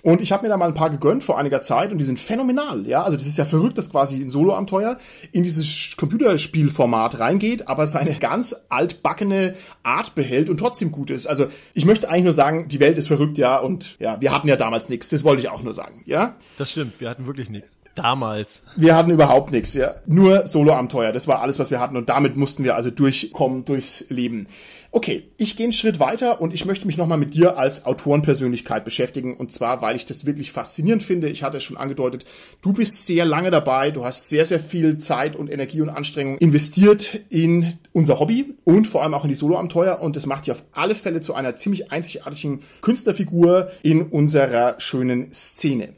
Und 0.04 0.20
ich 0.20 0.32
habe 0.32 0.42
mir 0.42 0.50
da 0.50 0.58
mal 0.58 0.68
ein 0.68 0.74
paar 0.74 0.90
gegönnt 0.90 1.24
vor 1.24 1.38
einiger 1.38 1.62
Zeit 1.62 1.90
und 1.90 1.96
die 1.96 2.04
sind 2.04 2.20
phänomenal. 2.20 2.86
Ja, 2.86 3.04
also 3.04 3.16
das 3.16 3.26
ist 3.26 3.38
ja 3.38 3.46
verrückt, 3.46 3.78
dass 3.78 3.88
quasi 3.88 4.16
ein 4.16 4.28
Solo-Abenteuer 4.28 4.98
in 5.32 5.44
dieses 5.44 5.94
Computerspielformat 5.96 7.20
reingeht, 7.20 7.68
aber 7.68 7.86
seine 7.86 8.14
ganz 8.16 8.54
altbackene 8.68 9.54
Art 9.82 10.14
behält 10.14 10.50
und 10.50 10.58
trotzdem 10.58 10.92
gut 10.92 11.08
ist. 11.08 11.26
Also 11.26 11.46
ich 11.72 11.86
möchte 11.86 12.10
eigentlich 12.10 12.24
nur 12.24 12.32
sagen, 12.34 12.68
die 12.68 12.80
Welt 12.80 12.98
ist 12.98 13.08
verrückt, 13.08 13.38
ja, 13.38 13.56
und 13.56 13.96
ja, 13.98 14.20
wir 14.20 14.30
hatten 14.34 14.46
ja 14.46 14.56
damals 14.56 14.90
nichts. 14.90 15.08
Das 15.08 15.24
wollte 15.24 15.40
ich 15.40 15.48
auch 15.48 15.62
nur 15.62 15.72
sagen, 15.72 16.02
ja. 16.04 16.34
Das 16.58 16.72
stimmt, 16.72 17.00
wir 17.00 17.08
hatten 17.08 17.24
wirklich 17.24 17.48
nichts. 17.48 17.78
Damals. 17.94 18.62
Wir 18.76 18.96
hatten 18.96 19.10
überhaupt 19.10 19.52
nichts, 19.52 19.72
ja. 19.72 19.94
Nur 20.04 20.46
Solo-Abenteuer. 20.46 21.12
Das 21.12 21.26
war 21.28 21.40
alles, 21.40 21.58
was 21.58 21.70
wir 21.70 21.80
hatten 21.80 21.96
und 21.96 22.10
damit 22.10 22.36
mussten 22.36 22.62
wir 22.62 22.76
also 22.76 22.90
durchkommen, 22.90 23.64
durchs 23.64 24.04
Leben. 24.10 24.48
Okay, 24.96 25.24
ich 25.38 25.56
gehe 25.56 25.64
einen 25.64 25.72
Schritt 25.72 25.98
weiter 25.98 26.40
und 26.40 26.54
ich 26.54 26.66
möchte 26.66 26.86
mich 26.86 26.96
nochmal 26.96 27.18
mit 27.18 27.34
dir 27.34 27.58
als 27.58 27.84
Autorenpersönlichkeit 27.84 28.84
beschäftigen. 28.84 29.36
Und 29.36 29.50
zwar, 29.50 29.82
weil 29.82 29.96
ich 29.96 30.06
das 30.06 30.24
wirklich 30.24 30.52
faszinierend 30.52 31.02
finde. 31.02 31.28
Ich 31.28 31.42
hatte 31.42 31.56
es 31.56 31.64
schon 31.64 31.76
angedeutet, 31.76 32.24
du 32.62 32.72
bist 32.72 33.04
sehr 33.04 33.24
lange 33.24 33.50
dabei, 33.50 33.90
du 33.90 34.04
hast 34.04 34.28
sehr, 34.28 34.46
sehr 34.46 34.60
viel 34.60 34.98
Zeit 34.98 35.34
und 35.34 35.50
Energie 35.52 35.80
und 35.80 35.88
Anstrengung 35.88 36.38
investiert 36.38 37.18
in 37.28 37.74
unser 37.92 38.20
Hobby 38.20 38.54
und 38.62 38.86
vor 38.86 39.02
allem 39.02 39.14
auch 39.14 39.24
in 39.24 39.30
die 39.30 39.34
Soloabenteuer. 39.34 40.00
Und 40.00 40.14
das 40.14 40.26
macht 40.26 40.46
dich 40.46 40.52
auf 40.52 40.62
alle 40.70 40.94
Fälle 40.94 41.20
zu 41.20 41.34
einer 41.34 41.56
ziemlich 41.56 41.90
einzigartigen 41.90 42.60
Künstlerfigur 42.80 43.72
in 43.82 44.00
unserer 44.00 44.76
schönen 44.78 45.32
Szene. 45.32 45.88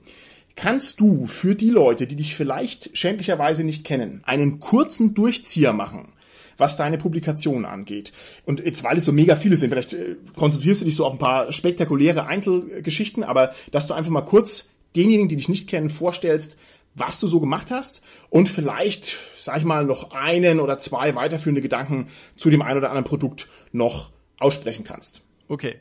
Kannst 0.55 1.01
du 1.01 1.27
für 1.27 1.55
die 1.55 1.69
Leute, 1.69 2.07
die 2.07 2.17
dich 2.17 2.35
vielleicht 2.35 2.97
schändlicherweise 2.97 3.63
nicht 3.63 3.85
kennen, 3.85 4.23
einen 4.25 4.59
kurzen 4.59 5.13
Durchzieher 5.13 5.75
machen? 5.75 6.15
Was 6.57 6.77
deine 6.77 6.99
Publikation 6.99 7.65
angeht. 7.65 8.13
Und 8.45 8.65
jetzt, 8.65 8.85
weil 8.85 8.97
es 8.97 9.05
so 9.05 9.13
mega 9.13 9.37
viele 9.37 9.57
sind, 9.57 9.71
vielleicht 9.71 9.93
äh, 9.93 10.17
konzentrierst 10.37 10.81
du 10.81 10.85
dich 10.85 10.97
so 10.97 11.07
auf 11.07 11.13
ein 11.13 11.19
paar 11.19 11.53
spektakuläre 11.53 12.27
Einzelgeschichten, 12.27 13.25
aber 13.25 13.53
dass 13.71 13.87
du 13.87 13.95
einfach 13.95 14.11
mal 14.11 14.23
kurz 14.23 14.69
denjenigen, 14.95 15.29
die 15.29 15.37
dich 15.37 15.49
nicht 15.49 15.69
kennen, 15.69 15.91
vorstellst, 15.91 16.57
was 16.95 17.21
du 17.21 17.27
so 17.27 17.41
gemacht 17.41 17.71
hast 17.71 18.01
und 18.31 18.49
vielleicht, 18.49 19.19
sag 19.37 19.59
ich 19.59 19.65
mal, 19.65 19.85
noch 19.85 20.13
einen 20.13 20.61
oder 20.61 20.79
zwei 20.79 21.15
weiterführende 21.15 21.61
Gedanken 21.61 22.09
zu 22.37 22.49
dem 22.49 22.63
einen 22.63 22.79
oder 22.79 22.89
anderen 22.89 23.05
Produkt 23.05 23.49
noch 23.73 24.11
aussprechen 24.39 24.85
kannst. 24.85 25.23
Okay, 25.49 25.77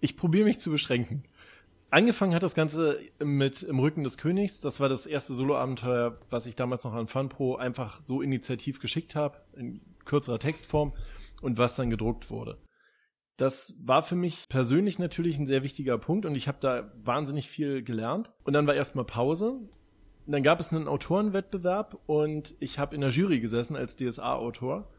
ich 0.00 0.16
probiere 0.16 0.44
mich 0.44 0.60
zu 0.60 0.70
beschränken. 0.70 1.24
Angefangen 1.90 2.34
hat 2.34 2.44
das 2.44 2.54
Ganze 2.54 3.00
mit 3.18 3.64
Im 3.64 3.80
Rücken 3.80 4.04
des 4.04 4.16
Königs. 4.16 4.60
Das 4.60 4.78
war 4.78 4.88
das 4.88 5.06
erste 5.06 5.34
Solo-Abenteuer, 5.34 6.18
was 6.30 6.46
ich 6.46 6.54
damals 6.54 6.84
noch 6.84 6.94
an 6.94 7.08
FunPro 7.08 7.56
einfach 7.56 8.00
so 8.04 8.22
initiativ 8.22 8.78
geschickt 8.78 9.16
habe, 9.16 9.38
kürzerer 10.10 10.38
Textform 10.38 10.92
und 11.40 11.56
was 11.56 11.76
dann 11.76 11.88
gedruckt 11.88 12.30
wurde. 12.30 12.58
Das 13.36 13.74
war 13.82 14.02
für 14.02 14.16
mich 14.16 14.48
persönlich 14.50 14.98
natürlich 14.98 15.38
ein 15.38 15.46
sehr 15.46 15.62
wichtiger 15.62 15.96
Punkt 15.96 16.26
und 16.26 16.34
ich 16.34 16.46
habe 16.46 16.58
da 16.60 16.92
wahnsinnig 17.02 17.48
viel 17.48 17.82
gelernt. 17.82 18.30
Und 18.44 18.52
dann 18.52 18.66
war 18.66 18.74
erstmal 18.74 19.06
Pause. 19.06 19.52
Und 20.26 20.32
dann 20.32 20.42
gab 20.42 20.60
es 20.60 20.70
einen 20.70 20.88
Autorenwettbewerb 20.88 21.98
und 22.06 22.54
ich 22.60 22.78
habe 22.78 22.94
in 22.94 23.00
der 23.00 23.10
Jury 23.10 23.40
gesessen 23.40 23.76
als 23.76 23.96
DSA-Autor. 23.96 24.90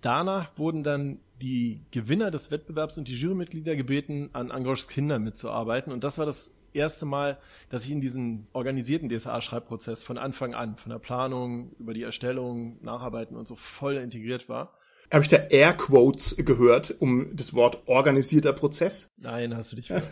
Danach 0.00 0.58
wurden 0.58 0.82
dann 0.82 1.20
die 1.40 1.86
Gewinner 1.92 2.32
des 2.32 2.50
Wettbewerbs 2.50 2.98
und 2.98 3.06
die 3.06 3.14
Jurymitglieder 3.14 3.76
gebeten, 3.76 4.30
an 4.32 4.50
Angoschs 4.50 4.88
Kinder 4.88 5.20
mitzuarbeiten. 5.20 5.92
Und 5.92 6.02
das 6.02 6.18
war 6.18 6.26
das 6.26 6.52
erste 6.74 7.06
Mal, 7.06 7.38
dass 7.68 7.84
ich 7.84 7.90
in 7.90 8.00
diesen 8.00 8.46
organisierten 8.52 9.08
DSA-Schreibprozess 9.08 10.02
von 10.02 10.18
Anfang 10.18 10.54
an, 10.54 10.76
von 10.76 10.90
der 10.90 10.98
Planung 10.98 11.72
über 11.78 11.94
die 11.94 12.02
Erstellung, 12.02 12.78
Nacharbeiten 12.82 13.36
und 13.36 13.46
so 13.46 13.56
voll 13.56 13.96
integriert 13.96 14.48
war. 14.48 14.72
Habe 15.12 15.22
ich 15.22 15.28
da 15.28 15.36
Airquotes 15.36 16.36
gehört, 16.38 16.94
um 16.98 17.36
das 17.36 17.52
Wort 17.54 17.82
organisierter 17.86 18.54
Prozess? 18.54 19.12
Nein, 19.18 19.54
hast 19.54 19.72
du 19.72 19.76
dich 19.76 19.90
Nein. 19.90 20.06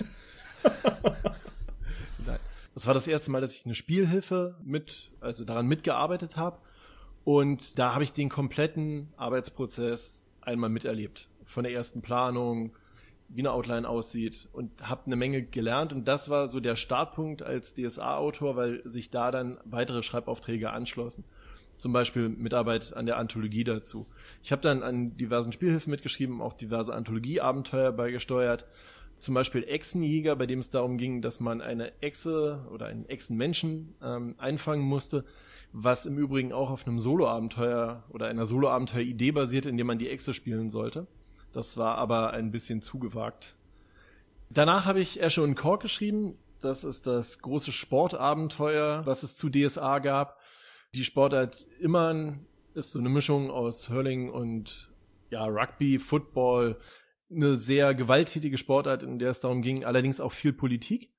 Das 2.75 2.87
war 2.87 2.95
das 2.95 3.07
erste 3.07 3.31
Mal, 3.31 3.41
dass 3.41 3.55
ich 3.55 3.65
eine 3.65 3.75
Spielhilfe 3.75 4.57
mit, 4.63 5.11
also 5.21 5.45
daran 5.45 5.67
mitgearbeitet 5.67 6.37
habe. 6.37 6.59
Und 7.25 7.79
da 7.79 7.95
habe 7.95 8.05
ich 8.05 8.13
den 8.13 8.29
kompletten 8.29 9.09
Arbeitsprozess 9.17 10.27
einmal 10.43 10.71
miterlebt. 10.71 11.29
Von 11.45 11.65
der 11.65 11.73
ersten 11.73 12.03
Planung, 12.03 12.73
wie 13.33 13.43
eine 13.43 13.53
Outline 13.53 13.89
aussieht 13.89 14.49
und 14.53 14.71
habe 14.83 15.07
eine 15.07 15.17
Menge 15.17 15.43
gelernt 15.43 15.93
und 15.93 16.09
das 16.09 16.29
war 16.29 16.49
so 16.49 16.61
der 16.61 16.77
Startpunkt 16.77 17.43
als 17.43 17.75
DSA-Autor, 17.75 18.57
weil 18.57 18.83
sich 18.85 19.11
da 19.11 19.31
dann 19.31 19.59
weitere 19.65 20.03
Schreibaufträge 20.03 20.71
anschlossen. 20.71 21.25
Zum 21.79 21.93
Beispiel 21.93 22.29
Mitarbeit 22.29 22.95
an 22.95 23.07
der 23.07 23.17
Anthologie 23.17 23.65
dazu. 23.65 24.07
Ich 24.43 24.53
habe 24.53 24.61
dann 24.61 24.83
an 24.83 25.17
diversen 25.17 25.53
Spielhilfen 25.53 25.91
mitgeschrieben, 25.91 26.43
auch 26.43 26.53
diverse 26.53 26.93
Anthologie-Abenteuer 26.93 27.93
beigesteuert. 27.93 28.67
Zum 29.19 29.35
Beispiel 29.35 29.65
Echsenjäger, 29.65 30.37
bei 30.37 30.47
dem 30.47 30.59
es 30.59 30.71
darum 30.71 30.99
ging, 30.99 31.23
dass 31.23 31.41
man 31.41 31.63
eine 31.63 31.93
Echse 32.03 32.67
oder 32.71 32.87
einen 32.87 33.09
Echsenmenschen 33.09 33.95
ähm, 34.03 34.35
einfangen 34.39 34.85
musste, 34.85 35.25
was 35.73 36.05
im 36.05 36.19
Übrigen 36.19 36.53
auch 36.53 36.71
auf 36.71 36.87
einem 36.87 36.99
Solo-Abenteuer 36.99 38.03
oder 38.11 38.27
einer 38.27 38.45
Solo-Abenteuer-Idee 38.45 39.33
basiert, 39.33 39.67
in 39.67 39.77
dem 39.77 39.87
man 39.87 39.99
die 39.99 40.11
Echse 40.11 40.35
spielen 40.35 40.69
sollte. 40.69 41.07
Das 41.53 41.77
war 41.77 41.97
aber 41.99 42.33
ein 42.33 42.51
bisschen 42.51 42.83
zugewagt. 42.83 43.57
Danach 44.51 44.85
habe 44.85 45.01
ich 45.01 45.23
Asche 45.23 45.43
und 45.43 45.55
Kork 45.55 45.83
geschrieben. 45.83 46.37
Das 46.61 46.85
ist 46.85 47.07
das 47.07 47.41
große 47.41 47.73
Sportabenteuer, 47.73 49.07
was 49.07 49.23
es 49.23 49.37
zu 49.37 49.49
DSA 49.49 50.01
gab. 50.01 50.39
Die 50.95 51.05
Sportart 51.05 51.67
immer 51.81 52.35
ist 52.75 52.93
so 52.93 52.99
eine 52.99 53.09
Mischung 53.09 53.51
aus 53.51 53.89
Hurling 53.89 54.31
und 54.31 54.91
ja, 55.31 55.45
Rugby, 55.45 55.99
Football, 55.99 56.79
eine 57.31 57.57
sehr 57.57 57.95
gewalttätige 57.95 58.59
Sportart, 58.59 59.03
in 59.03 59.19
der 59.19 59.31
es 59.31 59.41
darum 59.41 59.63
ging, 59.63 59.85
allerdings 59.85 60.21
auch 60.21 60.33
viel 60.33 60.53
Politik. 60.53 61.13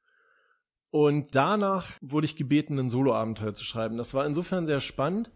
Und 0.89 1.35
danach 1.35 1.97
wurde 2.01 2.25
ich 2.25 2.35
gebeten, 2.35 2.77
ein 2.77 2.89
Soloabenteuer 2.89 3.53
zu 3.53 3.63
schreiben. 3.63 3.97
Das 3.97 4.13
war 4.13 4.25
insofern 4.25 4.65
sehr 4.65 4.81
spannend, 4.81 5.31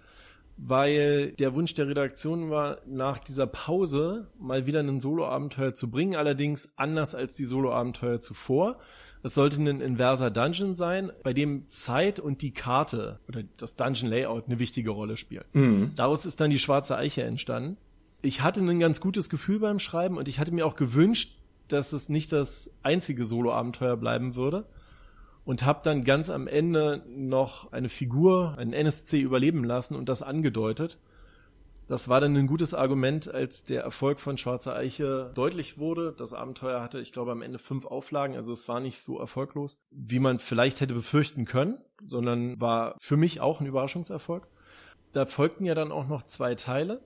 weil 0.57 1.31
der 1.33 1.53
Wunsch 1.53 1.73
der 1.73 1.87
Redaktion 1.87 2.49
war, 2.49 2.77
nach 2.85 3.19
dieser 3.19 3.47
Pause 3.47 4.27
mal 4.39 4.65
wieder 4.65 4.79
ein 4.79 5.01
Solo-Abenteuer 5.01 5.73
zu 5.73 5.91
bringen, 5.91 6.15
allerdings 6.15 6.73
anders 6.77 7.13
als 7.13 7.33
die 7.35 7.45
Solo-Abenteuer 7.45 8.21
zuvor. 8.21 8.79
Es 9.21 9.33
sollte 9.33 9.59
ein 9.59 9.81
inverser 9.81 10.29
Dungeon 10.29 10.75
sein, 10.75 11.11
bei 11.23 11.33
dem 11.33 11.67
Zeit 11.67 12.19
und 12.19 12.41
die 12.41 12.51
Karte 12.51 13.19
oder 13.27 13.41
das 13.57 13.75
Dungeon 13.75 14.09
Layout 14.09 14.45
eine 14.45 14.59
wichtige 14.59 14.91
Rolle 14.91 15.17
spielen. 15.17 15.45
Mhm. 15.53 15.91
Daraus 15.95 16.25
ist 16.25 16.39
dann 16.39 16.51
die 16.51 16.59
schwarze 16.59 16.95
Eiche 16.95 17.23
entstanden. 17.23 17.77
Ich 18.21 18.41
hatte 18.41 18.59
ein 18.61 18.79
ganz 18.79 19.01
gutes 19.01 19.29
Gefühl 19.29 19.59
beim 19.59 19.79
Schreiben 19.79 20.17
und 20.17 20.27
ich 20.27 20.39
hatte 20.39 20.53
mir 20.53 20.65
auch 20.65 20.75
gewünscht, 20.75 21.37
dass 21.67 21.91
es 21.91 22.07
nicht 22.07 22.31
das 22.31 22.75
einzige 22.83 23.25
Solo-Abenteuer 23.25 23.97
bleiben 23.97 24.35
würde 24.35 24.65
und 25.45 25.63
habe 25.63 25.81
dann 25.83 26.03
ganz 26.03 26.29
am 26.29 26.47
Ende 26.47 27.03
noch 27.07 27.71
eine 27.71 27.89
Figur, 27.89 28.57
einen 28.57 28.73
NSC 28.73 29.21
überleben 29.21 29.63
lassen 29.63 29.95
und 29.95 30.09
das 30.09 30.21
angedeutet. 30.21 30.97
Das 31.87 32.09
war 32.09 32.19
dann 32.19 32.35
ein 32.35 32.47
gutes 32.47 32.73
Argument, 32.73 33.31
als 33.31 33.63
der 33.63 33.83
Erfolg 33.83 34.19
von 34.19 34.37
Schwarze 34.37 34.75
Eiche 34.75 35.31
deutlich 35.35 35.77
wurde. 35.77 36.15
Das 36.17 36.33
Abenteuer 36.33 36.81
hatte, 36.81 36.99
ich 36.99 37.13
glaube, 37.13 37.31
am 37.31 37.43
Ende 37.43 37.59
fünf 37.59 37.85
Auflagen, 37.85 38.35
also 38.35 38.53
es 38.53 38.67
war 38.67 38.79
nicht 38.79 39.01
so 39.01 39.19
erfolglos, 39.19 39.77
wie 39.91 40.17
man 40.17 40.39
vielleicht 40.39 40.81
hätte 40.81 40.95
befürchten 40.95 41.45
können, 41.45 41.79
sondern 42.03 42.59
war 42.59 42.97
für 42.99 43.17
mich 43.17 43.39
auch 43.39 43.61
ein 43.61 43.67
Überraschungserfolg. 43.67 44.47
Da 45.13 45.27
folgten 45.27 45.63
ja 45.63 45.75
dann 45.75 45.91
auch 45.91 46.07
noch 46.07 46.23
zwei 46.23 46.55
Teile 46.55 47.01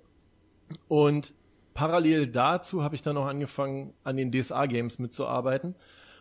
und 0.87 1.33
parallel 1.73 2.27
dazu 2.27 2.81
habe 2.81 2.95
ich 2.95 3.01
dann 3.01 3.15
noch 3.15 3.27
angefangen, 3.27 3.93
an 4.05 4.15
den 4.15 4.31
DSA-Games 4.31 4.99
mitzuarbeiten. 4.99 5.75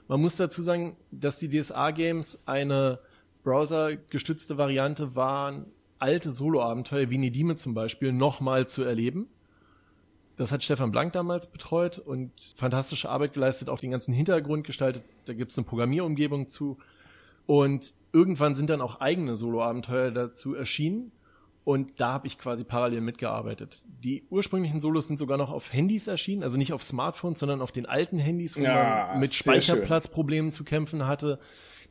Man 0.09 0.23
muss 0.23 0.37
dazu 0.37 0.63
sagen, 0.63 0.97
dass 1.11 1.39
die 1.39 1.49
DSA-Games 1.49 2.43
eine 2.47 2.99
browsergestützte 3.45 4.57
Variante 4.57 5.15
waren, 5.15 5.67
alte 5.99 6.33
Solo-Abenteuer 6.33 7.11
wie 7.11 7.19
Nedime 7.19 7.57
zum 7.57 7.75
Beispiel 7.75 8.13
nochmal 8.13 8.67
zu 8.67 8.83
erleben. 8.85 9.29
Das 10.37 10.53
hat 10.53 10.63
Stefan 10.63 10.93
Blank 10.93 11.13
damals 11.13 11.49
betreut 11.49 11.99
und 11.99 12.31
fantastische 12.55 13.09
Arbeit 13.11 13.35
geleistet, 13.35 13.69
auch 13.69 13.81
den 13.81 13.91
ganzen 13.91 14.15
Hintergrund 14.15 14.65
gestaltet. 14.65 15.03
Da 15.27 15.35
gibt 15.35 15.53
es 15.53 15.59
eine 15.59 15.67
Programmierumgebung 15.67 16.49
zu. 16.49 16.79
Und 17.47 17.93
irgendwann 18.13 18.55
sind 18.55 18.71
dann 18.71 18.81
auch 18.81 19.01
eigene 19.01 19.37
Solo-Abenteuer 19.37 20.11
dazu 20.11 20.55
erschienen. 20.55 21.13
Und 21.65 22.01
da 22.01 22.13
habe 22.15 22.27
ich 22.27 22.39
quasi 22.39 22.65
parallel 22.65 23.03
mitgearbeitet. 23.03 23.85
Die 23.87 24.25
ursprünglichen 24.31 24.81
Solos 24.81 25.09
sind 25.09 25.19
sogar 25.19 25.37
noch 25.37 25.51
auf 25.51 25.73
Handys 25.73 26.07
erschienen, 26.07 26.43
also 26.43 26.57
nicht 26.57 26.73
auf 26.73 26.83
Smartphones, 26.83 27.39
sondern 27.39 27.61
auf 27.61 27.73
den 27.73 27.85
alten 27.85 28.19
Handys, 28.19 28.57
wo 28.57 28.63
ja, 28.63 29.09
man 29.13 29.21
mit 29.21 29.35
Speicherplatzproblemen 29.35 30.51
zu 30.51 30.65
kämpfen 30.65 31.07
hatte. 31.07 31.39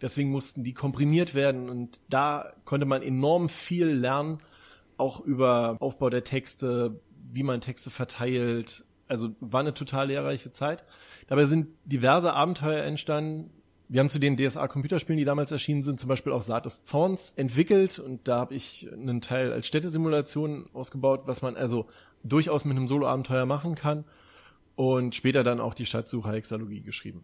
Deswegen 0.01 0.31
mussten 0.31 0.63
die 0.63 0.73
komprimiert 0.73 1.35
werden 1.35 1.69
und 1.69 2.01
da 2.09 2.53
konnte 2.65 2.85
man 2.85 3.01
enorm 3.01 3.49
viel 3.49 3.87
lernen, 3.87 4.39
auch 4.97 5.19
über 5.19 5.77
Aufbau 5.79 6.09
der 6.09 6.23
Texte, 6.23 6.99
wie 7.31 7.43
man 7.43 7.61
Texte 7.61 7.89
verteilt. 7.89 8.83
Also 9.07 9.35
war 9.39 9.61
eine 9.61 9.73
total 9.73 10.07
lehrreiche 10.07 10.51
Zeit. 10.51 10.83
Dabei 11.27 11.45
sind 11.45 11.67
diverse 11.85 12.33
Abenteuer 12.33 12.83
entstanden. 12.83 13.51
Wir 13.89 14.01
haben 14.01 14.09
zu 14.09 14.19
den 14.19 14.35
DSA-Computerspielen, 14.35 15.17
die 15.17 15.23
damals 15.23 15.51
erschienen 15.51 15.81
sind, 15.81 15.99
zum 15.99 16.09
Beispiel 16.09 16.33
auch 16.33 16.41
Saat 16.41 16.65
des 16.65 16.83
Zorns 16.83 17.31
entwickelt 17.31 17.99
und 17.99 18.27
da 18.27 18.39
habe 18.39 18.53
ich 18.53 18.87
einen 18.91 19.21
Teil 19.21 19.53
als 19.53 19.65
Städtesimulation 19.67 20.69
ausgebaut, 20.73 21.21
was 21.25 21.41
man 21.41 21.55
also 21.55 21.85
durchaus 22.23 22.65
mit 22.65 22.75
einem 22.75 22.87
Solo-Abenteuer 22.87 23.45
machen 23.45 23.75
kann 23.75 24.03
und 24.75 25.15
später 25.15 25.43
dann 25.43 25.61
auch 25.61 25.73
die 25.73 25.85
Stadtsucher-Hexalogie 25.85 26.81
geschrieben. 26.81 27.23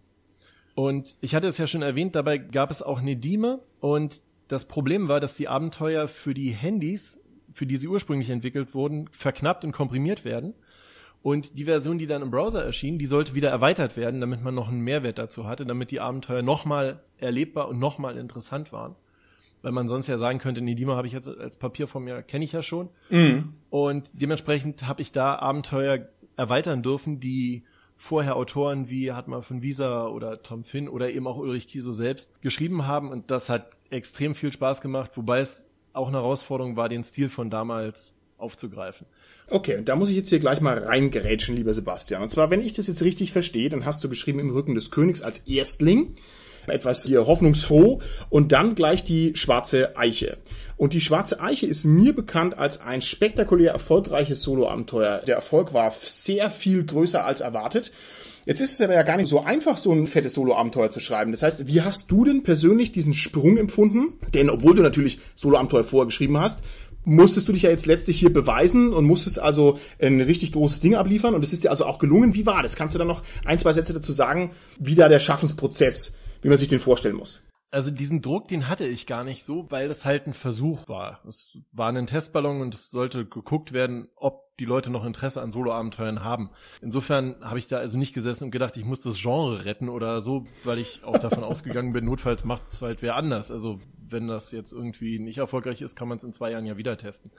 Und 0.76 1.18
ich 1.20 1.36
hatte 1.36 1.48
es 1.48 1.58
ja 1.58 1.68
schon 1.68 1.82
erwähnt, 1.82 2.16
dabei 2.16 2.38
gab 2.38 2.72
es 2.72 2.82
auch 2.82 3.02
Nedime 3.02 3.60
und 3.82 4.22
das 4.48 4.66
Problem 4.66 5.10
war, 5.10 5.20
dass 5.20 5.36
die 5.36 5.50
Abenteuer 5.50 6.08
für 6.08 6.34
die 6.34 6.52
Handys, 6.52 7.20
für 7.54 7.66
die 7.66 7.76
sie 7.76 7.88
ursprünglich 7.88 8.30
entwickelt 8.30 8.74
wurden, 8.74 9.10
verknappt 9.12 9.66
und 9.66 9.74
komprimiert 9.74 10.24
werden. 10.24 10.54
Und 11.24 11.58
die 11.58 11.64
Version, 11.64 11.98
die 11.98 12.06
dann 12.06 12.22
im 12.22 12.32
Browser 12.32 12.64
erschien, 12.64 13.00
die 13.00 13.06
sollte 13.06 13.34
wieder 13.34 13.50
erweitert 13.50 13.96
werden, 13.96 14.20
damit 14.20 14.44
man 14.44 14.54
noch 14.54 14.68
einen 14.68 14.82
Mehrwert 14.82 15.18
dazu 15.18 15.48
hatte, 15.48 15.66
damit 15.66 15.90
die 15.90 16.02
Abenteuer 16.02 16.42
nochmal 16.42 17.02
erlebbar 17.18 17.70
und 17.70 17.80
nochmal 17.80 18.18
interessant 18.18 18.74
waren. 18.74 18.96
Weil 19.62 19.72
man 19.72 19.88
sonst 19.88 20.08
ja 20.08 20.18
sagen 20.18 20.40
könnte, 20.40 20.62
Nedima 20.62 20.98
habe 20.98 21.08
ich 21.08 21.14
jetzt 21.14 21.30
als 21.30 21.56
Papier 21.56 21.88
von 21.88 22.04
mir, 22.04 22.22
kenne 22.24 22.44
ich 22.44 22.52
ja 22.52 22.62
schon. 22.62 22.90
Mhm. 23.10 23.54
Und 23.70 24.10
dementsprechend 24.14 24.86
habe 24.86 25.02
ich 25.02 25.14
da 25.14 25.40
Abenteuer 25.40 26.10
erweitern 26.36 26.84
dürfen, 26.84 27.22
die 27.22 27.64
vorher 27.96 28.36
Autoren 28.36 28.90
wie 28.90 29.14
Hartmann 29.14 29.44
von 29.44 29.62
Wieser 29.62 30.12
oder 30.12 30.44
Tom 30.44 30.66
Finn 30.66 30.90
oder 30.90 31.10
eben 31.10 31.26
auch 31.26 31.38
Ulrich 31.38 31.70
Kiso 31.70 31.94
selbst 31.94 32.42
geschrieben 32.42 32.86
haben 32.86 33.10
und 33.10 33.32
das 33.32 33.48
hat 33.48 33.72
extrem 33.92 34.36
viel 34.36 34.52
Spaß 34.52 34.82
gemacht, 34.82 35.12
wobei 35.16 35.40
es 35.40 35.72
auch 35.94 36.08
eine 36.08 36.18
Herausforderung 36.18 36.76
war, 36.76 36.90
den 36.90 37.06
Stil 37.06 37.30
von 37.30 37.50
damals 37.50 38.20
aufzugreifen. 38.38 39.08
Okay, 39.50 39.78
und 39.78 39.90
da 39.90 39.96
muss 39.96 40.10
ich 40.10 40.16
jetzt 40.16 40.30
hier 40.30 40.40
gleich 40.40 40.62
mal 40.62 40.78
reingerätschen, 40.78 41.56
lieber 41.56 41.74
Sebastian. 41.74 42.24
Und 42.24 42.30
zwar, 42.30 42.50
wenn 42.50 42.66
ich 42.66 42.74
das 42.74 42.88
jetzt 42.88 43.04
richtig 43.04 43.32
verstehe, 43.32 43.70
dann 43.70 43.86
hast 43.86 44.04
du 44.04 44.10
geschrieben 44.10 44.40
im 44.40 44.50
Rücken 44.50 44.76
des 44.76 44.90
Königs 44.90 45.22
als 45.22 45.40
Erstling 45.40 46.16
etwas 46.68 47.04
hier 47.04 47.28
hoffnungsfroh 47.28 48.02
und 48.30 48.52
dann 48.52 48.76
gleich 48.76 49.04
die 49.04 49.36
schwarze 49.36 49.98
Eiche. 49.98 50.38
Und 50.78 50.94
die 50.94 51.02
schwarze 51.02 51.42
Eiche 51.42 51.68
ist 51.68 51.86
mir 51.86 52.14
bekannt 52.14 52.58
als 52.58 52.82
ein 52.82 53.02
spektakulär 53.02 53.72
erfolgreiches 53.72 54.42
Solo-Abenteuer. 54.44 55.22
Der 55.28 55.36
Erfolg 55.36 55.74
war 55.74 55.94
sehr 56.02 56.50
viel 56.50 56.86
größer 56.86 57.26
als 57.26 57.42
erwartet. 57.42 57.92
Jetzt 58.46 58.60
ist 58.60 58.74
es 58.74 58.82
aber 58.82 58.94
ja 58.94 59.04
gar 59.04 59.16
nicht 59.16 59.30
so 59.30 59.42
einfach, 59.42 59.78
so 59.78 59.94
ein 59.94 60.06
fettes 60.06 60.34
Solo-Abenteuer 60.34 60.90
zu 60.90 61.00
schreiben. 61.00 61.32
Das 61.32 61.44
heißt, 61.44 61.66
wie 61.68 61.82
hast 61.82 62.12
du 62.12 62.26
denn 62.26 62.44
persönlich 62.44 62.92
diesen 62.92 63.14
Sprung 63.14 63.56
empfunden? 63.58 64.20
Denn 64.34 64.50
obwohl 64.50 64.76
du 64.76 64.82
natürlich 64.82 65.20
Solo-Abenteuer 65.34 65.86
vorher 65.86 66.08
geschrieben 66.08 66.38
hast, 66.38 66.60
musstest 67.06 67.48
du 67.48 67.54
dich 67.54 67.64
ja 67.64 67.70
jetzt 67.70 67.86
letztlich 67.86 68.20
hier 68.20 68.32
beweisen 68.32 68.94
und 68.94 69.06
musstest 69.06 69.40
also 69.40 69.80
ein 70.00 70.22
richtig 70.22 70.52
großes 70.52 70.80
Ding 70.80 70.96
abliefern 70.96 71.34
und 71.34 71.44
es 71.44 71.54
ist 71.54 71.64
dir 71.64 71.72
also 71.72 71.86
auch 71.86 72.00
gelungen. 72.00 72.36
Wie 72.36 72.46
war 72.46 72.64
das? 72.64 72.76
Kannst 72.76 72.96
du 72.96 73.00
da 73.00 73.06
noch 73.06 73.24
ein, 73.46 73.60
zwei 73.60 73.74
Sätze 73.74 73.94
dazu 73.94 74.12
sagen, 74.12 74.52
wie 74.80 74.96
da 74.96 75.08
der 75.10 75.20
Schaffensprozess 75.20 76.14
wie 76.44 76.50
man 76.50 76.58
sich 76.58 76.68
den 76.68 76.80
vorstellen 76.80 77.16
muss. 77.16 77.44
Also 77.72 77.90
diesen 77.90 78.22
Druck, 78.22 78.48
den 78.50 78.70
hatte 78.70 78.86
ich 78.86 79.08
gar 79.08 79.24
nicht 79.24 79.44
so, 79.44 79.66
weil 79.72 79.88
das 79.88 80.06
halt 80.06 80.28
ein 80.28 80.34
Versuch 80.34 80.88
war. 80.88 81.22
Es 81.28 81.58
war 81.72 81.90
ein 81.90 82.06
Testballon 82.06 82.62
und 82.62 82.76
es 82.76 82.92
sollte 82.92 83.26
geguckt 83.26 83.74
werden, 83.74 84.10
ob 84.16 84.56
die 84.60 84.66
Leute 84.66 84.92
noch 84.92 85.04
Interesse 85.04 85.42
an 85.42 85.50
Solo-Abenteuern 85.50 86.24
haben. 86.24 86.52
Insofern 86.84 87.36
habe 87.42 87.58
ich 87.58 87.66
da 87.66 87.78
also 87.78 87.98
nicht 87.98 88.14
gesessen 88.14 88.46
und 88.46 88.52
gedacht, 88.52 88.78
ich 88.78 88.86
muss 88.86 89.00
das 89.00 89.20
Genre 89.20 89.66
retten 89.66 89.90
oder 89.90 90.22
so, 90.22 90.46
weil 90.64 90.78
ich 90.78 91.04
auch 91.04 91.18
davon 91.18 91.44
ausgegangen 91.44 91.94
bin, 91.94 92.06
notfalls 92.06 92.44
macht 92.44 92.62
es 92.70 92.82
halt 92.84 93.02
wer 93.02 93.16
anders. 93.16 93.50
Also 93.50 93.80
wenn 94.14 94.30
das 94.30 94.54
jetzt 94.54 94.72
irgendwie 94.72 95.20
nicht 95.20 95.40
erfolgreich 95.40 95.82
ist, 95.82 95.98
kann 95.98 96.08
man 96.08 96.18
es 96.18 96.24
in 96.24 96.32
zwei 96.32 96.52
Jahren 96.52 96.66
ja 96.66 96.78
wieder 96.78 96.96
testen. 96.96 97.32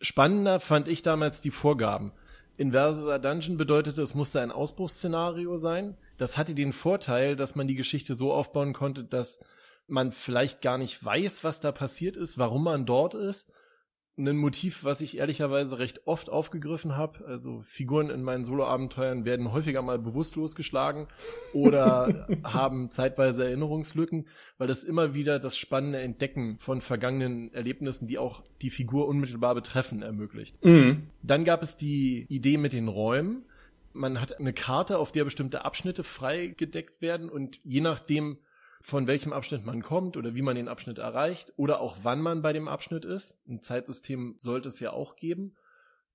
Spannender 0.00 0.60
fand 0.60 0.86
ich 0.86 1.02
damals 1.02 1.40
die 1.40 1.50
Vorgaben. 1.50 2.12
Inverser 2.56 3.18
Dungeon 3.18 3.56
bedeutete, 3.56 4.02
es 4.02 4.14
musste 4.14 4.40
ein 4.40 4.52
Ausbruchsszenario 4.52 5.56
sein 5.56 5.96
das 6.18 6.36
hatte 6.36 6.54
den 6.54 6.72
Vorteil, 6.72 7.36
dass 7.36 7.54
man 7.54 7.66
die 7.66 7.76
Geschichte 7.76 8.14
so 8.14 8.32
aufbauen 8.32 8.74
konnte, 8.74 9.04
dass 9.04 9.42
man 9.86 10.12
vielleicht 10.12 10.60
gar 10.60 10.76
nicht 10.76 11.02
weiß, 11.02 11.44
was 11.44 11.60
da 11.60 11.72
passiert 11.72 12.16
ist, 12.16 12.36
warum 12.36 12.64
man 12.64 12.84
dort 12.84 13.14
ist. 13.14 13.50
Ein 14.18 14.36
Motiv, 14.36 14.82
was 14.82 15.00
ich 15.00 15.16
ehrlicherweise 15.18 15.78
recht 15.78 16.06
oft 16.06 16.28
aufgegriffen 16.28 16.96
habe. 16.96 17.24
Also 17.26 17.62
Figuren 17.62 18.10
in 18.10 18.22
meinen 18.22 18.44
Solo-Abenteuern 18.44 19.24
werden 19.24 19.52
häufiger 19.52 19.80
mal 19.80 19.98
bewusstlos 19.98 20.56
geschlagen 20.56 21.06
oder 21.52 22.26
haben 22.42 22.90
zeitweise 22.90 23.44
Erinnerungslücken, 23.44 24.26
weil 24.58 24.66
das 24.66 24.82
immer 24.82 25.14
wieder 25.14 25.38
das 25.38 25.56
spannende 25.56 26.00
Entdecken 26.00 26.58
von 26.58 26.80
vergangenen 26.80 27.54
Erlebnissen, 27.54 28.08
die 28.08 28.18
auch 28.18 28.42
die 28.60 28.70
Figur 28.70 29.06
unmittelbar 29.06 29.54
betreffen, 29.54 30.02
ermöglicht. 30.02 30.64
Mhm. 30.64 31.04
Dann 31.22 31.44
gab 31.44 31.62
es 31.62 31.76
die 31.76 32.26
Idee 32.28 32.58
mit 32.58 32.72
den 32.72 32.88
Räumen 32.88 33.44
man 33.94 34.20
hat 34.20 34.38
eine 34.38 34.52
Karte, 34.52 34.98
auf 34.98 35.12
der 35.12 35.24
bestimmte 35.24 35.64
Abschnitte 35.64 36.04
freigedeckt 36.04 37.02
werden 37.02 37.28
und 37.28 37.58
je 37.64 37.80
nachdem, 37.80 38.38
von 38.80 39.06
welchem 39.06 39.32
Abschnitt 39.32 39.64
man 39.64 39.82
kommt 39.82 40.16
oder 40.16 40.34
wie 40.34 40.42
man 40.42 40.56
den 40.56 40.68
Abschnitt 40.68 40.98
erreicht 40.98 41.52
oder 41.56 41.80
auch 41.80 41.98
wann 42.02 42.20
man 42.20 42.42
bei 42.42 42.52
dem 42.52 42.68
Abschnitt 42.68 43.04
ist, 43.04 43.40
ein 43.48 43.62
Zeitsystem 43.62 44.34
sollte 44.36 44.68
es 44.68 44.80
ja 44.80 44.92
auch 44.92 45.16
geben, 45.16 45.56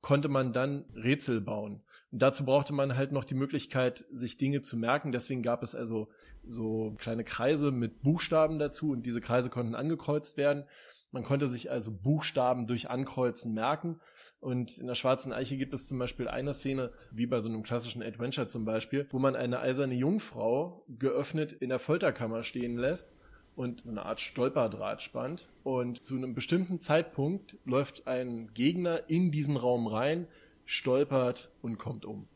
konnte 0.02 0.30
man 0.30 0.54
dann 0.54 0.86
Rätsel 0.96 1.42
bauen. 1.42 1.82
Und 2.12 2.22
dazu 2.22 2.46
brauchte 2.46 2.74
man 2.74 2.96
halt 2.96 3.12
noch 3.12 3.24
die 3.24 3.36
Möglichkeit, 3.36 4.06
sich 4.12 4.38
Dinge 4.38 4.62
zu 4.62 4.78
merken. 4.78 5.12
Deswegen 5.12 5.42
gab 5.44 5.64
es 5.64 5.76
also 5.76 6.10
so 6.46 6.96
kleine 7.00 7.24
Kreise 7.24 7.72
mit 7.72 8.02
Buchstaben 8.02 8.60
dazu 8.60 8.92
und 8.92 9.06
diese 9.06 9.22
Kreise 9.22 9.50
konnten 9.50 9.76
angekreuzt 9.76 10.38
werden. 10.38 10.66
Man 11.12 11.24
konnte 11.24 11.48
sich 11.48 11.72
also 11.72 11.92
Buchstaben 11.92 12.68
durch 12.68 12.90
Ankreuzen 12.90 13.54
merken 13.54 14.00
und 14.44 14.78
in 14.78 14.88
der 14.88 14.96
Schwarzen 14.96 15.32
Eiche 15.32 15.56
gibt 15.56 15.74
es 15.74 15.88
zum 15.88 15.98
Beispiel 15.98 16.28
eine 16.28 16.54
Szene, 16.54 16.92
wie 17.12 17.26
bei 17.26 17.40
so 17.40 17.48
einem 17.48 17.64
klassischen 17.64 18.04
Adventure 18.04 18.48
zum 18.48 18.66
Beispiel, 18.66 19.08
wo 19.10 19.18
man 19.18 19.38
eine 19.38 19.62
eiserne 19.62 19.96
Jungfrau 19.96 20.84
geöffnet 21.00 21.54
in 21.54 21.70
der 21.70 21.80
Folterkammer 21.80 22.44
stehen 22.44 22.78
lässt 22.78 23.16
und 23.56 23.86
so 23.86 23.92
eine 23.92 24.06
Art 24.06 24.20
Stolperdraht 24.20 25.02
spannt. 25.02 25.48
Und 25.64 26.04
zu 26.04 26.18
einem 26.18 26.34
bestimmten 26.34 26.80
Zeitpunkt 26.80 27.56
läuft 27.64 28.06
ein 28.06 28.54
Gegner 28.54 29.10
in 29.10 29.32
diesen 29.32 29.56
Raum 29.56 29.88
rein, 29.88 30.28
stolpert 30.66 31.50
und 31.62 31.78
kommt 31.78 32.04
um. 32.04 32.28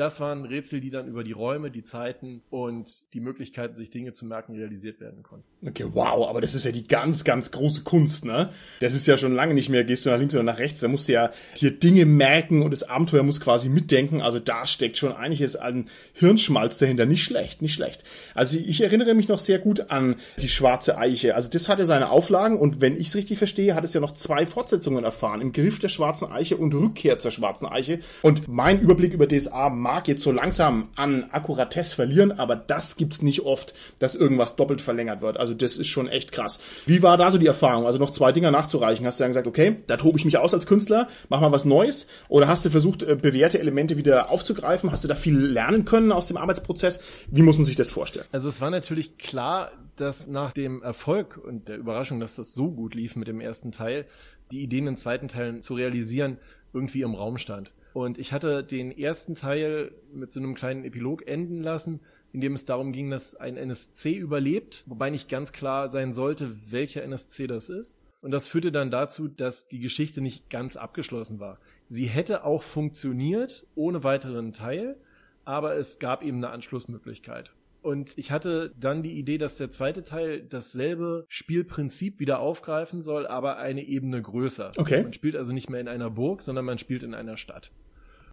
Das 0.00 0.18
waren 0.18 0.46
Rätsel, 0.46 0.80
die 0.80 0.88
dann 0.88 1.08
über 1.08 1.24
die 1.24 1.32
Räume, 1.32 1.70
die 1.70 1.84
Zeiten 1.84 2.40
und 2.48 3.12
die 3.12 3.20
Möglichkeiten, 3.20 3.76
sich 3.76 3.90
Dinge 3.90 4.14
zu 4.14 4.24
merken, 4.24 4.54
realisiert 4.54 4.98
werden 4.98 5.22
konnten. 5.22 5.44
Okay, 5.62 5.84
wow, 5.92 6.26
aber 6.26 6.40
das 6.40 6.54
ist 6.54 6.64
ja 6.64 6.72
die 6.72 6.86
ganz, 6.86 7.22
ganz 7.22 7.50
große 7.50 7.82
Kunst, 7.82 8.24
ne? 8.24 8.48
Das 8.80 8.94
ist 8.94 9.06
ja 9.06 9.18
schon 9.18 9.34
lange 9.34 9.52
nicht 9.52 9.68
mehr, 9.68 9.84
gehst 9.84 10.06
du 10.06 10.10
nach 10.10 10.18
links 10.18 10.34
oder 10.34 10.42
nach 10.42 10.56
rechts, 10.56 10.80
da 10.80 10.88
musst 10.88 11.06
du 11.06 11.12
ja 11.12 11.32
dir 11.60 11.70
Dinge 11.70 12.06
merken 12.06 12.62
und 12.62 12.70
das 12.70 12.84
Abenteuer 12.84 13.22
muss 13.22 13.42
quasi 13.42 13.68
mitdenken. 13.68 14.22
Also 14.22 14.38
da 14.38 14.66
steckt 14.66 14.96
schon 14.96 15.12
einiges 15.12 15.54
an 15.54 15.90
Hirnschmalz 16.14 16.78
dahinter. 16.78 17.04
Nicht 17.04 17.22
schlecht, 17.22 17.60
nicht 17.60 17.74
schlecht. 17.74 18.02
Also 18.34 18.56
ich 18.56 18.80
erinnere 18.80 19.12
mich 19.12 19.28
noch 19.28 19.38
sehr 19.38 19.58
gut 19.58 19.90
an 19.90 20.16
die 20.38 20.48
schwarze 20.48 20.96
Eiche. 20.96 21.34
Also 21.34 21.50
das 21.50 21.68
hatte 21.68 21.84
seine 21.84 22.08
Auflagen 22.08 22.58
und 22.58 22.80
wenn 22.80 22.98
ich 22.98 23.08
es 23.08 23.16
richtig 23.16 23.36
verstehe, 23.36 23.74
hat 23.74 23.84
es 23.84 23.92
ja 23.92 24.00
noch 24.00 24.12
zwei 24.12 24.46
Fortsetzungen 24.46 25.04
erfahren. 25.04 25.42
Im 25.42 25.52
Griff 25.52 25.78
der 25.78 25.88
schwarzen 25.88 26.32
Eiche 26.32 26.56
und 26.56 26.72
Rückkehr 26.72 27.18
zur 27.18 27.32
schwarzen 27.32 27.66
Eiche. 27.66 28.00
Und 28.22 28.48
mein 28.48 28.80
Überblick 28.80 29.12
über 29.12 29.28
DSA 29.28 29.68
mag 29.90 30.06
jetzt 30.06 30.22
so 30.22 30.30
langsam 30.30 30.88
an 30.94 31.30
Akkuratesse 31.32 31.96
verlieren, 31.96 32.30
aber 32.30 32.54
das 32.54 32.96
gibt's 32.96 33.22
nicht 33.22 33.40
oft, 33.40 33.74
dass 33.98 34.14
irgendwas 34.14 34.54
doppelt 34.54 34.80
verlängert 34.80 35.20
wird. 35.20 35.36
Also 35.36 35.52
das 35.52 35.78
ist 35.78 35.88
schon 35.88 36.06
echt 36.06 36.30
krass. 36.30 36.60
Wie 36.86 37.02
war 37.02 37.16
da 37.16 37.32
so 37.32 37.38
die 37.38 37.48
Erfahrung? 37.48 37.86
Also 37.86 37.98
noch 37.98 38.10
zwei 38.10 38.30
Dinger 38.30 38.52
nachzureichen. 38.52 39.04
Hast 39.04 39.18
du 39.18 39.24
dann 39.24 39.30
gesagt, 39.30 39.48
okay, 39.48 39.78
da 39.88 39.96
tobe 39.96 40.16
ich 40.16 40.24
mich 40.24 40.38
aus 40.38 40.54
als 40.54 40.68
Künstler, 40.68 41.08
mach 41.28 41.40
mal 41.40 41.50
was 41.50 41.64
Neues? 41.64 42.06
Oder 42.28 42.46
hast 42.46 42.64
du 42.64 42.70
versucht, 42.70 43.02
äh, 43.02 43.16
bewährte 43.16 43.58
Elemente 43.58 43.96
wieder 43.96 44.30
aufzugreifen? 44.30 44.92
Hast 44.92 45.02
du 45.02 45.08
da 45.08 45.16
viel 45.16 45.36
lernen 45.36 45.84
können 45.86 46.12
aus 46.12 46.28
dem 46.28 46.36
Arbeitsprozess? 46.36 47.02
Wie 47.28 47.42
muss 47.42 47.56
man 47.56 47.64
sich 47.64 47.74
das 47.74 47.90
vorstellen? 47.90 48.26
Also 48.30 48.48
es 48.48 48.60
war 48.60 48.70
natürlich 48.70 49.18
klar, 49.18 49.72
dass 49.96 50.28
nach 50.28 50.52
dem 50.52 50.84
Erfolg 50.84 51.36
und 51.36 51.66
der 51.66 51.78
Überraschung, 51.78 52.20
dass 52.20 52.36
das 52.36 52.54
so 52.54 52.70
gut 52.70 52.94
lief 52.94 53.16
mit 53.16 53.26
dem 53.26 53.40
ersten 53.40 53.72
Teil, 53.72 54.06
die 54.52 54.60
Ideen 54.60 54.86
in 54.86 54.96
zweiten 54.96 55.26
Teilen 55.26 55.62
zu 55.62 55.74
realisieren, 55.74 56.38
irgendwie 56.72 57.02
im 57.02 57.16
Raum 57.16 57.38
stand. 57.38 57.72
Und 57.92 58.18
ich 58.18 58.32
hatte 58.32 58.62
den 58.62 58.96
ersten 58.96 59.34
Teil 59.34 59.92
mit 60.12 60.32
so 60.32 60.40
einem 60.40 60.54
kleinen 60.54 60.84
Epilog 60.84 61.26
enden 61.26 61.62
lassen, 61.62 62.00
in 62.32 62.40
dem 62.40 62.54
es 62.54 62.64
darum 62.64 62.92
ging, 62.92 63.10
dass 63.10 63.34
ein 63.34 63.56
NSC 63.56 64.14
überlebt, 64.14 64.84
wobei 64.86 65.10
nicht 65.10 65.28
ganz 65.28 65.52
klar 65.52 65.88
sein 65.88 66.12
sollte, 66.12 66.56
welcher 66.70 67.02
NSC 67.02 67.46
das 67.46 67.68
ist. 67.68 67.96
Und 68.20 68.30
das 68.30 68.46
führte 68.46 68.70
dann 68.70 68.90
dazu, 68.90 69.28
dass 69.28 69.68
die 69.68 69.80
Geschichte 69.80 70.20
nicht 70.20 70.50
ganz 70.50 70.76
abgeschlossen 70.76 71.40
war. 71.40 71.58
Sie 71.86 72.06
hätte 72.06 72.44
auch 72.44 72.62
funktioniert 72.62 73.66
ohne 73.74 74.04
weiteren 74.04 74.52
Teil, 74.52 74.96
aber 75.44 75.74
es 75.74 75.98
gab 75.98 76.22
eben 76.22 76.36
eine 76.36 76.50
Anschlussmöglichkeit. 76.50 77.52
Und 77.82 78.18
ich 78.18 78.30
hatte 78.30 78.72
dann 78.78 79.02
die 79.02 79.18
Idee, 79.18 79.38
dass 79.38 79.56
der 79.56 79.70
zweite 79.70 80.02
Teil 80.02 80.42
dasselbe 80.42 81.24
Spielprinzip 81.28 82.20
wieder 82.20 82.40
aufgreifen 82.40 83.00
soll, 83.00 83.26
aber 83.26 83.56
eine 83.56 83.82
Ebene 83.82 84.20
größer. 84.20 84.72
Okay. 84.76 85.02
Man 85.02 85.12
spielt 85.12 85.36
also 85.36 85.54
nicht 85.54 85.70
mehr 85.70 85.80
in 85.80 85.88
einer 85.88 86.10
Burg, 86.10 86.42
sondern 86.42 86.66
man 86.66 86.78
spielt 86.78 87.02
in 87.02 87.14
einer 87.14 87.36
Stadt. 87.36 87.72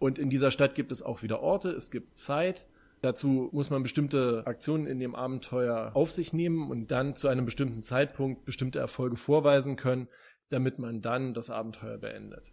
Und 0.00 0.18
in 0.18 0.30
dieser 0.30 0.50
Stadt 0.50 0.74
gibt 0.74 0.92
es 0.92 1.02
auch 1.02 1.22
wieder 1.22 1.40
Orte, 1.40 1.70
es 1.70 1.90
gibt 1.90 2.18
Zeit. 2.18 2.66
Dazu 3.00 3.48
muss 3.52 3.70
man 3.70 3.82
bestimmte 3.82 4.42
Aktionen 4.44 4.86
in 4.86 4.98
dem 4.98 5.14
Abenteuer 5.14 5.92
auf 5.94 6.12
sich 6.12 6.32
nehmen 6.32 6.70
und 6.70 6.90
dann 6.90 7.14
zu 7.14 7.28
einem 7.28 7.44
bestimmten 7.44 7.82
Zeitpunkt 7.82 8.44
bestimmte 8.44 8.80
Erfolge 8.80 9.16
vorweisen 9.16 9.76
können, 9.76 10.08
damit 10.50 10.78
man 10.78 11.00
dann 11.00 11.32
das 11.32 11.48
Abenteuer 11.50 11.96
beendet. 11.96 12.52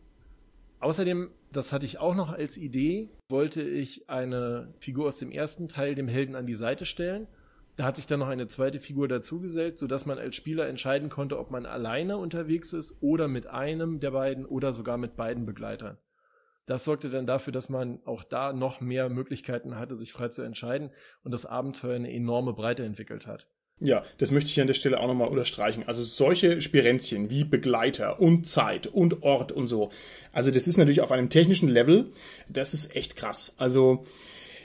Außerdem, 0.80 1.32
das 1.52 1.72
hatte 1.72 1.86
ich 1.86 2.00
auch 2.00 2.16
noch 2.16 2.32
als 2.32 2.58
Idee, 2.58 3.10
wollte 3.30 3.62
ich 3.62 4.10
eine 4.10 4.74
Figur 4.80 5.08
aus 5.08 5.18
dem 5.18 5.32
ersten 5.32 5.68
Teil 5.68 5.96
dem 5.96 6.08
Helden 6.08 6.36
an 6.36 6.46
die 6.46 6.54
Seite 6.54 6.86
stellen. 6.86 7.28
Da 7.78 7.86
hat 7.86 7.96
sich 7.98 8.08
dann 8.08 8.20
noch 8.20 8.28
eine 8.28 8.48
zweite 8.48 8.80
Figur 8.80 9.08
dazugesellt, 9.08 9.78
sodass 9.78 10.06
man 10.06 10.18
als 10.18 10.36
Spieler 10.36 10.68
entscheiden 10.68 11.10
konnte, 11.10 11.38
ob 11.40 11.52
man 11.52 11.66
alleine 11.66 12.18
unterwegs 12.18 12.72
ist 12.72 13.02
oder 13.02 13.28
mit 13.28 13.48
einem 13.48 14.00
der 14.00 14.12
beiden 14.12 14.46
oder 14.46 14.72
sogar 14.72 14.98
mit 14.98 15.16
beiden 15.16 15.46
Begleitern. 15.46 15.98
Das 16.68 16.84
sorgte 16.84 17.10
dann 17.10 17.28
dafür, 17.28 17.54
dass 17.54 17.70
man 17.70 18.00
auch 18.06 18.24
da 18.24 18.54
noch 18.54 18.82
mehr 18.82 19.10
Möglichkeiten 19.10 19.78
hatte, 19.78 19.96
sich 19.96 20.14
frei 20.14 20.30
zu 20.30 20.42
entscheiden 20.42 20.90
und 21.24 21.34
das 21.34 21.46
Abenteuer 21.46 21.96
eine 21.96 22.12
enorme 22.12 22.54
Breite 22.54 22.84
entwickelt 22.84 23.28
hat. 23.28 23.48
Ja, 23.80 24.04
das 24.18 24.32
möchte 24.32 24.50
ich 24.50 24.62
an 24.62 24.68
der 24.68 24.74
Stelle 24.74 25.00
auch 25.00 25.08
nochmal 25.08 25.28
unterstreichen. 25.28 25.84
Also 25.86 26.02
solche 26.04 26.62
Spirenzchen 26.62 27.30
wie 27.30 27.44
Begleiter 27.44 28.22
und 28.22 28.48
Zeit 28.48 28.88
und 28.88 29.22
Ort 29.22 29.52
und 29.52 29.68
so. 29.68 29.90
Also 30.32 30.50
das 30.50 30.66
ist 30.66 30.78
natürlich 30.78 31.02
auf 31.02 31.12
einem 31.12 31.30
technischen 31.30 31.68
Level, 31.68 32.12
das 32.48 32.74
ist 32.74 32.96
echt 32.96 33.18
krass. 33.18 33.54
Also 33.58 34.04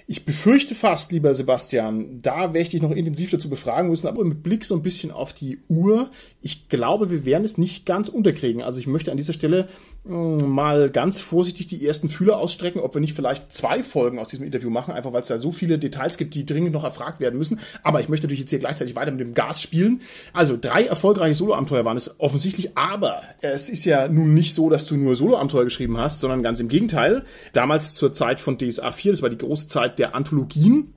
ich 0.07 0.25
befürchte 0.25 0.75
fast, 0.75 1.13
lieber 1.13 1.35
Sebastian, 1.35 2.21
da 2.21 2.41
werde 2.41 2.61
ich 2.61 2.69
dich 2.71 2.83
noch 2.83 2.91
intensiv 2.91 3.31
dazu 3.31 3.49
befragen 3.49 3.91
müssen, 3.91 4.09
aber 4.09 4.25
mit 4.25 4.43
Blick 4.43 4.65
so 4.65 4.75
ein 4.75 4.83
bisschen 4.83 5.13
auf 5.13 5.33
die 5.33 5.59
Uhr. 5.69 6.11
Ich 6.41 6.69
glaube, 6.69 7.11
wir 7.11 7.25
werden 7.25 7.45
es 7.45 7.59
nicht 7.59 7.87
ganz 7.87 8.09
unterkriegen. 8.09 8.63
Also 8.63 8.81
ich 8.81 8.89
möchte 8.89 9.13
an 9.13 9.17
dieser 9.17 9.33
Stelle 9.33 9.69
mal 10.05 10.89
ganz 10.89 11.21
vorsichtig 11.21 11.67
die 11.67 11.87
ersten 11.87 12.09
Fühler 12.09 12.39
ausstrecken, 12.39 12.81
ob 12.81 12.95
wir 12.95 13.01
nicht 13.01 13.15
vielleicht 13.15 13.53
zwei 13.53 13.83
Folgen 13.83 14.19
aus 14.19 14.29
diesem 14.29 14.47
Interview 14.47 14.71
machen, 14.71 14.95
einfach 14.95 15.13
weil 15.13 15.21
es 15.23 15.29
da 15.29 15.39
so 15.39 15.53
viele 15.53 15.79
Details 15.79 16.17
gibt, 16.17 16.35
die 16.35 16.47
dringend 16.47 16.73
noch 16.73 16.85
erfragt 16.85 17.21
werden 17.21 17.39
müssen. 17.39 17.61
Aber 17.83 18.01
ich 18.01 18.09
möchte 18.09 18.27
natürlich 18.27 18.41
jetzt 18.41 18.51
hier 18.51 18.59
gleichzeitig 18.59 18.97
weiter 18.97 19.11
mit 19.11 19.21
dem 19.21 19.35
Gas 19.35 19.61
spielen. 19.61 20.01
Also 20.33 20.57
drei 20.59 20.87
erfolgreiche 20.87 21.35
Soloabenteuer 21.35 21.85
waren 21.85 21.99
es 21.99 22.19
offensichtlich, 22.19 22.79
aber 22.79 23.23
es 23.43 23.69
ist 23.69 23.85
ja 23.85 24.09
nun 24.09 24.33
nicht 24.33 24.55
so, 24.55 24.71
dass 24.71 24.87
du 24.87 24.97
nur 24.97 25.17
Soloabenteuer 25.17 25.65
geschrieben 25.65 25.99
hast, 25.99 26.21
sondern 26.21 26.43
ganz 26.43 26.61
im 26.61 26.69
Gegenteil. 26.69 27.25
Damals 27.53 27.93
zur 27.93 28.13
Zeit 28.13 28.41
von 28.41 28.57
DSA 28.57 28.93
4, 28.93 29.13
das 29.13 29.23
war 29.23 29.31
die 29.31 29.39
große 29.39 29.69
Zeit 29.69 29.99
der 29.99 30.15
Anthologien. 30.15 30.95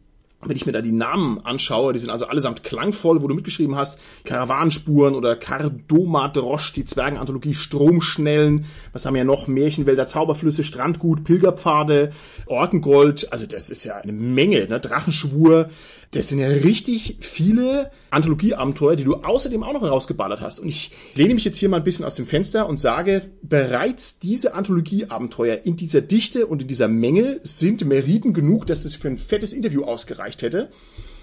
Wenn 0.47 0.55
ich 0.55 0.65
mir 0.65 0.71
da 0.71 0.81
die 0.81 0.91
Namen 0.91 1.39
anschaue, 1.43 1.93
die 1.93 1.99
sind 1.99 2.09
also 2.09 2.25
allesamt 2.25 2.63
klangvoll, 2.63 3.21
wo 3.21 3.27
du 3.27 3.35
mitgeschrieben 3.35 3.75
hast, 3.75 3.99
Karawannenspuren 4.23 5.15
oder 5.15 5.35
Kardomadrosch, 5.35 6.73
die 6.73 6.85
Zwergenanthologie, 6.85 7.53
Stromschnellen, 7.53 8.65
was 8.91 9.05
haben 9.05 9.15
wir 9.15 9.23
noch, 9.23 9.47
Märchenwälder, 9.47 10.07
Zauberflüsse, 10.07 10.63
Strandgut, 10.63 11.23
Pilgerpfade, 11.23 12.11
Orkengold, 12.45 13.31
also 13.31 13.45
das 13.45 13.69
ist 13.69 13.83
ja 13.83 13.95
eine 13.95 14.13
Menge, 14.13 14.67
ne? 14.67 14.79
Drachenschwur, 14.79 15.69
das 16.11 16.27
sind 16.27 16.39
ja 16.39 16.47
richtig 16.47 17.17
viele 17.19 17.91
Anthologieabenteuer, 18.13 18.95
die 18.95 19.03
du 19.03 19.15
außerdem 19.15 19.63
auch 19.63 19.73
noch 19.73 19.81
herausgeballert 19.81 20.41
hast. 20.41 20.59
Und 20.59 20.69
ich 20.69 20.91
lehne 21.15 21.33
mich 21.33 21.43
jetzt 21.43 21.57
hier 21.57 21.69
mal 21.69 21.77
ein 21.77 21.83
bisschen 21.83 22.05
aus 22.05 22.15
dem 22.15 22.25
Fenster 22.25 22.67
und 22.67 22.79
sage, 22.79 23.31
bereits 23.41 24.19
diese 24.19 24.53
Anthologieabenteuer 24.53 25.61
in 25.65 25.75
dieser 25.75 26.01
Dichte 26.01 26.45
und 26.47 26.61
in 26.61 26.67
dieser 26.67 26.87
Menge 26.87 27.39
sind 27.43 27.85
Meriten 27.85 28.33
genug, 28.33 28.65
dass 28.65 28.85
es 28.85 28.95
für 28.95 29.07
ein 29.07 29.17
fettes 29.17 29.53
Interview 29.53 29.83
ausgereicht 29.83 30.41
hätte. 30.41 30.69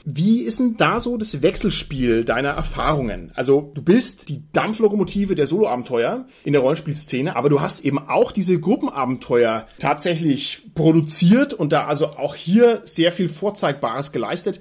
Wie 0.05 0.43
ist 0.43 0.61
denn 0.61 0.76
da 0.78 0.99
so 0.99 1.16
das 1.18 1.43
Wechselspiel 1.43 2.24
deiner 2.24 2.51
Erfahrungen? 2.51 3.32
Also 3.34 3.70
du 3.74 3.82
bist 3.82 4.28
die 4.30 4.43
Dampflokomotive 4.53 5.34
der 5.34 5.47
Soloabenteuer 5.47 6.26
in 6.45 6.55
der 6.55 6.62
Rollenspielszene, 6.62 7.36
aber 7.36 7.51
du 7.51 7.61
hast 7.61 7.84
eben 7.84 7.99
auch 7.99 8.32
diese 8.32 8.59
Gruppenabenteuer 8.59 9.66
tatsächlich 9.78 10.62
produziert 10.74 11.53
und 11.53 11.72
da 11.72 11.86
also 11.86 12.07
auch 12.07 12.34
hier 12.34 12.80
sehr 12.84 13.12
viel 13.12 13.28
Vorzeigbares 13.28 14.11
geleistet. 14.11 14.61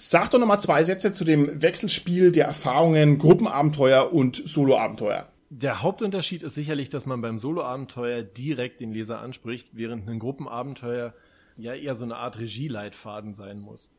Sag 0.00 0.30
doch 0.30 0.38
nochmal 0.38 0.60
zwei 0.60 0.84
Sätze 0.84 1.12
zu 1.12 1.24
dem 1.24 1.60
Wechselspiel 1.60 2.30
der 2.30 2.46
Erfahrungen 2.46 3.18
Gruppenabenteuer 3.18 4.12
und 4.12 4.40
Soloabenteuer. 4.48 5.26
Der 5.50 5.82
Hauptunterschied 5.82 6.44
ist 6.44 6.54
sicherlich, 6.54 6.88
dass 6.88 7.04
man 7.04 7.20
beim 7.20 7.40
Soloabenteuer 7.40 8.22
direkt 8.22 8.78
den 8.78 8.92
Leser 8.92 9.18
anspricht, 9.18 9.70
während 9.72 10.08
ein 10.08 10.20
Gruppenabenteuer 10.20 11.14
ja 11.56 11.74
eher 11.74 11.96
so 11.96 12.04
eine 12.04 12.14
Art 12.14 12.38
Regieleitfaden 12.38 13.34
sein 13.34 13.58
muss. 13.58 13.90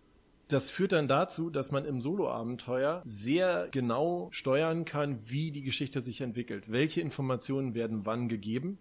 Das 0.47 0.70
führt 0.70 0.93
dann 0.93 1.10
dazu, 1.10 1.50
dass 1.50 1.70
man 1.70 1.84
im 1.84 2.00
Soloabenteuer 2.00 3.02
sehr 3.04 3.68
genau 3.70 4.30
steuern 4.32 4.86
kann, 4.86 5.20
wie 5.26 5.52
die 5.52 5.64
Geschichte 5.64 6.02
sich 6.02 6.22
entwickelt. 6.22 6.72
Welche 6.72 7.02
Informationen 7.02 7.74
werden 7.74 8.06
wann 8.06 8.30
gegeben. 8.30 8.78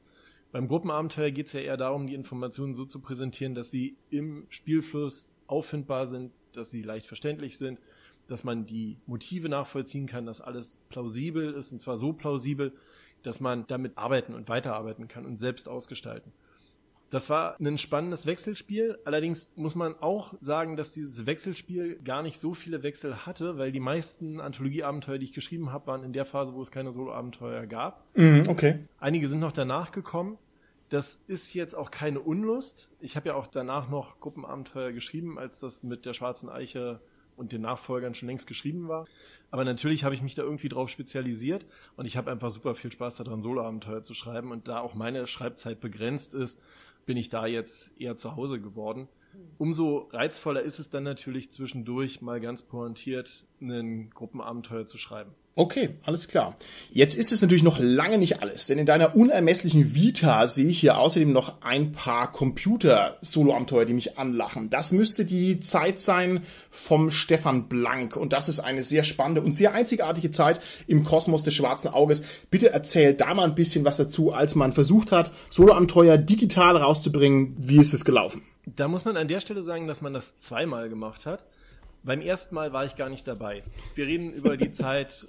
Beim 0.53 0.69
Gruppenabenteuer 0.69 1.33
geht 1.33 1.49
es 1.49 1.53
ja 1.53 1.61
eher 1.61 1.77
darum, 1.77 2.07
die 2.07 2.15
Informationen 2.15 2.77
so 2.77 2.85
zu 2.85 3.01
präsentieren, 3.01 3.57
dass 3.57 3.73
sie 3.73 3.97
im 4.09 4.47
Spielfluss 4.51 5.33
auffindbar 5.49 6.07
sind, 6.07 6.31
dass 6.53 6.71
sie 6.71 6.83
leicht 6.83 7.07
verständlich 7.07 7.59
sind, 7.59 7.81
dass 8.27 8.45
man 8.45 8.67
die 8.67 8.99
Motive 9.07 9.49
nachvollziehen 9.49 10.07
kann, 10.07 10.27
dass 10.27 10.41
alles 10.41 10.81
plausibel 10.89 11.55
ist 11.55 11.73
und 11.73 11.81
zwar 11.81 11.97
so 11.97 12.13
plausibel, 12.13 12.73
dass 13.23 13.41
man 13.41 13.67
damit 13.67 13.97
arbeiten 13.97 14.35
und 14.35 14.49
weiterarbeiten 14.49 15.09
kann 15.09 15.27
und 15.27 15.39
selbst 15.39 15.69
ausgestalten. 15.69 16.33
Das 17.11 17.31
war 17.31 17.57
ein 17.59 17.79
spannendes 17.79 18.27
Wechselspiel. 18.27 18.99
Allerdings 19.05 19.55
muss 19.57 19.75
man 19.75 19.95
auch 20.01 20.35
sagen, 20.41 20.77
dass 20.77 20.93
dieses 20.93 21.25
Wechselspiel 21.25 21.99
gar 22.05 22.23
nicht 22.23 22.39
so 22.39 22.53
viele 22.53 22.83
Wechsel 22.83 23.25
hatte, 23.25 23.57
weil 23.57 23.73
die 23.73 23.81
meisten 23.81 24.41
Anthologieabenteuer, 24.41 25.17
die 25.17 25.25
ich 25.25 25.33
geschrieben 25.33 25.73
habe, 25.73 25.87
waren 25.87 26.05
in 26.05 26.13
der 26.13 26.27
Phase, 26.27 26.53
wo 26.53 26.61
es 26.61 26.71
keine 26.71 26.91
Soloabenteuer 26.91 27.67
gab. 27.67 28.05
Mhm, 28.15 28.45
okay. 28.49 28.81
Einige 28.99 29.27
sind 29.29 29.41
noch 29.41 29.53
danach 29.53 29.91
gekommen. 29.91 30.37
Das 30.89 31.17
ist 31.27 31.53
jetzt 31.53 31.75
auch 31.75 31.91
keine 31.91 32.21
Unlust. 32.21 32.91
Ich 33.01 33.17
habe 33.17 33.29
ja 33.29 33.35
auch 33.35 33.47
danach 33.47 33.89
noch 33.91 34.21
Gruppenabenteuer 34.21 34.93
geschrieben, 34.93 35.39
als 35.39 35.61
das 35.61 35.83
mit 35.83 36.07
der 36.07 36.15
Schwarzen 36.15 36.49
Eiche 36.49 37.01
und 37.37 37.53
den 37.53 37.61
Nachfolgern 37.63 38.15
schon 38.15 38.29
längst 38.29 38.47
geschrieben 38.47 38.89
war. 38.89 39.07
Aber 39.51 39.65
natürlich 39.65 40.05
habe 40.05 40.15
ich 40.15 40.23
mich 40.23 40.35
da 40.35 40.43
irgendwie 40.43 40.69
drauf 40.69 40.89
spezialisiert 40.89 41.67
und 41.97 42.07
ich 42.07 42.17
habe 42.17 42.31
einfach 42.31 42.51
super 42.51 42.75
viel 42.75 42.91
Spaß 42.91 43.17
daran, 43.17 43.43
Soloabenteuer 43.43 44.03
zu 44.03 44.15
schreiben. 44.15 44.51
Und 44.51 44.67
da 44.67 44.81
auch 44.81 44.95
meine 44.95 45.27
Schreibzeit 45.27 45.81
begrenzt 45.81 46.35
ist, 46.35 46.61
bin 47.07 47.17
ich 47.17 47.29
da 47.29 47.47
jetzt 47.47 47.99
eher 48.01 48.17
zu 48.17 48.37
Hause 48.37 48.61
geworden. 48.61 49.09
Umso 49.57 50.09
reizvoller 50.13 50.63
ist 50.63 50.79
es 50.79 50.91
dann 50.91 51.05
natürlich 51.05 51.51
zwischendurch 51.53 52.23
mal 52.23 52.41
ganz 52.41 52.63
pointiert 52.63 53.45
ein 53.61 54.11
Gruppenabenteuer 54.11 54.87
zu 54.87 54.99
schreiben. 54.99 55.33
Okay, 55.59 55.97
alles 56.05 56.29
klar. 56.29 56.57
Jetzt 56.93 57.17
ist 57.17 57.33
es 57.33 57.43
natürlich 57.43 57.65
noch 57.65 57.81
lange 57.81 58.19
nicht 58.19 58.41
alles, 58.41 58.67
denn 58.67 58.79
in 58.79 58.87
deiner 58.87 59.17
unermesslichen 59.17 59.93
Vita 59.93 60.47
sehe 60.47 60.69
ich 60.69 60.79
hier 60.79 60.99
außerdem 60.99 61.33
noch 61.33 61.63
ein 61.63 61.91
paar 61.91 62.31
Computer-Solo-Abenteuer, 62.31 63.85
die 63.85 63.93
mich 63.93 64.19
anlachen. 64.19 64.71
Das 64.71 64.93
müsste 64.93 65.25
die 65.25 65.59
Zeit 65.59 65.99
sein 66.01 66.45
vom 66.71 67.11
Stefan 67.11 67.69
Blank 67.69 68.15
und 68.15 68.33
das 68.33 68.49
ist 68.49 68.61
eine 68.61 68.85
sehr 68.85 69.03
spannende 69.03 69.43
und 69.43 69.51
sehr 69.51 69.75
einzigartige 69.75 70.31
Zeit 70.31 70.61
im 70.87 71.03
Kosmos 71.03 71.43
des 71.43 71.55
schwarzen 71.55 71.89
Auges. 71.89 72.23
Bitte 72.53 72.71
erzähl 72.71 73.15
da 73.15 73.35
mal 73.35 73.43
ein 73.43 73.57
bisschen 73.57 73.85
was 73.85 73.97
dazu, 73.97 74.33
als 74.33 74.55
man 74.55 74.73
versucht 74.73 75.11
hat, 75.11 75.33
Solo-Abenteuer 75.49 76.19
digital 76.19 76.77
rauszubringen. 76.77 77.57
Wie 77.59 77.81
ist 77.81 77.95
es 77.95 78.05
gelaufen? 78.05 78.43
Da 78.65 78.87
muss 78.87 79.05
man 79.05 79.17
an 79.17 79.27
der 79.27 79.41
Stelle 79.41 79.65
sagen, 79.65 79.89
dass 79.89 80.03
man 80.03 80.15
das 80.15 80.39
zweimal 80.39 80.89
gemacht 80.89 81.27
hat. 81.27 81.43
Beim 82.05 82.21
ersten 82.21 82.55
Mal 82.55 82.73
war 82.73 82.85
ich 82.85 82.95
gar 82.95 83.09
nicht 83.09 83.27
dabei. 83.27 83.65
Wir 83.97 84.07
reden 84.07 84.33
über 84.33 84.57
die 84.57 84.71
Zeit 84.71 85.27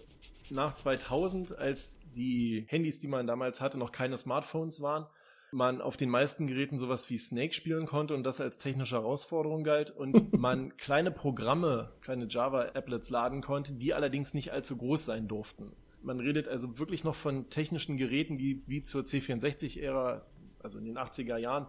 nach 0.52 0.74
2000, 0.74 1.58
als 1.58 2.00
die 2.16 2.66
Handys, 2.68 3.00
die 3.00 3.08
man 3.08 3.28
damals 3.28 3.62
hatte, 3.62 3.78
noch 3.78 3.92
keine 3.92 4.18
Smartphones 4.18 4.82
waren. 4.82 5.08
man 5.52 5.82
auf 5.82 5.98
den 5.98 6.10
meisten 6.10 6.46
Geräten 6.46 6.78
sowas 6.78 7.10
wie 7.10 7.18
Snake 7.18 7.54
spielen 7.54 7.88
konnte 7.88 8.14
und 8.14 8.24
das 8.24 8.40
als 8.40 8.60
technische 8.60 8.98
Herausforderung 8.98 9.64
galt 9.64 9.90
und 9.90 10.34
man 10.38 10.78
kleine 10.78 11.12
Programme, 11.12 11.92
kleine 12.02 12.28
Java-Applets 12.30 13.10
laden 13.10 13.42
konnte, 13.42 13.74
die 13.74 13.94
allerdings 13.94 14.34
nicht 14.34 14.52
allzu 14.52 14.78
groß 14.78 15.06
sein 15.06 15.28
durften. 15.28 15.72
Man 16.02 16.20
redet 16.20 16.48
also 16.48 16.78
wirklich 16.78 17.04
noch 17.04 17.16
von 17.16 17.50
technischen 17.50 17.98
Geräten, 17.98 18.38
die 18.38 18.64
wie 18.68 18.84
zur 18.84 19.04
C64-Ära, 19.04 20.26
also 20.62 20.78
in 20.78 20.86
den 20.86 20.98
80er 20.98 21.38
Jahren, 21.38 21.68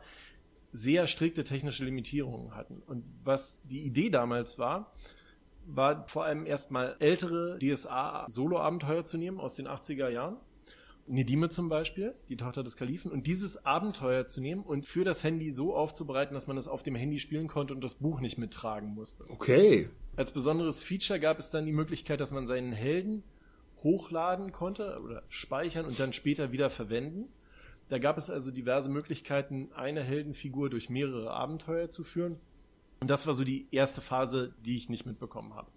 sehr 0.72 1.06
strikte 1.06 1.44
technische 1.44 1.84
Limitierungen 1.84 2.54
hatten. 2.54 2.82
Und 2.86 3.04
was 3.24 3.62
die 3.66 3.82
Idee 3.82 4.10
damals 4.10 4.58
war, 4.58 4.92
war 5.74 6.06
vor 6.08 6.24
allem 6.24 6.46
erstmal 6.46 6.96
ältere 6.98 7.58
DSA-Solo-Abenteuer 7.58 9.04
zu 9.04 9.18
nehmen 9.18 9.40
aus 9.40 9.54
den 9.54 9.68
80er 9.68 10.08
Jahren. 10.08 10.36
Nedime 11.06 11.48
zum 11.48 11.68
Beispiel, 11.68 12.14
die 12.28 12.36
Tochter 12.36 12.62
des 12.62 12.76
Kalifen, 12.76 13.10
und 13.10 13.26
dieses 13.26 13.66
Abenteuer 13.66 14.26
zu 14.26 14.40
nehmen 14.40 14.62
und 14.62 14.86
für 14.86 15.04
das 15.04 15.24
Handy 15.24 15.50
so 15.50 15.74
aufzubereiten, 15.74 16.34
dass 16.34 16.46
man 16.46 16.56
es 16.56 16.68
auf 16.68 16.84
dem 16.84 16.94
Handy 16.94 17.18
spielen 17.18 17.48
konnte 17.48 17.74
und 17.74 17.82
das 17.82 17.96
Buch 17.96 18.20
nicht 18.20 18.38
mittragen 18.38 18.94
musste. 18.94 19.24
Okay. 19.28 19.90
Als 20.14 20.30
besonderes 20.30 20.84
Feature 20.84 21.18
gab 21.18 21.38
es 21.38 21.50
dann 21.50 21.66
die 21.66 21.72
Möglichkeit, 21.72 22.20
dass 22.20 22.30
man 22.30 22.46
seinen 22.46 22.72
Helden 22.72 23.24
hochladen 23.82 24.52
konnte 24.52 25.00
oder 25.02 25.22
speichern 25.28 25.86
und 25.86 25.98
dann 25.98 26.12
später 26.12 26.52
wieder 26.52 26.70
verwenden. 26.70 27.28
Da 27.88 27.98
gab 27.98 28.16
es 28.16 28.30
also 28.30 28.52
diverse 28.52 28.88
Möglichkeiten, 28.88 29.70
eine 29.74 30.02
Heldenfigur 30.02 30.70
durch 30.70 30.90
mehrere 30.90 31.32
Abenteuer 31.32 31.90
zu 31.90 32.04
führen. 32.04 32.38
Und 33.00 33.08
das 33.08 33.26
war 33.26 33.34
so 33.34 33.44
die 33.44 33.66
erste 33.70 34.00
Phase, 34.00 34.52
die 34.64 34.76
ich 34.76 34.88
nicht 34.88 35.06
mitbekommen 35.06 35.54
habe. 35.54 35.70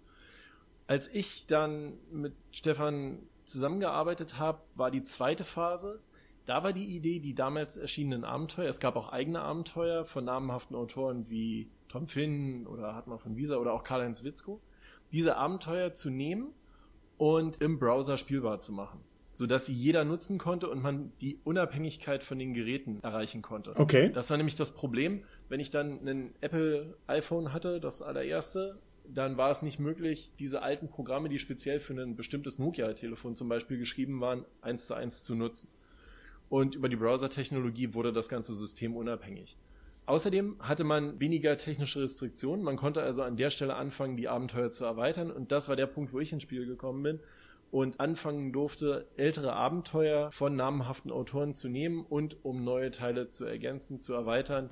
Als 0.86 1.08
ich 1.08 1.46
dann 1.46 1.94
mit 2.12 2.34
Stefan 2.52 3.18
zusammengearbeitet 3.44 4.38
habe, 4.38 4.60
war 4.74 4.90
die 4.90 5.02
zweite 5.02 5.44
Phase. 5.44 6.00
Da 6.44 6.62
war 6.62 6.74
die 6.74 6.84
Idee, 6.84 7.20
die 7.20 7.34
damals 7.34 7.78
erschienenen 7.78 8.24
Abenteuer. 8.24 8.68
Es 8.68 8.80
gab 8.80 8.96
auch 8.96 9.10
eigene 9.10 9.40
Abenteuer 9.40 10.04
von 10.04 10.26
namenhaften 10.26 10.76
Autoren 10.76 11.30
wie 11.30 11.70
Tom 11.88 12.06
Finn 12.06 12.66
oder 12.66 12.94
Hartmann 12.94 13.18
von 13.18 13.36
Wieser 13.36 13.60
oder 13.60 13.72
auch 13.72 13.84
Karl-Heinz 13.84 14.24
Witzko. 14.24 14.60
Diese 15.12 15.36
Abenteuer 15.36 15.94
zu 15.94 16.10
nehmen 16.10 16.48
und 17.16 17.62
im 17.62 17.78
Browser 17.78 18.18
spielbar 18.18 18.60
zu 18.60 18.72
machen 18.72 19.00
sodass 19.34 19.66
sie 19.66 19.74
jeder 19.74 20.04
nutzen 20.04 20.38
konnte 20.38 20.70
und 20.70 20.80
man 20.80 21.12
die 21.20 21.38
Unabhängigkeit 21.44 22.22
von 22.22 22.38
den 22.38 22.54
Geräten 22.54 23.00
erreichen 23.02 23.42
konnte. 23.42 23.74
Okay. 23.76 24.10
Das 24.12 24.30
war 24.30 24.36
nämlich 24.36 24.54
das 24.54 24.70
Problem, 24.70 25.24
wenn 25.48 25.60
ich 25.60 25.70
dann 25.70 26.06
ein 26.06 26.34
Apple 26.40 26.96
iPhone 27.06 27.52
hatte, 27.52 27.80
das 27.80 28.02
allererste, 28.02 28.78
dann 29.06 29.36
war 29.36 29.50
es 29.50 29.62
nicht 29.62 29.78
möglich, 29.78 30.30
diese 30.38 30.62
alten 30.62 30.88
Programme, 30.88 31.28
die 31.28 31.38
speziell 31.38 31.78
für 31.78 31.92
ein 31.92 32.16
bestimmtes 32.16 32.58
Nokia-Telefon 32.58 33.36
zum 33.36 33.48
Beispiel 33.48 33.78
geschrieben 33.78 34.20
waren, 34.20 34.44
eins 34.62 34.86
zu 34.86 34.94
eins 34.94 35.24
zu 35.24 35.34
nutzen. 35.34 35.68
Und 36.48 36.74
über 36.74 36.88
die 36.88 36.96
Browser-Technologie 36.96 37.94
wurde 37.94 38.12
das 38.12 38.28
ganze 38.28 38.54
System 38.54 38.96
unabhängig. 38.96 39.56
Außerdem 40.06 40.56
hatte 40.60 40.84
man 40.84 41.18
weniger 41.18 41.56
technische 41.56 42.02
Restriktionen. 42.02 42.64
Man 42.64 42.76
konnte 42.76 43.02
also 43.02 43.22
an 43.22 43.36
der 43.36 43.50
Stelle 43.50 43.74
anfangen, 43.74 44.16
die 44.16 44.28
Abenteuer 44.28 44.70
zu 44.70 44.84
erweitern. 44.84 45.30
Und 45.30 45.50
das 45.50 45.68
war 45.68 45.76
der 45.76 45.86
Punkt, 45.86 46.12
wo 46.12 46.20
ich 46.20 46.32
ins 46.32 46.42
Spiel 46.42 46.66
gekommen 46.66 47.02
bin 47.02 47.20
und 47.70 47.98
anfangen 48.00 48.52
durfte, 48.52 49.08
ältere 49.16 49.54
Abenteuer 49.54 50.30
von 50.30 50.54
namhaften 50.54 51.10
Autoren 51.10 51.54
zu 51.54 51.68
nehmen 51.68 52.04
und 52.04 52.36
um 52.44 52.62
neue 52.64 52.90
Teile 52.90 53.30
zu 53.30 53.46
ergänzen, 53.46 54.00
zu 54.00 54.12
erweitern. 54.12 54.70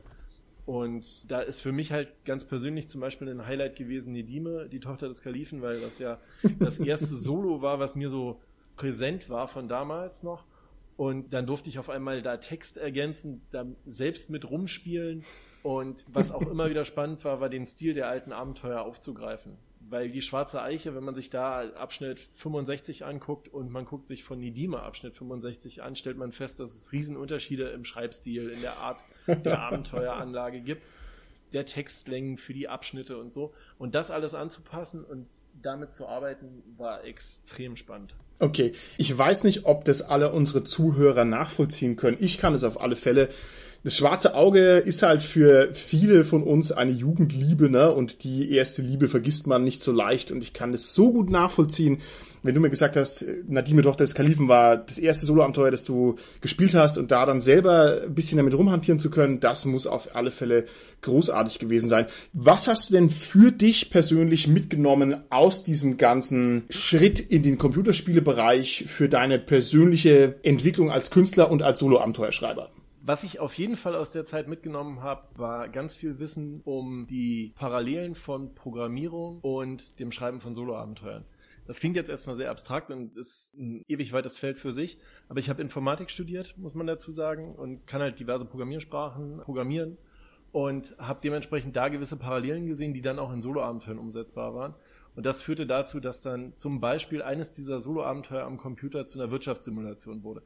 Und 0.65 1.31
da 1.31 1.41
ist 1.41 1.61
für 1.61 1.73
mich 1.73 1.91
halt 1.91 2.25
ganz 2.25 2.45
persönlich 2.45 2.89
zum 2.89 3.01
Beispiel 3.01 3.29
ein 3.29 3.47
Highlight 3.47 3.77
gewesen 3.77 4.13
Nedime, 4.13 4.69
die 4.69 4.81
Tochter 4.81 5.09
des 5.09 5.23
Kalifen, 5.23 5.61
weil 5.61 5.81
das 5.81 5.99
ja 5.99 6.19
das 6.59 6.79
erste 6.79 7.07
Solo 7.07 7.63
war, 7.63 7.81
was 7.81 7.95
mir 7.95 8.09
so 8.09 8.41
präsent 8.77 9.29
war 9.29 9.49
von 9.49 9.69
damals 9.69 10.23
noch. 10.23 10.45
Und 10.97 11.33
dann 11.33 11.47
durfte 11.47 11.69
ich 11.69 11.79
auf 11.79 11.91
einmal 11.91 12.23
da 12.23 12.37
Text 12.37 12.77
ergänzen, 12.77 13.43
da 13.51 13.67
selbst 13.87 14.31
mit 14.31 14.49
rumspielen. 14.49 15.25
Und 15.65 16.07
was 16.13 16.33
auch 16.33 16.43
immer 16.43 16.71
wieder 16.71 16.85
spannend 16.85 17.25
war, 17.25 17.41
war 17.41 17.49
den 17.49 17.67
Stil 17.67 17.93
der 17.93 18.09
alten 18.09 18.33
Abenteuer 18.33 18.83
aufzugreifen 18.83 19.57
weil 19.93 20.11
die 20.11 20.23
Schwarze 20.23 20.63
Eiche, 20.63 20.95
wenn 20.95 21.05
man 21.05 21.15
sich 21.15 21.29
da 21.29 21.69
Abschnitt 21.75 22.19
65 22.19 23.05
anguckt 23.05 23.49
und 23.49 23.71
man 23.71 23.85
guckt 23.85 24.09
sich 24.09 24.25
von 24.25 24.41
Nidima 24.41 24.81
Abschnitt 24.81 25.15
65 25.15 25.83
an, 25.83 25.97
stellt 25.97 26.17
man 26.17 26.33
fest, 26.33 26.61
dass 26.61 26.75
es 26.75 26.93
Riesenunterschiede 26.93 27.69
im 27.69 27.85
Schreibstil, 27.85 28.49
in 28.49 28.63
der 28.63 28.79
Art 28.79 29.05
der 29.27 29.61
Abenteueranlage 29.61 30.61
gibt, 30.61 30.83
der 31.53 31.64
Textlängen 31.64 32.39
für 32.39 32.55
die 32.55 32.68
Abschnitte 32.68 33.18
und 33.18 33.33
so. 33.33 33.53
Und 33.79 33.95
das 33.95 34.11
alles 34.11 34.35
anzupassen 34.35 35.05
und 35.05 35.27
damit 35.61 35.93
zu 35.93 36.09
arbeiten, 36.09 36.62
war 36.77 37.05
extrem 37.05 37.77
spannend. 37.77 38.14
Okay, 38.39 38.73
ich 38.99 39.16
weiß 39.16 39.45
nicht, 39.45 39.66
ob 39.66 39.85
das 39.85 40.03
alle 40.03 40.33
unsere 40.33 40.64
Zuhörer 40.64 41.25
nachvollziehen 41.25 41.97
können. 41.97 42.16
Ich 42.20 42.39
kann 42.39 42.55
es 42.55 42.64
auf 42.64 42.81
alle 42.81 42.97
Fälle 42.97 43.29
das 43.85 43.97
schwarze 43.97 44.35
Auge 44.35 44.77
ist 44.77 45.03
halt 45.03 45.25
für 45.25 45.75
viele 45.75 46.23
von 46.23 46.45
uns 46.45 46.70
eine 46.70 46.93
Jugendliebe, 46.93 47.68
ne? 47.68 47.93
Und 47.93 48.23
die 48.23 48.53
erste 48.53 48.81
Liebe 48.81 49.09
vergisst 49.09 49.49
man 49.49 49.64
nicht 49.64 49.83
so 49.83 49.91
leicht. 49.91 50.31
Und 50.31 50.43
ich 50.43 50.53
kann 50.53 50.70
das 50.70 50.95
so 50.95 51.12
gut 51.12 51.31
nachvollziehen, 51.31 52.01
wenn 52.43 52.55
du 52.55 52.61
mir 52.61 52.70
gesagt 52.70 52.97
hast, 52.97 53.24
Nadine 53.47 53.82
Tochter 53.82 54.05
des 54.05 54.14
Kalifen 54.14 54.49
war 54.49 54.76
das 54.76 54.99
erste 54.99 55.26
Soloabenteuer, 55.26 55.70
das 55.70 55.84
du 55.84 56.16
gespielt 56.40 56.74
hast 56.74 56.99
und 56.99 57.11
da 57.11 57.24
dann 57.26 57.40
selber 57.40 58.03
ein 58.05 58.14
bisschen 58.14 58.36
damit 58.36 58.55
rumhantieren 58.55 58.99
zu 58.99 59.11
können, 59.11 59.40
das 59.40 59.64
muss 59.64 59.86
auf 59.86 60.14
alle 60.14 60.30
Fälle 60.30 60.66
großartig 61.03 61.59
gewesen 61.59 61.88
sein. 61.88 62.07
Was 62.32 62.68
hast 62.68 62.90
du 62.90 62.95
denn 62.95 63.11
für 63.11 63.53
dich 63.53 63.90
persönlich 63.90 64.49
mitgenommen 64.49 65.22
aus 65.30 65.64
diesem 65.64 65.97
ganzen 65.97 66.64
Schritt 66.68 67.20
in 67.20 67.43
den 67.43 67.59
Computerspielebereich 67.59 68.84
für 68.86 69.09
deine 69.09 69.38
persönliche 69.38 70.36
Entwicklung 70.43 70.90
als 70.90 71.11
Künstler 71.11 71.51
und 71.51 71.62
als 71.62 71.78
Soloabenteuerschreiber? 71.80 72.70
Was 73.05 73.24
ich 73.24 73.40
auf 73.40 73.55
jeden 73.55 73.76
Fall 73.76 73.97
aus 73.97 74.12
der 74.12 74.26
Zeit 74.26 74.47
mitgenommen 74.47 75.03
habe, 75.03 75.22
war 75.34 75.68
ganz 75.68 75.97
viel 75.97 76.20
Wissen 76.20 76.61
um 76.64 77.09
die 77.09 77.53
Parallelen 77.57 78.14
von 78.14 78.55
Programmierung 78.55 79.40
und 79.40 79.99
dem 79.99 80.12
Schreiben 80.12 80.38
von 80.38 80.55
Soloabenteuern. 80.55 81.24
Das 81.73 81.81
klingt 81.81 81.97
jetzt 81.97 82.11
erstmal 82.11 82.37
sehr 82.37 82.51
abstrakt 82.51 82.91
und 82.91 83.16
ist 83.16 83.55
ein 83.55 83.83
ewig 83.89 84.12
weites 84.12 84.37
Feld 84.37 84.59
für 84.59 84.73
sich, 84.73 84.99
aber 85.31 85.41
ich 85.41 85.49
habe 85.49 85.62
Informatik 85.62 86.11
studiert, 86.11 86.55
muss 86.59 86.75
man 86.75 86.87
dazu 86.87 87.11
sagen, 87.11 87.55
und 87.55 87.87
kann 87.87 88.03
halt 88.03 88.18
diverse 88.18 88.45
Programmiersprachen 88.45 89.39
programmieren 89.39 89.97
und 90.53 90.95
habe 90.99 91.20
dementsprechend 91.25 91.75
da 91.75 91.89
gewisse 91.89 92.18
Parallelen 92.18 92.66
gesehen, 92.66 92.93
die 92.93 93.01
dann 93.01 93.18
auch 93.18 93.33
in 93.33 93.41
Soloabenteuern 93.41 93.99
umsetzbar 93.99 94.55
waren. 94.55 94.75
Und 95.16 95.25
das 95.25 95.41
führte 95.41 95.66
dazu, 95.66 95.99
dass 95.99 96.20
dann 96.20 96.55
zum 96.57 96.79
Beispiel 96.79 97.23
eines 97.23 97.53
dieser 97.53 97.81
Soloabenteuer 97.81 98.45
am 98.45 98.59
Computer 98.59 99.07
zu 99.07 99.18
einer 99.18 99.31
Wirtschaftssimulation 99.31 100.25
wurde. 100.25 100.43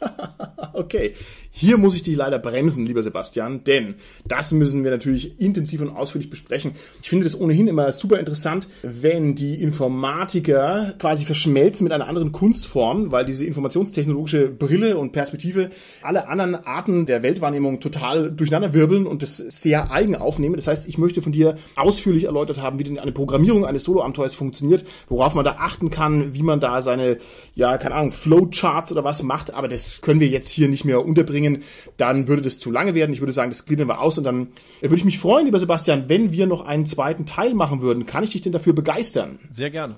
okay, 0.72 1.14
hier 1.50 1.78
muss 1.78 1.96
ich 1.96 2.02
dich 2.02 2.16
leider 2.16 2.38
bremsen, 2.38 2.84
lieber 2.84 3.02
Sebastian, 3.02 3.64
denn 3.64 3.94
das 4.26 4.52
müssen 4.52 4.84
wir 4.84 4.90
natürlich 4.90 5.40
intensiv 5.40 5.80
und 5.80 5.88
ausführlich 5.88 6.28
besprechen. 6.28 6.72
Ich 7.00 7.08
finde 7.08 7.24
das 7.24 7.40
ohnehin 7.40 7.66
immer 7.66 7.90
super 7.92 8.18
interessant, 8.18 8.68
wenn 8.82 9.34
die 9.34 9.62
Informatiker 9.62 10.94
quasi 10.98 11.24
verschmelzen 11.24 11.84
mit 11.84 11.94
einer 11.94 12.08
anderen 12.08 12.32
Kunstform, 12.32 13.10
weil 13.10 13.24
diese 13.24 13.46
informationstechnologische 13.46 14.48
Brille 14.48 14.98
und 14.98 15.12
Perspektive 15.12 15.70
alle 16.02 16.28
anderen 16.28 16.54
Arten 16.54 17.06
der 17.06 17.22
Weltwahrnehmung 17.22 17.80
total 17.80 18.30
durcheinander 18.30 18.74
wirbeln 18.74 19.06
und 19.06 19.22
das 19.22 19.38
sehr 19.38 19.90
eigen 19.90 20.14
aufnehmen. 20.14 20.56
Das 20.56 20.66
heißt, 20.66 20.86
ich 20.86 20.98
möchte 20.98 21.22
von 21.22 21.32
dir 21.32 21.56
ausführlich 21.74 22.24
erläutert 22.24 22.60
haben, 22.60 22.78
wie 22.78 22.84
denn 22.84 22.98
eine 22.98 23.12
Programmierung 23.12 23.64
eines 23.64 23.84
Solo-Abenteuers 23.84 24.34
funktioniert, 24.34 24.84
worauf 25.08 25.34
man 25.34 25.44
da 25.44 25.56
achten 25.58 25.88
kann, 25.88 26.34
wie 26.34 26.42
man 26.42 26.60
da 26.60 26.82
seine, 26.82 27.16
ja, 27.54 27.78
keine 27.78 27.94
Ahnung, 27.94 28.12
Flowcharts 28.12 28.92
oder 28.92 29.04
was 29.04 29.22
macht, 29.22 29.54
aber 29.54 29.68
das 29.68 29.85
können 30.02 30.20
wir 30.20 30.28
jetzt 30.28 30.50
hier 30.50 30.68
nicht 30.68 30.84
mehr 30.84 31.04
unterbringen, 31.04 31.62
dann 31.96 32.28
würde 32.28 32.42
das 32.42 32.58
zu 32.58 32.70
lange 32.70 32.94
werden. 32.94 33.12
Ich 33.12 33.20
würde 33.20 33.32
sagen, 33.32 33.50
das 33.50 33.64
gliedern 33.64 33.88
wir 33.88 34.00
aus 34.00 34.18
und 34.18 34.24
dann 34.24 34.48
würde 34.80 34.96
ich 34.96 35.04
mich 35.04 35.18
freuen, 35.18 35.46
lieber 35.46 35.58
Sebastian, 35.58 36.08
wenn 36.08 36.32
wir 36.32 36.46
noch 36.46 36.64
einen 36.66 36.86
zweiten 36.86 37.26
Teil 37.26 37.54
machen 37.54 37.82
würden. 37.82 38.06
Kann 38.06 38.24
ich 38.24 38.30
dich 38.30 38.42
denn 38.42 38.52
dafür 38.52 38.72
begeistern? 38.72 39.38
Sehr 39.50 39.70
gerne. 39.70 39.96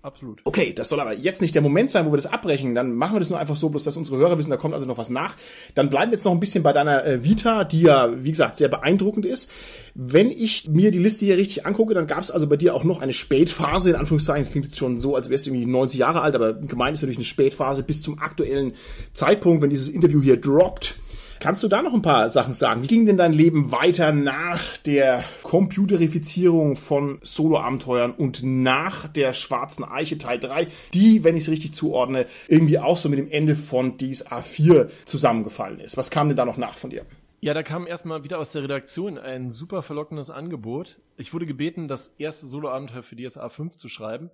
Absolut. 0.00 0.40
Okay, 0.44 0.72
das 0.72 0.88
soll 0.88 1.00
aber 1.00 1.12
jetzt 1.12 1.42
nicht 1.42 1.56
der 1.56 1.62
Moment 1.62 1.90
sein, 1.90 2.06
wo 2.06 2.12
wir 2.12 2.16
das 2.16 2.26
abbrechen. 2.26 2.74
Dann 2.74 2.94
machen 2.94 3.16
wir 3.16 3.20
das 3.20 3.30
nur 3.30 3.38
einfach 3.38 3.56
so, 3.56 3.68
bloß 3.68 3.82
dass 3.82 3.96
unsere 3.96 4.16
Hörer 4.16 4.38
wissen, 4.38 4.50
da 4.50 4.56
kommt 4.56 4.74
also 4.74 4.86
noch 4.86 4.96
was 4.96 5.10
nach. 5.10 5.34
Dann 5.74 5.90
bleiben 5.90 6.12
wir 6.12 6.16
jetzt 6.16 6.24
noch 6.24 6.32
ein 6.32 6.38
bisschen 6.38 6.62
bei 6.62 6.72
deiner 6.72 7.04
äh, 7.04 7.24
Vita, 7.24 7.64
die 7.64 7.80
ja, 7.80 8.10
wie 8.22 8.30
gesagt, 8.30 8.58
sehr 8.58 8.68
beeindruckend 8.68 9.26
ist. 9.26 9.50
Wenn 9.94 10.30
ich 10.30 10.68
mir 10.68 10.92
die 10.92 10.98
Liste 10.98 11.24
hier 11.24 11.36
richtig 11.36 11.66
angucke, 11.66 11.94
dann 11.94 12.06
gab 12.06 12.20
es 12.20 12.30
also 12.30 12.46
bei 12.46 12.56
dir 12.56 12.74
auch 12.74 12.84
noch 12.84 13.00
eine 13.00 13.12
Spätphase, 13.12 13.90
in 13.90 13.96
Anführungszeichen. 13.96 14.44
Das 14.44 14.52
klingt 14.52 14.66
jetzt 14.66 14.78
schon 14.78 15.00
so, 15.00 15.16
als 15.16 15.30
wärst 15.30 15.46
du 15.46 15.50
irgendwie 15.50 15.66
90 15.66 15.98
Jahre 15.98 16.20
alt, 16.20 16.36
aber 16.36 16.54
gemeint 16.54 16.94
ist 16.94 17.02
natürlich 17.02 17.18
eine 17.18 17.24
Spätphase 17.24 17.82
bis 17.82 18.00
zum 18.00 18.20
aktuellen 18.20 18.74
Zeitpunkt, 19.14 19.62
wenn 19.62 19.70
dieses 19.70 19.88
Interview 19.88 20.22
hier 20.22 20.36
droppt. 20.40 20.94
Kannst 21.40 21.62
du 21.62 21.68
da 21.68 21.82
noch 21.82 21.94
ein 21.94 22.02
paar 22.02 22.28
Sachen 22.30 22.52
sagen? 22.52 22.82
Wie 22.82 22.88
ging 22.88 23.06
denn 23.06 23.16
dein 23.16 23.32
Leben 23.32 23.70
weiter 23.70 24.10
nach 24.10 24.76
der 24.78 25.22
Computerifizierung 25.44 26.74
von 26.74 27.20
Solo-Abenteuern 27.22 28.10
und 28.10 28.42
nach 28.42 29.06
der 29.06 29.32
Schwarzen 29.32 29.84
Eiche 29.84 30.18
Teil 30.18 30.40
3, 30.40 30.66
die, 30.94 31.22
wenn 31.22 31.36
ich 31.36 31.44
es 31.44 31.50
richtig 31.50 31.74
zuordne, 31.74 32.26
irgendwie 32.48 32.80
auch 32.80 32.96
so 32.96 33.08
mit 33.08 33.20
dem 33.20 33.30
Ende 33.30 33.54
von 33.54 33.98
DSA 33.98 34.42
4 34.42 34.88
zusammengefallen 35.04 35.78
ist? 35.78 35.96
Was 35.96 36.10
kam 36.10 36.26
denn 36.26 36.36
da 36.36 36.44
noch 36.44 36.56
nach 36.56 36.76
von 36.76 36.90
dir? 36.90 37.04
Ja, 37.40 37.54
da 37.54 37.62
kam 37.62 37.86
erstmal 37.86 38.24
wieder 38.24 38.40
aus 38.40 38.50
der 38.50 38.64
Redaktion 38.64 39.16
ein 39.16 39.50
super 39.50 39.84
verlockendes 39.84 40.30
Angebot. 40.30 40.98
Ich 41.16 41.32
wurde 41.32 41.46
gebeten, 41.46 41.86
das 41.86 42.08
erste 42.18 42.46
Solo-Abenteuer 42.46 43.04
für 43.04 43.14
DSA 43.14 43.48
5 43.48 43.76
zu 43.76 43.88
schreiben. 43.88 44.30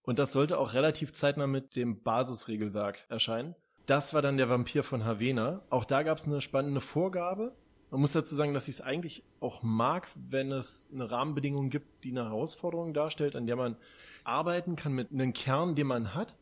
Und 0.00 0.18
das 0.18 0.32
sollte 0.32 0.58
auch 0.58 0.72
relativ 0.72 1.12
zeitnah 1.12 1.46
mit 1.46 1.76
dem 1.76 2.02
Basisregelwerk 2.02 3.04
erscheinen. 3.10 3.54
Das 3.88 4.12
war 4.12 4.20
dann 4.20 4.36
der 4.36 4.50
Vampir 4.50 4.84
von 4.84 5.06
Havena. 5.06 5.62
Auch 5.70 5.86
da 5.86 6.02
gab 6.02 6.18
es 6.18 6.26
eine 6.26 6.42
spannende 6.42 6.82
Vorgabe. 6.82 7.54
Man 7.90 8.02
muss 8.02 8.12
dazu 8.12 8.34
sagen, 8.34 8.52
dass 8.52 8.68
ich 8.68 8.74
es 8.74 8.80
eigentlich 8.82 9.24
auch 9.40 9.62
mag, 9.62 10.08
wenn 10.28 10.52
es 10.52 10.90
eine 10.92 11.10
Rahmenbedingung 11.10 11.70
gibt, 11.70 12.04
die 12.04 12.10
eine 12.10 12.24
Herausforderung 12.24 12.92
darstellt, 12.92 13.34
an 13.34 13.46
der 13.46 13.56
man 13.56 13.76
arbeiten 14.24 14.76
kann 14.76 14.92
mit 14.92 15.10
einem 15.10 15.32
Kern, 15.32 15.74
den 15.74 15.86
man 15.86 16.14
hat. 16.14 16.36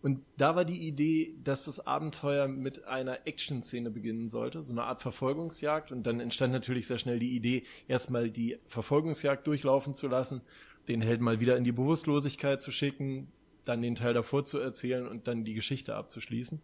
Und 0.00 0.20
da 0.36 0.54
war 0.54 0.64
die 0.64 0.86
Idee, 0.86 1.34
dass 1.42 1.64
das 1.64 1.84
Abenteuer 1.84 2.46
mit 2.46 2.84
einer 2.84 3.26
Action-Szene 3.26 3.90
beginnen 3.90 4.28
sollte, 4.28 4.62
so 4.62 4.72
eine 4.72 4.84
Art 4.84 5.00
Verfolgungsjagd. 5.00 5.90
Und 5.90 6.04
dann 6.04 6.20
entstand 6.20 6.52
natürlich 6.52 6.86
sehr 6.86 6.98
schnell 6.98 7.18
die 7.18 7.34
Idee, 7.34 7.64
erstmal 7.88 8.30
die 8.30 8.58
Verfolgungsjagd 8.66 9.44
durchlaufen 9.44 9.94
zu 9.94 10.06
lassen, 10.06 10.40
den 10.86 11.00
Helden 11.00 11.24
mal 11.24 11.40
wieder 11.40 11.56
in 11.56 11.64
die 11.64 11.72
Bewusstlosigkeit 11.72 12.62
zu 12.62 12.70
schicken, 12.70 13.26
dann 13.64 13.82
den 13.82 13.96
Teil 13.96 14.14
davor 14.14 14.44
zu 14.44 14.60
erzählen 14.60 15.08
und 15.08 15.26
dann 15.26 15.42
die 15.42 15.54
Geschichte 15.54 15.96
abzuschließen. 15.96 16.60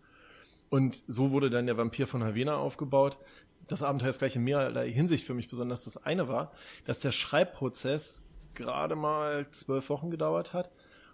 Und 0.70 1.02
so 1.06 1.30
wurde 1.30 1.50
dann 1.50 1.66
der 1.66 1.76
Vampir 1.76 2.06
von 2.06 2.22
Havena 2.22 2.56
aufgebaut. 2.56 3.18
Das 3.66 3.82
Abenteuer 3.82 4.10
ist 4.10 4.18
gleich 4.18 4.36
in 4.36 4.44
mehrerlei 4.44 4.90
Hinsicht 4.90 5.26
für 5.26 5.34
mich 5.34 5.48
besonders. 5.48 5.84
Das 5.84 6.02
eine 6.04 6.28
war, 6.28 6.52
dass 6.84 6.98
der 6.98 7.12
Schreibprozess 7.12 8.24
gerade 8.54 8.96
mal 8.96 9.50
zwölf 9.50 9.88
Wochen 9.88 10.10
gedauert 10.10 10.52
hat 10.52 10.70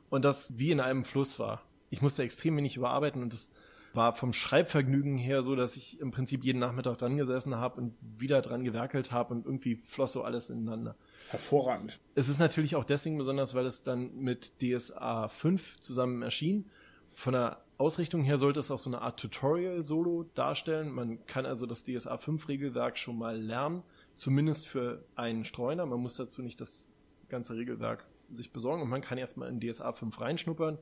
und 0.08 0.24
das 0.24 0.58
wie 0.58 0.70
in 0.70 0.80
einem 0.80 1.04
Fluss 1.04 1.38
war 1.38 1.62
ich 1.94 2.02
musste 2.02 2.24
extrem 2.24 2.56
wenig 2.56 2.76
überarbeiten 2.76 3.22
und 3.22 3.32
das 3.32 3.52
war 3.92 4.12
vom 4.12 4.32
Schreibvergnügen 4.32 5.16
her 5.16 5.44
so, 5.44 5.54
dass 5.54 5.76
ich 5.76 6.00
im 6.00 6.10
Prinzip 6.10 6.42
jeden 6.42 6.58
Nachmittag 6.58 6.98
dran 6.98 7.16
gesessen 7.16 7.54
habe 7.54 7.80
und 7.80 7.94
wieder 8.18 8.42
dran 8.42 8.64
gewerkelt 8.64 9.12
habe 9.12 9.32
und 9.32 9.46
irgendwie 9.46 9.76
floss 9.76 10.12
so 10.12 10.24
alles 10.24 10.50
ineinander. 10.50 10.96
Hervorragend. 11.28 12.00
Es 12.16 12.28
ist 12.28 12.40
natürlich 12.40 12.74
auch 12.74 12.82
deswegen 12.82 13.16
besonders, 13.16 13.54
weil 13.54 13.64
es 13.64 13.84
dann 13.84 14.16
mit 14.16 14.54
DSA 14.60 15.28
5 15.28 15.78
zusammen 15.78 16.22
erschien. 16.22 16.68
Von 17.12 17.34
der 17.34 17.63
Ausrichtung 17.76 18.22
her 18.22 18.38
sollte 18.38 18.60
es 18.60 18.70
auch 18.70 18.78
so 18.78 18.90
eine 18.90 19.02
Art 19.02 19.18
Tutorial-Solo 19.20 20.30
darstellen. 20.34 20.90
Man 20.90 21.24
kann 21.26 21.46
also 21.46 21.66
das 21.66 21.84
DSA 21.84 22.16
5 22.16 22.48
Regelwerk 22.48 22.96
schon 22.96 23.18
mal 23.18 23.36
lernen, 23.40 23.82
zumindest 24.14 24.68
für 24.68 25.04
einen 25.16 25.44
Streuner. 25.44 25.86
Man 25.86 26.00
muss 26.00 26.14
dazu 26.14 26.42
nicht 26.42 26.60
das 26.60 26.88
ganze 27.28 27.56
Regelwerk 27.56 28.06
sich 28.30 28.52
besorgen 28.52 28.82
und 28.82 28.88
man 28.88 29.02
kann 29.02 29.18
erstmal 29.18 29.48
in 29.48 29.60
DSA 29.60 29.92
5 29.92 30.20
reinschnuppern 30.20 30.78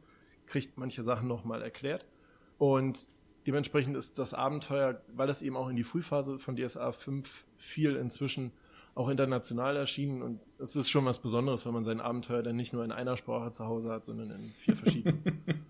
kriegt 0.46 0.78
manche 0.78 1.02
Sachen 1.02 1.28
nochmal 1.28 1.62
erklärt. 1.62 2.04
Und 2.58 3.08
dementsprechend 3.46 3.96
ist 3.96 4.18
das 4.18 4.34
Abenteuer, 4.34 5.00
weil 5.14 5.26
das 5.26 5.42
eben 5.42 5.56
auch 5.56 5.68
in 5.68 5.76
die 5.76 5.84
Frühphase 5.84 6.38
von 6.38 6.56
DSA 6.56 6.92
5 6.92 7.44
fiel, 7.56 7.96
inzwischen 7.96 8.52
auch 8.94 9.08
international 9.08 9.76
erschienen 9.76 10.20
und 10.20 10.40
es 10.58 10.76
ist 10.76 10.90
schon 10.90 11.06
was 11.06 11.18
Besonderes, 11.18 11.64
wenn 11.64 11.72
man 11.72 11.82
sein 11.82 11.98
Abenteuer 11.98 12.42
dann 12.42 12.56
nicht 12.56 12.74
nur 12.74 12.84
in 12.84 12.92
einer 12.92 13.16
Sprache 13.16 13.50
zu 13.50 13.66
Hause 13.66 13.90
hat, 13.90 14.04
sondern 14.04 14.30
in 14.30 14.52
vier 14.58 14.76
verschiedenen. 14.76 15.22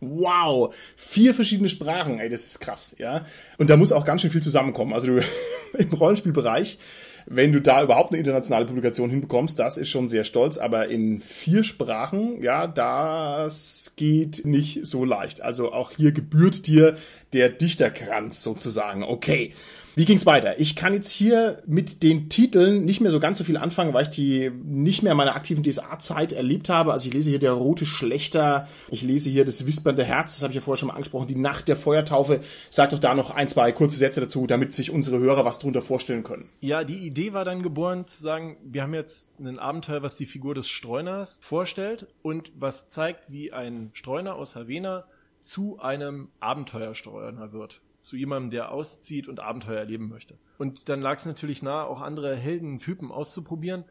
wow, 0.00 0.74
vier 0.96 1.34
verschiedene 1.34 1.68
Sprachen, 1.68 2.18
ey, 2.18 2.28
das 2.28 2.42
ist 2.42 2.60
krass, 2.60 2.94
ja. 2.98 3.26
Und 3.58 3.70
da 3.70 3.76
muss 3.76 3.92
auch 3.92 4.04
ganz 4.04 4.22
schön 4.22 4.30
viel 4.30 4.42
zusammenkommen. 4.42 4.92
Also 4.92 5.06
du, 5.06 5.22
im 5.78 5.92
Rollenspielbereich 5.92 6.78
wenn 7.26 7.52
du 7.52 7.60
da 7.60 7.82
überhaupt 7.82 8.12
eine 8.12 8.18
internationale 8.18 8.66
Publikation 8.66 9.10
hinbekommst, 9.10 9.58
das 9.58 9.78
ist 9.78 9.88
schon 9.88 10.08
sehr 10.08 10.24
stolz, 10.24 10.58
aber 10.58 10.88
in 10.88 11.20
vier 11.20 11.64
Sprachen, 11.64 12.42
ja, 12.42 12.66
das 12.66 13.92
geht 13.96 14.44
nicht 14.44 14.86
so 14.86 15.04
leicht. 15.04 15.40
Also 15.40 15.72
auch 15.72 15.92
hier 15.92 16.12
gebührt 16.12 16.66
dir 16.66 16.96
der 17.32 17.48
Dichterkranz 17.48 18.42
sozusagen. 18.42 19.02
Okay. 19.02 19.54
Wie 19.96 20.04
ging's 20.04 20.26
weiter? 20.26 20.58
Ich 20.58 20.74
kann 20.74 20.92
jetzt 20.92 21.10
hier 21.10 21.62
mit 21.66 22.02
den 22.02 22.28
Titeln 22.28 22.84
nicht 22.84 23.00
mehr 23.00 23.12
so 23.12 23.20
ganz 23.20 23.38
so 23.38 23.44
viel 23.44 23.56
anfangen, 23.56 23.94
weil 23.94 24.02
ich 24.02 24.10
die 24.10 24.50
nicht 24.64 25.04
mehr 25.04 25.12
in 25.12 25.16
meiner 25.16 25.36
aktiven 25.36 25.62
DSA-Zeit 25.62 26.32
erlebt 26.32 26.68
habe. 26.68 26.92
Also 26.92 27.06
ich 27.06 27.14
lese 27.14 27.30
hier 27.30 27.38
der 27.38 27.52
rote 27.52 27.86
Schlechter, 27.86 28.66
ich 28.90 29.02
lese 29.02 29.30
hier 29.30 29.44
das 29.44 29.66
wispernde 29.66 30.02
Herz, 30.02 30.34
das 30.34 30.42
habe 30.42 30.50
ich 30.50 30.56
ja 30.56 30.62
vorher 30.62 30.78
schon 30.78 30.88
mal 30.88 30.94
angesprochen, 30.94 31.28
die 31.28 31.36
Nacht 31.36 31.68
der 31.68 31.76
Feuertaufe. 31.76 32.40
Sag 32.70 32.90
doch 32.90 32.98
da 32.98 33.14
noch 33.14 33.30
ein, 33.30 33.46
zwei 33.46 33.70
kurze 33.70 33.96
Sätze 33.96 34.20
dazu, 34.20 34.48
damit 34.48 34.72
sich 34.72 34.90
unsere 34.90 35.20
Hörer 35.20 35.44
was 35.44 35.60
drunter 35.60 35.80
vorstellen 35.80 36.24
können. 36.24 36.50
Ja, 36.60 36.82
die 36.82 37.06
Idee 37.06 37.32
war 37.32 37.44
dann 37.44 37.62
geboren 37.62 38.08
zu 38.08 38.20
sagen, 38.20 38.56
wir 38.64 38.82
haben 38.82 38.94
jetzt 38.94 39.38
ein 39.38 39.60
Abenteuer, 39.60 40.02
was 40.02 40.16
die 40.16 40.26
Figur 40.26 40.56
des 40.56 40.68
Streuners 40.68 41.38
vorstellt 41.40 42.08
und 42.22 42.50
was 42.56 42.88
zeigt, 42.88 43.30
wie 43.30 43.52
ein 43.52 43.90
Streuner 43.92 44.34
aus 44.34 44.56
Havena 44.56 45.04
zu 45.40 45.78
einem 45.78 46.30
Abenteuerstreuner 46.40 47.52
wird 47.52 47.80
zu 48.04 48.16
jemandem, 48.16 48.50
der 48.50 48.70
auszieht 48.70 49.28
und 49.28 49.40
Abenteuer 49.40 49.78
erleben 49.78 50.08
möchte. 50.08 50.36
Und 50.58 50.88
dann 50.88 51.00
lag 51.00 51.16
es 51.16 51.26
natürlich 51.26 51.62
nahe, 51.62 51.86
auch 51.86 52.00
andere 52.00 52.36
Heldentypen 52.36 53.10
auszuprobieren. 53.10 53.84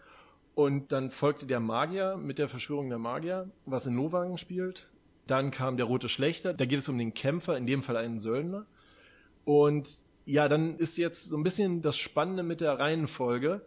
Und 0.56 0.92
dann 0.92 1.10
folgte 1.10 1.48
der 1.48 1.60
Magier 1.60 2.16
mit 2.16 2.38
der 2.38 2.48
Verschwörung 2.48 2.90
der 2.90 3.00
Magier, 3.00 3.50
was 3.66 3.88
in 3.88 3.96
Nowagen 3.96 4.38
spielt. 4.38 4.88
Dann 5.26 5.50
kam 5.50 5.78
der 5.78 5.88
Rote 5.88 6.10
Schlechter, 6.10 6.54
da 6.54 6.66
geht 6.66 6.80
es 6.80 6.90
um 6.90 6.98
den 6.98 7.14
Kämpfer, 7.16 7.58
in 7.58 7.66
dem 7.66 7.82
Fall 7.82 7.98
einen 7.98 8.20
Söldner. 8.20 8.68
Und 9.46 9.90
ja, 10.26 10.48
dann 10.48 10.78
ist 10.78 10.98
jetzt 10.98 11.30
so 11.30 11.36
ein 11.36 11.44
bisschen 11.44 11.82
das 11.82 11.98
Spannende 11.98 12.44
mit 12.44 12.62
der 12.62 12.78
Reihenfolge. 12.78 13.62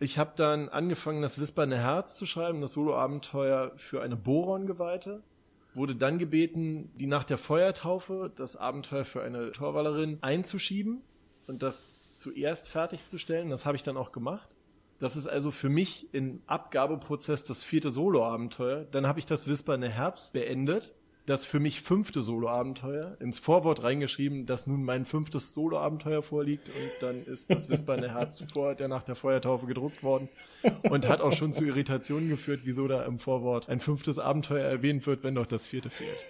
Ich 0.00 0.18
habe 0.18 0.32
dann 0.34 0.68
angefangen, 0.68 1.22
das 1.22 1.38
Wispernde 1.38 1.78
Herz 1.78 2.16
zu 2.16 2.26
schreiben, 2.26 2.60
das 2.60 2.72
Soloabenteuer 2.72 3.72
für 3.76 4.02
eine 4.02 4.16
Boron-Geweihte 4.16 5.22
wurde 5.74 5.96
dann 5.96 6.18
gebeten, 6.18 6.90
die 6.96 7.06
nach 7.06 7.24
der 7.24 7.38
Feuertaufe 7.38 8.32
das 8.34 8.56
Abenteuer 8.56 9.04
für 9.04 9.22
eine 9.22 9.52
Torwallerin 9.52 10.18
einzuschieben 10.20 11.02
und 11.46 11.62
das 11.62 11.96
zuerst 12.16 12.68
fertigzustellen. 12.68 13.50
Das 13.50 13.66
habe 13.66 13.76
ich 13.76 13.82
dann 13.82 13.96
auch 13.96 14.12
gemacht. 14.12 14.54
Das 14.98 15.16
ist 15.16 15.26
also 15.26 15.50
für 15.50 15.68
mich 15.68 16.08
im 16.12 16.40
Abgabeprozess 16.46 17.44
das 17.44 17.64
vierte 17.64 17.90
Solo-Abenteuer. 17.90 18.84
Dann 18.90 19.06
habe 19.06 19.18
ich 19.18 19.26
das 19.26 19.48
Wispernde 19.48 19.88
Herz 19.88 20.32
beendet 20.32 20.94
das 21.26 21.44
für 21.44 21.58
mich 21.58 21.80
fünfte 21.80 22.22
Solo-Abenteuer 22.22 23.16
ins 23.20 23.38
Vorwort 23.38 23.82
reingeschrieben, 23.82 24.44
dass 24.44 24.66
nun 24.66 24.84
mein 24.84 25.04
fünftes 25.04 25.54
Solo-Abenteuer 25.54 26.22
vorliegt 26.22 26.68
und 26.68 26.90
dann 27.00 27.24
ist 27.24 27.50
das 27.50 27.70
Wispernde 27.70 28.12
Herz 28.12 28.44
vor 28.52 28.74
der 28.74 28.88
nach 28.88 29.02
der 29.02 29.14
Feuertaufe 29.14 29.66
gedruckt 29.66 30.02
worden 30.02 30.28
und 30.82 31.08
hat 31.08 31.22
auch 31.22 31.32
schon 31.32 31.52
zu 31.52 31.64
Irritationen 31.64 32.28
geführt, 32.28 32.60
wieso 32.64 32.88
da 32.88 33.04
im 33.04 33.18
Vorwort 33.18 33.68
ein 33.68 33.80
fünftes 33.80 34.18
Abenteuer 34.18 34.66
erwähnt 34.66 35.06
wird, 35.06 35.22
wenn 35.24 35.34
doch 35.34 35.46
das 35.46 35.66
vierte 35.66 35.88
fehlt. 35.88 36.24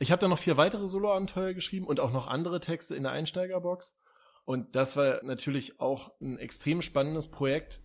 Ich 0.00 0.10
habe 0.10 0.20
dann 0.20 0.30
noch 0.30 0.38
vier 0.38 0.56
weitere 0.56 0.88
Solo-Abenteuer 0.88 1.54
geschrieben 1.54 1.86
und 1.86 2.00
auch 2.00 2.12
noch 2.12 2.26
andere 2.26 2.60
Texte 2.60 2.96
in 2.96 3.04
der 3.04 3.12
Einsteigerbox. 3.12 3.96
Und 4.44 4.74
das 4.74 4.96
war 4.96 5.22
natürlich 5.22 5.80
auch 5.80 6.12
ein 6.20 6.38
extrem 6.38 6.82
spannendes 6.82 7.28
Projekt, 7.28 7.82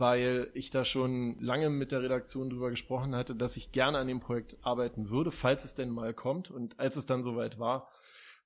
weil 0.00 0.48
ich 0.54 0.70
da 0.70 0.84
schon 0.84 1.38
lange 1.40 1.70
mit 1.70 1.92
der 1.92 2.02
Redaktion 2.02 2.50
drüber 2.50 2.70
gesprochen 2.70 3.14
hatte, 3.14 3.34
dass 3.34 3.56
ich 3.56 3.70
gerne 3.72 3.98
an 3.98 4.08
dem 4.08 4.20
Projekt 4.20 4.56
arbeiten 4.62 5.10
würde, 5.10 5.30
falls 5.30 5.64
es 5.64 5.74
denn 5.74 5.90
mal 5.90 6.14
kommt. 6.14 6.50
Und 6.50 6.80
als 6.80 6.96
es 6.96 7.06
dann 7.06 7.22
soweit 7.22 7.58
war, 7.58 7.88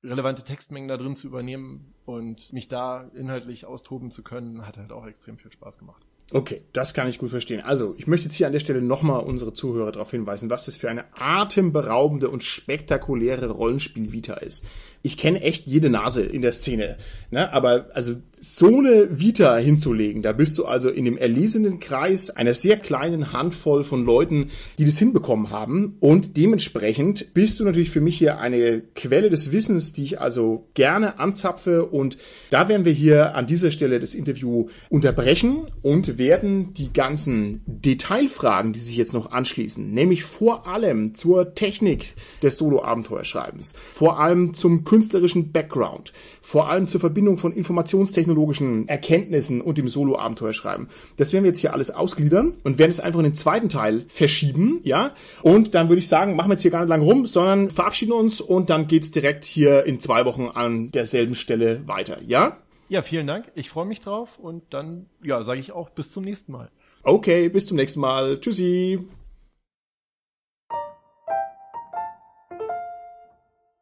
relevante 0.02 0.42
Textmengen 0.42 0.88
da 0.88 0.96
drin 0.96 1.16
zu 1.16 1.26
übernehmen 1.26 1.94
und 2.04 2.52
mich 2.52 2.68
da 2.68 3.10
inhaltlich 3.14 3.64
austoben 3.64 4.10
zu 4.10 4.22
können, 4.22 4.66
hat 4.66 4.76
halt 4.76 4.92
auch 4.92 5.06
extrem 5.06 5.38
viel 5.38 5.52
Spaß 5.52 5.78
gemacht. 5.78 6.04
Okay, 6.32 6.62
das 6.72 6.94
kann 6.94 7.06
ich 7.06 7.18
gut 7.18 7.30
verstehen. 7.30 7.60
Also, 7.60 7.94
ich 7.98 8.06
möchte 8.06 8.24
jetzt 8.24 8.34
hier 8.34 8.46
an 8.46 8.52
der 8.52 8.60
Stelle 8.60 8.80
nochmal 8.80 9.20
unsere 9.20 9.52
Zuhörer 9.52 9.92
darauf 9.92 10.10
hinweisen, 10.10 10.48
was 10.48 10.64
das 10.64 10.76
für 10.76 10.88
eine 10.88 11.04
atemberaubende 11.12 12.30
und 12.30 12.42
spektakuläre 12.42 13.50
Rollenspiel-Vita 13.50 14.34
ist. 14.34 14.64
Ich 15.02 15.18
kenne 15.18 15.42
echt 15.42 15.66
jede 15.66 15.90
Nase 15.90 16.24
in 16.24 16.40
der 16.40 16.52
Szene, 16.52 16.96
ne? 17.30 17.52
aber 17.52 17.88
also 17.92 18.16
so 18.46 18.66
eine 18.66 19.18
Vita 19.18 19.56
hinzulegen, 19.56 20.20
da 20.20 20.32
bist 20.32 20.58
du 20.58 20.66
also 20.66 20.90
in 20.90 21.06
dem 21.06 21.16
erlesenen 21.16 21.80
Kreis 21.80 22.28
einer 22.28 22.52
sehr 22.52 22.76
kleinen 22.76 23.32
Handvoll 23.32 23.84
von 23.84 24.04
Leuten, 24.04 24.50
die 24.78 24.84
das 24.84 24.98
hinbekommen 24.98 25.48
haben. 25.48 25.96
Und 25.98 26.36
dementsprechend 26.36 27.32
bist 27.32 27.58
du 27.58 27.64
natürlich 27.64 27.88
für 27.88 28.02
mich 28.02 28.18
hier 28.18 28.38
eine 28.40 28.82
Quelle 28.94 29.30
des 29.30 29.50
Wissens, 29.50 29.94
die 29.94 30.04
ich 30.04 30.20
also 30.20 30.66
gerne 30.74 31.18
anzapfe. 31.18 31.86
Und 31.86 32.18
da 32.50 32.68
werden 32.68 32.84
wir 32.84 32.92
hier 32.92 33.34
an 33.34 33.46
dieser 33.46 33.70
Stelle 33.70 33.98
das 33.98 34.14
Interview 34.14 34.68
unterbrechen 34.90 35.62
und 35.80 36.18
werden 36.18 36.74
die 36.74 36.92
ganzen 36.92 37.62
Detailfragen, 37.64 38.74
die 38.74 38.80
sich 38.80 38.98
jetzt 38.98 39.14
noch 39.14 39.32
anschließen, 39.32 39.94
nämlich 39.94 40.22
vor 40.22 40.66
allem 40.66 41.14
zur 41.14 41.54
Technik 41.54 42.14
des 42.42 42.58
Solo-Abenteuerschreibens, 42.58 43.72
vor 43.72 44.20
allem 44.20 44.52
zum 44.52 44.84
künstlerischen 44.84 45.50
Background, 45.50 46.12
vor 46.42 46.68
allem 46.68 46.88
zur 46.88 47.00
Verbindung 47.00 47.38
von 47.38 47.54
informationstechnologischen 48.34 48.88
Erkenntnissen 48.88 49.60
und 49.60 49.78
dem 49.78 49.88
Solo-Abenteuerschreiben. 49.88 50.88
Das 51.16 51.32
werden 51.32 51.44
wir 51.44 51.50
jetzt 51.50 51.60
hier 51.60 51.72
alles 51.72 51.90
ausgliedern 51.90 52.54
und 52.64 52.78
werden 52.78 52.90
es 52.90 53.00
einfach 53.00 53.20
in 53.20 53.24
den 53.24 53.34
zweiten 53.34 53.68
Teil 53.68 54.04
verschieben, 54.08 54.80
ja. 54.82 55.12
Und 55.42 55.74
dann 55.74 55.88
würde 55.88 56.00
ich 56.00 56.08
sagen, 56.08 56.36
machen 56.36 56.48
wir 56.48 56.54
jetzt 56.54 56.62
hier 56.62 56.70
gar 56.70 56.80
nicht 56.80 56.88
lang 56.88 57.02
rum, 57.02 57.26
sondern 57.26 57.70
verabschieden 57.70 58.12
uns 58.12 58.40
und 58.40 58.70
dann 58.70 58.86
geht's 58.86 59.10
direkt 59.10 59.44
hier 59.44 59.84
in 59.84 60.00
zwei 60.00 60.24
Wochen 60.24 60.48
an 60.52 60.90
derselben 60.90 61.34
Stelle 61.34 61.86
weiter, 61.86 62.18
ja? 62.22 62.58
Ja, 62.88 63.02
vielen 63.02 63.26
Dank. 63.26 63.50
Ich 63.54 63.70
freue 63.70 63.86
mich 63.86 64.00
drauf 64.00 64.38
und 64.38 64.62
dann, 64.70 65.06
ja, 65.22 65.42
sage 65.42 65.60
ich 65.60 65.72
auch 65.72 65.90
bis 65.90 66.10
zum 66.10 66.24
nächsten 66.24 66.52
Mal. 66.52 66.70
Okay, 67.02 67.48
bis 67.48 67.66
zum 67.66 67.76
nächsten 67.76 68.00
Mal. 68.00 68.38
Tschüssi. 68.40 69.00